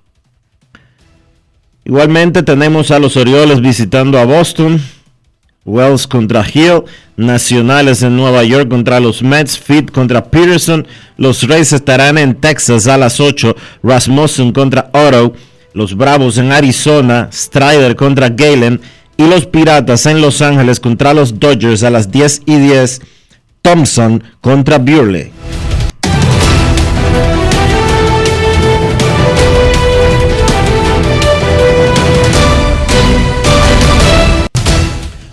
[1.84, 4.80] Igualmente tenemos a los Orioles visitando a Boston.
[5.64, 6.84] Wells contra Hill.
[7.16, 9.58] Nacionales en Nueva York contra los Mets.
[9.58, 10.86] Fit contra Peterson.
[11.16, 13.56] Los Rays estarán en Texas a las 8.
[13.82, 15.34] Rasmussen contra Otto.
[15.74, 17.28] Los Bravos en Arizona.
[17.32, 18.80] Strider contra Galen.
[19.16, 23.00] Y los Piratas en Los Ángeles contra los Dodgers a las 10 y 10.
[23.60, 25.30] Thompson contra Burley.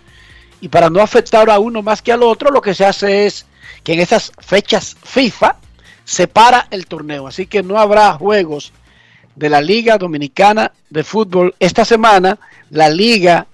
[0.59, 3.45] y para no afectar a uno más que al otro, lo que se hace es
[3.83, 5.57] que en esas fechas FIFA
[6.03, 7.27] se para el torneo.
[7.27, 8.73] Así que no habrá juegos
[9.35, 12.39] de la Liga Dominicana de Fútbol esta semana.
[12.69, 13.47] La liga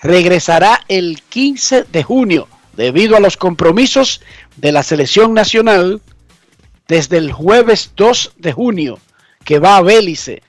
[0.00, 4.20] regresará el 15 de junio debido a los compromisos
[4.56, 6.00] de la selección nacional
[6.86, 8.98] desde el jueves 2 de junio
[9.44, 10.42] que va a Bélice.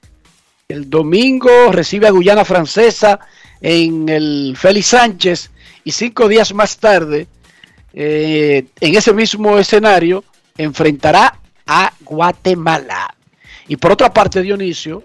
[0.68, 3.19] El domingo recibe a Guyana Francesa
[3.61, 5.52] en el Félix Sánchez
[5.84, 7.27] y cinco días más tarde
[7.94, 10.23] eh, en ese mismo escenario
[10.57, 13.15] enfrentará a Guatemala.
[13.69, 15.03] Y por otra parte, Dionisio,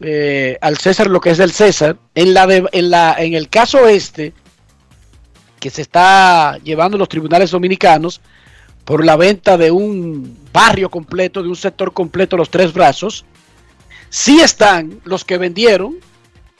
[0.00, 3.48] eh, al César lo que es del César, en, la de- en, la, en el
[3.48, 4.34] caso este,
[5.60, 8.20] que se está llevando los tribunales dominicanos
[8.84, 13.24] por la venta de un barrio completo, de un sector completo, los tres brazos,
[14.10, 15.96] sí están los que vendieron,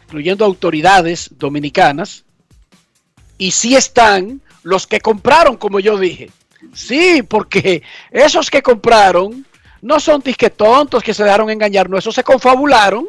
[0.06, 2.24] incluyendo autoridades dominicanas,
[3.36, 6.30] y sí están los que compraron, como yo dije.
[6.74, 9.46] Sí, porque esos que compraron
[9.82, 13.06] no son disque tontos que se dejaron engañar, no, esos se confabularon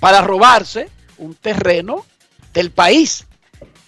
[0.00, 0.88] para robarse
[1.18, 2.04] un terreno
[2.52, 3.26] del país.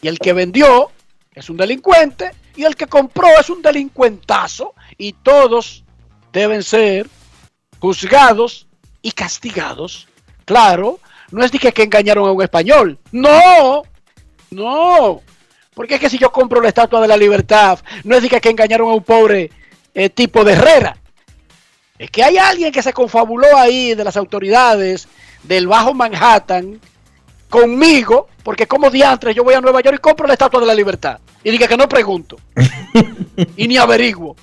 [0.02, 0.90] Y el que vendió
[1.34, 5.84] es un delincuente y el que compró es un delincuentazo y todos
[6.32, 7.08] deben ser
[7.78, 8.66] juzgados
[9.02, 10.08] y castigados.
[10.44, 11.00] Claro,
[11.30, 12.98] no es de que, engañaron a un español.
[13.12, 13.82] No,
[14.50, 15.22] no.
[15.74, 18.40] Porque es que si yo compro la Estatua de la Libertad, no es de que,
[18.40, 19.50] que engañaron a un pobre
[19.94, 20.96] eh, tipo de Herrera.
[22.04, 25.08] Es que hay alguien que se confabuló ahí de las autoridades
[25.42, 26.78] del Bajo Manhattan
[27.48, 30.74] conmigo, porque como diantres yo voy a Nueva York y compro la Estatua de la
[30.74, 31.18] Libertad.
[31.42, 32.36] Y diga que no pregunto.
[33.56, 34.36] y ni averiguo.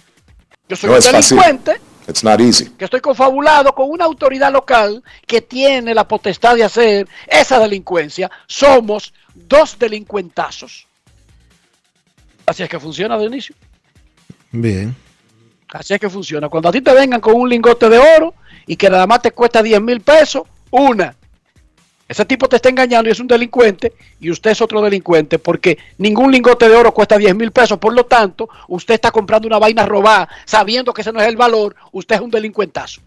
[0.67, 2.65] Yo soy No un delincuente It's not easy.
[2.71, 8.31] que estoy confabulado con una autoridad local que tiene la potestad de hacer esa delincuencia.
[8.47, 10.87] Somos dos delincuentazos.
[12.47, 13.53] Así es que funciona, Dionisio.
[14.51, 14.95] Bien.
[15.71, 16.49] Así es que funciona.
[16.49, 18.33] Cuando a ti te vengan con un lingote de oro
[18.67, 21.15] y que nada más te cuesta 10 mil pesos, una.
[22.07, 25.77] Ese tipo te está engañando y es un delincuente y usted es otro delincuente porque
[25.97, 27.79] ningún lingote de oro cuesta 10 mil pesos.
[27.79, 31.37] Por lo tanto, usted está comprando una vaina robada sabiendo que ese no es el
[31.37, 31.73] valor.
[31.93, 32.99] Usted es un delincuentazo.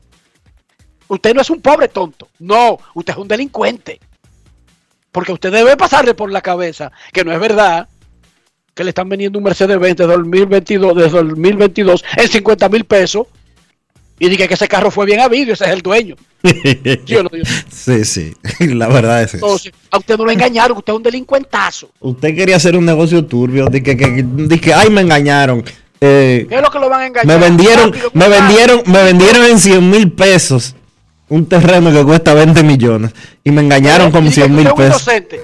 [1.07, 2.29] Usted no es un pobre tonto.
[2.39, 4.01] No, usted es un delincuente.
[5.13, 7.87] Porque usted debe pasarle por la cabeza que no es verdad
[8.75, 13.27] que le están vendiendo un Mercedes-Benz de 2022, de 2022 en 50 mil pesos
[14.19, 16.17] y diga que ese carro fue bien habido ese es el dueño.
[16.43, 17.31] ¿Sí no?
[17.71, 18.35] Sí, sí.
[18.75, 19.47] La verdad es eso.
[19.47, 21.91] Entonces, a usted no lo engañaron, usted es un delincuentazo.
[22.01, 23.67] Usted quería hacer un negocio turbio.
[23.67, 25.65] De que, que, que ay, me engañaron.
[26.01, 27.27] Eh, ¿Qué es lo que lo van a engañar?
[27.27, 30.75] me vendieron, Rápido, me vendieron, me vendieron en 100 mil pesos
[31.29, 34.67] un terreno que cuesta 20 millones y me engañaron con Y diga 100 que mil
[34.69, 35.03] usted es un pesos.
[35.03, 35.41] inocente.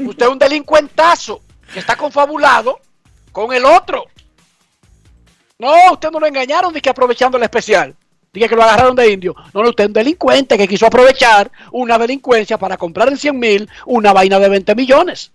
[0.00, 1.40] usted es un delincuentazo
[1.74, 2.80] que está confabulado
[3.32, 4.06] con el otro.
[5.58, 7.94] No, usted no lo engañaron ni que aprovechando el especial.
[8.32, 9.34] Diga que lo agarraron de indio.
[9.52, 13.38] No, no, usted es un delincuente que quiso aprovechar una delincuencia para comprar en 100
[13.38, 15.30] mil una vaina de 20 millones.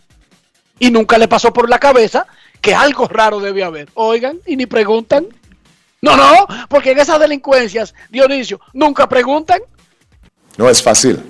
[0.80, 2.26] Y nunca le pasó por la cabeza
[2.61, 3.90] que algo raro debe haber.
[3.94, 5.28] Oigan, y ni preguntan.
[6.02, 9.61] No, no, porque en esas delincuencias, Dionisio, nunca preguntan.
[10.56, 11.22] No es fácil.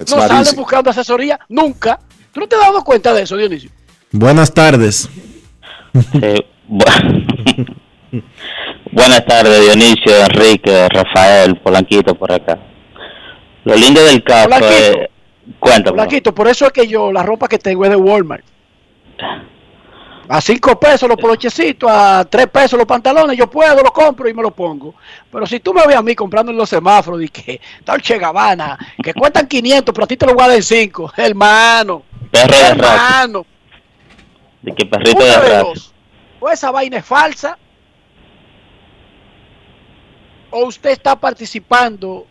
[0.00, 2.00] It's no salen buscando asesoría, nunca.
[2.32, 3.70] ¿Tú no te has dado cuenta de eso, Dionisio?
[4.12, 5.08] Buenas tardes.
[6.22, 7.74] Eh, bu-
[8.92, 12.58] Buenas tardes, Dionisio, Enrique, Rafael, Polanquito por acá.
[13.64, 14.72] Lo lindo del caso Polanquito.
[15.00, 15.08] es...
[15.58, 15.94] Cuéntame.
[15.94, 18.44] Blanquito, por eso es que yo la ropa que tengo es de Walmart.
[20.30, 24.34] A 5 pesos los polochecitos, a 3 pesos los pantalones, yo puedo, lo compro y
[24.34, 24.94] me lo pongo.
[25.32, 28.78] Pero si tú me ves a mí comprando en los semáforos y que Dolce Gabbana,
[29.02, 33.46] que cuestan 500, pero a ti te lo voy a dar en 5, hermano, hermano,
[34.62, 35.92] De que perrito de de dos.
[36.40, 37.58] O esa vaina es falsa,
[40.50, 42.26] o usted está participando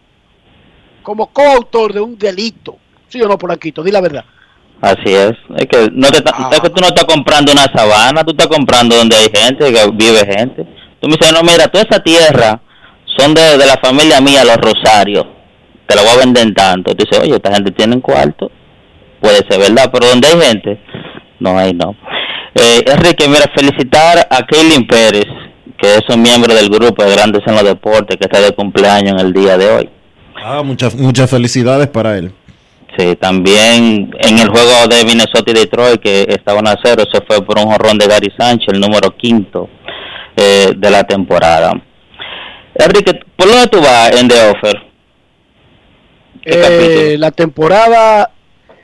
[1.03, 2.77] como coautor de un delito.
[3.07, 3.83] ¿Sí o no, Polanquito?
[3.83, 4.25] Di la verdad.
[4.81, 5.31] Así es.
[5.57, 6.49] Es que, no te, Ah.
[6.51, 9.91] es que tú no estás comprando una sabana, tú estás comprando donde hay gente, que
[9.93, 10.63] vive gente.
[10.99, 12.59] Tú me dices, no, mira, toda esa tierra
[13.17, 15.25] son de, de la familia mía, los Rosarios.
[15.87, 16.93] Te la voy a vender en tanto.
[16.93, 18.51] Tú dices, oye, esta gente tiene un cuarto.
[19.21, 20.79] Puede ser verdad, pero donde hay gente,
[21.39, 21.95] no hay, no.
[22.59, 25.25] Eh, Enrique, mira, felicitar a Kaylin Pérez,
[25.77, 29.13] que es un miembro del grupo de Grandes en los Deportes, que está de cumpleaños
[29.13, 29.89] en el día de hoy.
[30.43, 32.31] Ah, muchas, muchas felicidades para él.
[32.97, 37.45] Sí, también en el juego de Minnesota y Detroit, que estaban a cero, se fue
[37.45, 39.69] por un jorrón de Gary Sánchez, el número quinto
[40.35, 41.73] eh, de la temporada.
[42.73, 44.83] Enrique, ¿por dónde tú vas en The Offer?
[46.43, 48.31] Eh, la temporada.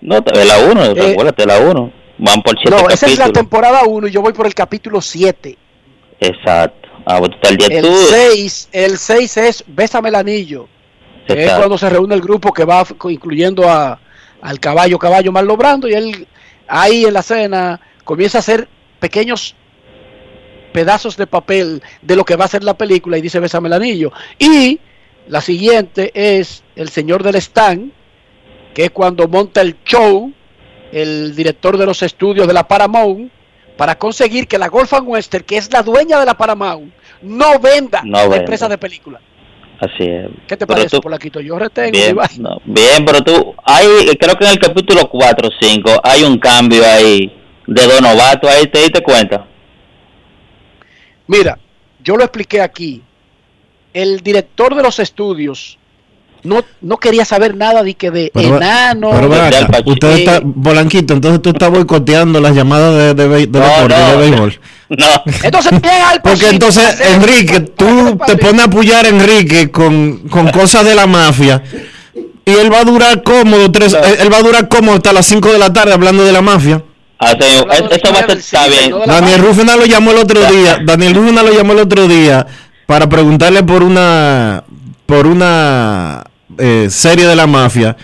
[0.01, 2.02] No, de la 1, Eh, recuérdate, la 1.
[2.17, 5.01] Van por siete No, esa es la temporada 1 y yo voy por el capítulo
[5.01, 5.57] 7.
[6.19, 6.89] Exacto.
[7.05, 7.93] Ah, tú estás al día El tú.
[8.09, 10.67] 6, el 6 es Bésame el anillo.
[11.27, 13.99] que es cuando se reúne el grupo que va incluyendo a,
[14.41, 16.27] al caballo, caballo Marlon Brando, y él
[16.67, 18.67] ahí en la cena comienza a hacer
[18.99, 19.55] pequeños
[20.71, 23.73] pedazos de papel de lo que va a ser la película y dice Bésame el
[23.73, 24.11] anillo.
[24.39, 24.79] Y
[25.27, 27.91] la siguiente es El Señor del Stand,
[28.73, 30.31] que es cuando monta el show
[30.93, 33.31] el director de los estudios de la Paramount
[33.77, 36.93] para conseguir que la Golf and Western, que es la dueña de la Paramount,
[37.23, 38.37] no venda No la venda.
[38.37, 39.19] empresa de película.
[39.79, 40.27] Así es.
[40.47, 41.39] ¿Qué te Pero parece, tú- Polaquito?
[41.41, 41.91] Yo retengo.
[41.91, 43.85] Bien, no, pero tú, hay,
[44.19, 47.35] creo que en el capítulo 4 o 5 hay un cambio ahí
[47.67, 49.47] de dos novatos, ahí te diste cuenta.
[51.27, 51.57] Mira,
[52.03, 53.01] yo lo expliqué aquí.
[53.93, 55.77] El director de los estudios
[56.43, 59.11] no, no quería saber nada de que de Pero, enano.
[59.11, 63.47] pero de- acá, usted está, Bolanquito, entonces tú estás boicoteando las llamadas de, de, de
[63.47, 64.11] deporte, no.
[64.11, 64.59] de béisbol.
[64.89, 65.07] No.
[65.43, 70.49] Entonces llega al Porque entonces, Enrique, tú te pones a apoyar a Enrique con, con
[70.49, 71.63] cosas de la mafia
[72.45, 75.25] Y él va a durar cómodo, tres, él, él va a durar cómodo hasta las
[75.25, 76.83] 5 de la tarde hablando de la mafia.
[77.21, 78.93] Es- eso va a ser, está bien.
[79.07, 80.77] Daniel Rufina lo llamó el otro día.
[80.85, 82.45] Daniel Rufina lo llamó el otro día
[82.85, 84.63] para preguntarle por una
[85.05, 86.23] por una
[86.57, 87.95] eh, serie de la mafia.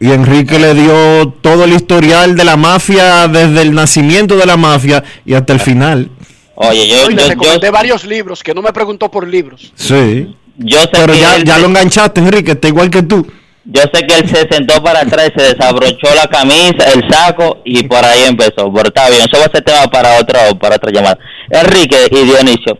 [0.00, 4.56] Y Enrique le dio todo el historial de la mafia desde el nacimiento de la
[4.56, 6.10] mafia y hasta el final.
[6.54, 9.72] Oye, yo, le yo, yo, recomendé varios libros que no me preguntó por libros.
[9.74, 10.34] Sí.
[10.56, 13.26] yo sé Pero que ya, él ya lo enganchaste, Enrique, está igual que tú.
[13.64, 17.84] yo sé que él se sentó para atrás, se desabrochó la camisa, el saco y
[17.84, 18.72] por ahí empezó.
[18.72, 21.18] Pero está bien, eso va a ser tema para otro, para otra llamada.
[21.50, 22.78] Enrique y Dionisio,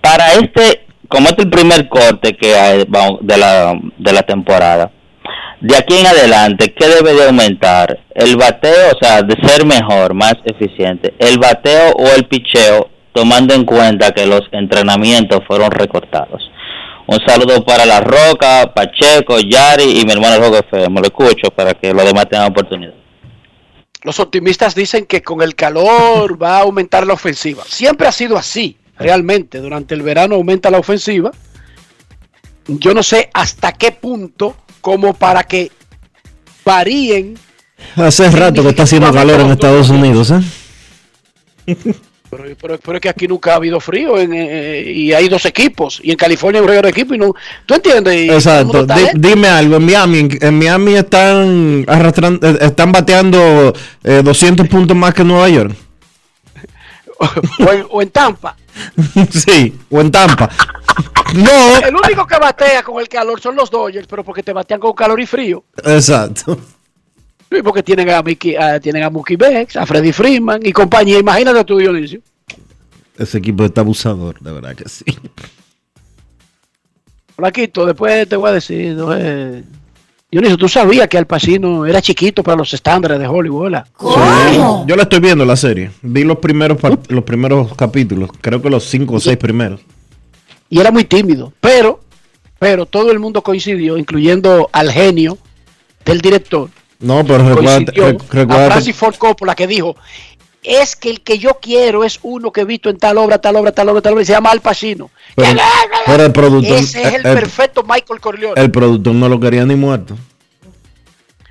[0.00, 4.90] para este, como este es el primer corte que hay de la, de la temporada,
[5.60, 7.98] de aquí en adelante, ¿qué debe de aumentar?
[8.14, 11.14] ¿El bateo, o sea, de ser mejor, más eficiente?
[11.18, 16.48] ¿El bateo o el picheo, tomando en cuenta que los entrenamientos fueron recortados?
[17.08, 20.62] Un saludo para La Roca, Pacheco, Yari y mi hermano Roque.
[20.90, 22.94] Me lo escucho para que los demás tengan oportunidad.
[24.02, 27.64] Los optimistas dicen que con el calor va a aumentar la ofensiva.
[27.66, 29.58] Siempre ha sido así, realmente.
[29.58, 31.30] Durante el verano aumenta la ofensiva.
[32.66, 35.70] Yo no sé hasta qué punto, como para que
[36.64, 37.38] varíen.
[37.96, 41.74] Hace rato que está haciendo calor en Estados Unidos, ¿eh?
[42.30, 45.46] Pero, pero- pero es que aquí nunca ha habido frío en, eh, y hay dos
[45.46, 46.00] equipos.
[46.02, 47.14] Y en California hay un de equipo.
[47.14, 47.34] Y no,
[47.64, 48.14] ¿Tú entiendes?
[48.16, 48.86] Y Exacto.
[49.14, 53.72] dime algo, en Miami, en, en Miami están arrastrando, eh, están bateando
[54.04, 55.74] eh, 200 puntos más que Nueva York.
[57.66, 58.56] o, en, o en Tampa.
[59.30, 60.48] sí, o en Tampa.
[61.34, 64.80] No, El único que batea con el calor son los Dodgers, pero porque te batean
[64.80, 65.64] con calor y frío.
[65.84, 66.58] exacto.
[67.50, 71.18] Sí, porque tienen a, Mickey, a- tienen a Mookie Betts, a Freddy Freeman y compañía.
[71.18, 72.20] Imagínate tú, Dionisio.
[73.16, 75.04] Ese equipo está abusador, de verdad que sí.
[77.36, 79.62] Flaquito, después te voy a decir, no, eh,
[80.30, 83.86] Dionisio, tú sabías que Al Pacino era chiquito para los estándares de Hollywood, ¿verdad?
[83.98, 84.58] Sí.
[84.86, 85.90] Yo la estoy viendo la serie.
[86.02, 86.76] Vi los primeros
[87.08, 89.80] los primeros capítulos, creo que los cinco o seis primeros.
[90.68, 92.00] Y era muy tímido, pero,
[92.58, 95.38] pero todo el mundo coincidió, incluyendo al genio
[96.04, 96.68] del director,
[97.00, 99.96] No, pero recuérdate, coincidió rec- a Francis Ford Coppola que dijo,
[100.62, 103.56] es que el que yo quiero es uno que he visto en tal obra, tal
[103.56, 105.10] obra, tal obra, tal obra, y se llama Al Pacino.
[105.36, 105.60] pero,
[106.06, 108.60] pero el productor, Ese es el, el- perfecto Michael Corleone.
[108.60, 110.16] el productor no lo quería ni muerto.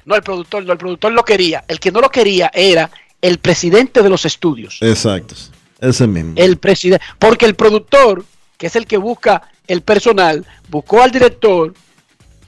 [0.06, 1.64] No, el productor, no, el productor lo quería.
[1.68, 2.90] El que no lo quería era
[3.22, 4.78] el presidente de los estudios.
[4.82, 5.36] Exacto,
[5.82, 6.34] ese mismo.
[6.38, 7.04] El presidente.
[7.20, 8.24] Porque el productor,
[8.58, 11.74] que es el que busca el personal, buscó al director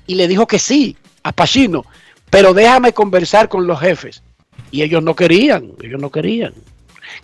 [0.08, 1.86] y le dijo que sí, a Pacino.
[2.30, 4.22] Pero déjame conversar con los jefes.
[4.72, 6.54] Y ellos no querían, ellos no querían.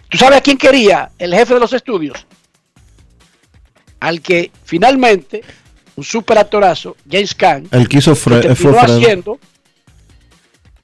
[0.10, 2.26] ¿Tú sabes a quién quería el jefe de los estudios?
[4.00, 5.44] Al que finalmente,
[5.96, 8.96] un super actorazo, James Caan, El que hizo que fue terminó Fred.
[8.96, 9.40] haciendo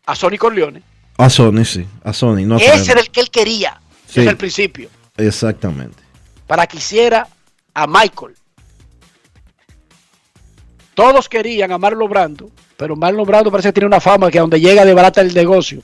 [0.05, 0.81] a Sonny Corleone.
[1.17, 1.85] A Sony, sí.
[2.03, 2.89] A Sony, no a Ese Fred.
[2.91, 4.19] era el que él quería Sí.
[4.21, 5.97] desde el principio, Exactamente.
[6.47, 7.27] para que hiciera
[7.73, 8.35] a Michael.
[10.93, 14.41] Todos querían a Marlon Brando, pero Marlon Brando parece que tiene una fama que a
[14.41, 15.81] donde llega de barata el negocio,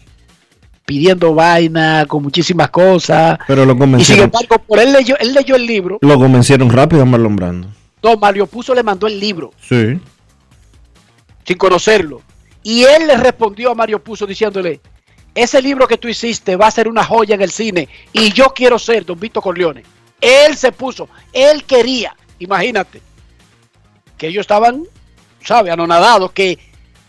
[0.88, 3.38] pidiendo vaina, con muchísimas cosas.
[3.46, 6.70] Pero lo Y sin convencieron, embargo, por él leyó, él leyó el libro, lo convencieron
[6.70, 7.68] rápido a Marlon Brando.
[8.02, 10.00] no, Mario Puzo le mandó el libro Sí.
[11.46, 12.22] sin conocerlo.
[12.64, 14.80] Y él le respondió a Mario Puzo diciéndole,
[15.36, 18.54] ese libro que tú hiciste va a ser una joya en el cine y yo
[18.56, 19.84] quiero ser Don Vito Corleone.
[20.22, 23.02] Él se puso, él quería, imagínate,
[24.18, 24.84] que ellos estaban,
[25.44, 25.70] ¿sabe?
[25.70, 26.58] Anonadados, que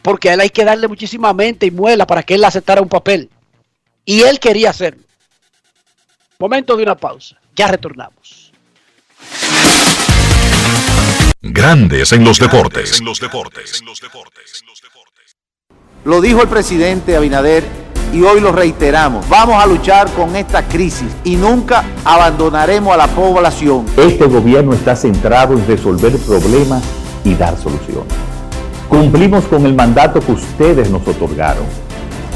[0.02, 2.88] porque a él hay que darle muchísima mente y muela para que él aceptara un
[2.88, 3.30] papel.
[4.08, 5.02] Y él quería hacerlo.
[6.38, 7.36] Momento de una pausa.
[7.54, 8.50] Ya retornamos.
[11.42, 13.00] Grandes en los deportes.
[13.00, 13.82] En los deportes.
[16.06, 17.64] Lo dijo el presidente Abinader
[18.10, 19.28] y hoy lo reiteramos.
[19.28, 23.84] Vamos a luchar con esta crisis y nunca abandonaremos a la población.
[23.98, 26.82] Este gobierno está centrado en resolver problemas
[27.24, 28.14] y dar soluciones.
[28.88, 31.87] Cumplimos con el mandato que ustedes nos otorgaron.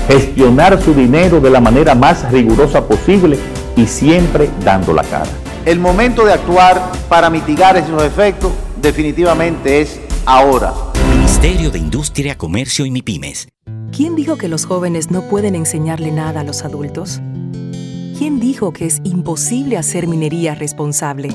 [0.08, 3.38] Gestionar su dinero de la manera más rigurosa posible
[3.76, 5.30] y siempre dando la cara.
[5.64, 10.72] El momento de actuar para mitigar esos efectos definitivamente es ahora.
[11.08, 13.48] Ministerio de Industria, Comercio y MIPIMES.
[13.94, 17.20] ¿Quién dijo que los jóvenes no pueden enseñarle nada a los adultos?
[18.18, 21.28] ¿Quién dijo que es imposible hacer minería responsable?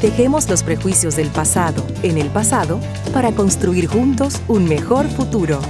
[0.00, 2.80] Dejemos los prejuicios del pasado en el pasado
[3.12, 5.60] para construir juntos un mejor futuro.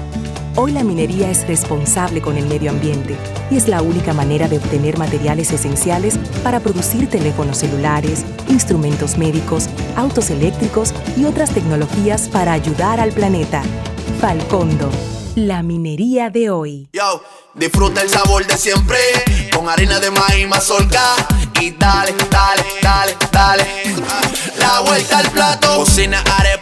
[0.55, 3.17] Hoy la minería es responsable con el medio ambiente
[3.51, 9.71] y es la única manera de obtener materiales esenciales para producir teléfonos celulares, instrumentos médicos,
[9.97, 13.63] autos eléctricos y otras tecnologías para ayudar al planeta.
[14.21, 14.91] Falcondo,
[15.37, 16.89] la minería de hoy.
[16.93, 17.23] Yo,
[17.55, 18.99] disfruta el sabor de siempre
[19.55, 21.17] con harina de maíz mazorca
[21.63, 23.67] y dale, dale, dale, dale.
[24.59, 26.62] La vuelta al plato, cocina arepa,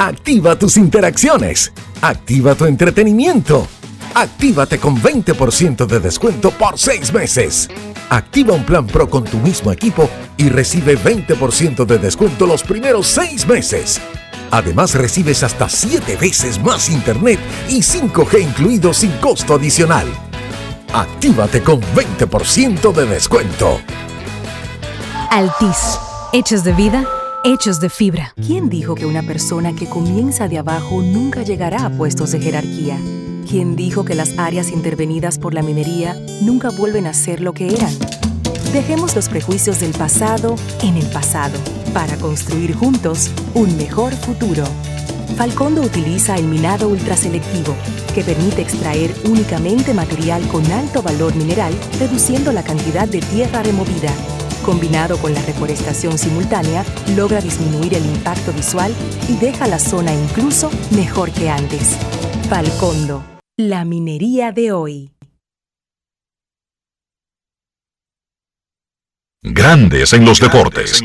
[0.00, 1.74] Activa tus interacciones.
[2.00, 3.66] Activa tu entretenimiento.
[4.14, 7.68] Actívate con 20% de descuento por 6 meses.
[8.08, 10.08] Activa un plan Pro con tu mismo equipo
[10.38, 14.00] y recibe 20% de descuento los primeros 6 meses.
[14.50, 20.06] Además recibes hasta 7 veces más internet y 5G incluido sin costo adicional.
[20.94, 23.82] Actívate con 20% de descuento.
[25.30, 25.98] Altis.
[26.32, 27.04] Hechos de vida,
[27.44, 28.34] hechos de fibra.
[28.46, 32.98] ¿Quién dijo que una persona que comienza de abajo nunca llegará a puestos de jerarquía?
[33.48, 37.68] ¿Quién dijo que las áreas intervenidas por la minería nunca vuelven a ser lo que
[37.68, 37.92] eran?
[38.72, 41.58] Dejemos los prejuicios del pasado en el pasado
[41.92, 44.64] para construir juntos un mejor futuro.
[45.36, 47.74] Falcondo utiliza el minado ultraselectivo,
[48.14, 54.12] que permite extraer únicamente material con alto valor mineral, reduciendo la cantidad de tierra removida.
[54.64, 56.84] Combinado con la reforestación simultánea,
[57.16, 58.94] logra disminuir el impacto visual
[59.28, 61.96] y deja la zona incluso mejor que antes.
[62.48, 63.24] Falcondo,
[63.56, 65.12] la minería de hoy.
[69.42, 71.00] Grandes en los deportes.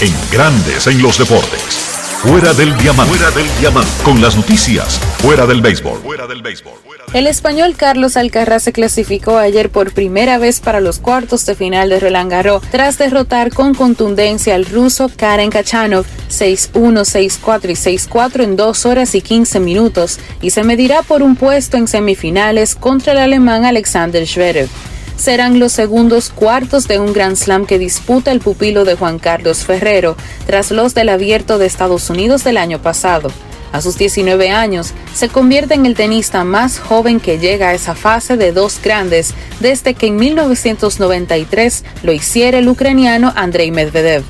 [0.00, 2.07] En Grandes en los deportes.
[2.22, 3.14] Fuera del diamante.
[3.14, 3.90] Fuera del diamante.
[4.02, 4.98] Con las noticias.
[5.18, 6.00] Fuera del béisbol.
[6.00, 6.72] Fuera del béisbol.
[7.12, 11.90] El español Carlos Alcaraz se clasificó ayer por primera vez para los cuartos de final
[11.90, 18.42] de Roland Garros tras derrotar con contundencia al ruso Karen Kachanov 6-1, 6-4 y 6-4
[18.42, 23.12] en 2 horas y 15 minutos y se medirá por un puesto en semifinales contra
[23.12, 24.68] el alemán Alexander Zverev
[25.18, 29.64] serán los segundos cuartos de un Grand Slam que disputa el pupilo de Juan Carlos
[29.64, 30.16] Ferrero,
[30.46, 33.30] tras los del abierto de Estados Unidos del año pasado.
[33.72, 37.94] A sus 19 años, se convierte en el tenista más joven que llega a esa
[37.94, 44.24] fase de dos grandes desde que en 1993 lo hiciera el ucraniano Andrei Medvedev.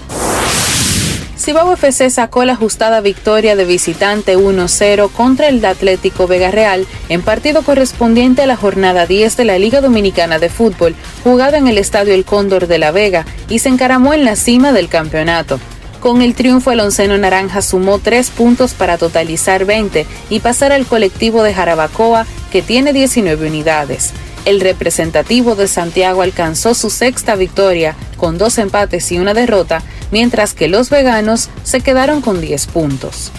[1.49, 7.23] Cibao FC sacó la ajustada victoria de visitante 1-0 contra el Atlético Vega Real en
[7.23, 10.95] partido correspondiente a la jornada 10 de la Liga Dominicana de Fútbol,
[11.25, 14.73] jugado en el Estadio El Cóndor de La Vega y se encaramó en la cima
[14.73, 15.59] del campeonato.
[16.01, 20.85] Con el triunfo, el onceno naranja sumó tres puntos para totalizar 20 y pasar al
[20.85, 24.13] colectivo de Jarabacoa, que tiene 19 unidades.
[24.49, 30.55] El representativo de Santiago alcanzó su sexta victoria con dos empates y una derrota, mientras
[30.55, 33.31] que los veganos se quedaron con 10 puntos.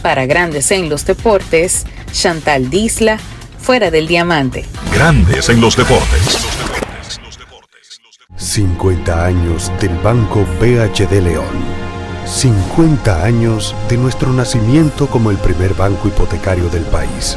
[0.00, 3.18] Para Grandes en los Deportes, Chantal Disla,
[3.60, 4.64] fuera del diamante.
[4.94, 6.38] Grandes en los deportes.
[8.34, 11.82] 50 años del Banco BHD León.
[12.24, 17.36] 50 años de nuestro nacimiento como el primer banco hipotecario del país,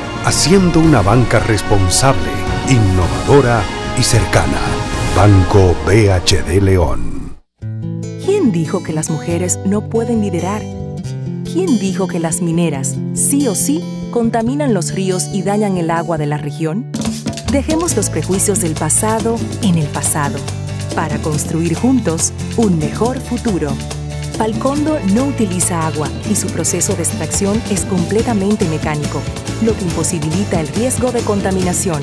[0.25, 2.29] haciendo una banca responsable,
[2.69, 3.63] innovadora
[3.97, 4.59] y cercana.
[5.15, 7.35] Banco BHD León.
[8.23, 10.61] ¿Quién dijo que las mujeres no pueden liderar?
[11.43, 16.17] ¿Quién dijo que las mineras, sí o sí, contaminan los ríos y dañan el agua
[16.17, 16.91] de la región?
[17.51, 20.37] Dejemos los prejuicios del pasado en el pasado
[20.95, 23.71] para construir juntos un mejor futuro.
[24.41, 29.21] Falcondo no utiliza agua y su proceso de extracción es completamente mecánico,
[29.63, 32.01] lo que imposibilita el riesgo de contaminación.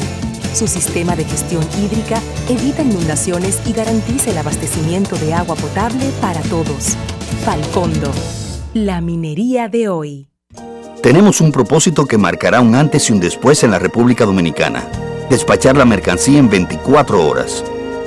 [0.54, 6.40] Su sistema de gestión hídrica evita inundaciones y garantiza el abastecimiento de agua potable para
[6.42, 6.96] todos.
[7.44, 8.12] Falcondo,
[8.72, 10.28] la minería de hoy.
[11.02, 14.88] Tenemos un propósito que marcará un antes y un después en la República Dominicana.
[15.28, 17.64] Despachar la mercancía en 24 horas.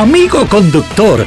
[0.00, 1.26] Amigo conductor,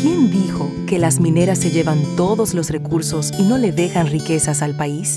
[0.00, 4.62] ¿Quién dijo que las mineras se llevan todos los recursos y no le dejan riquezas
[4.62, 5.16] al país?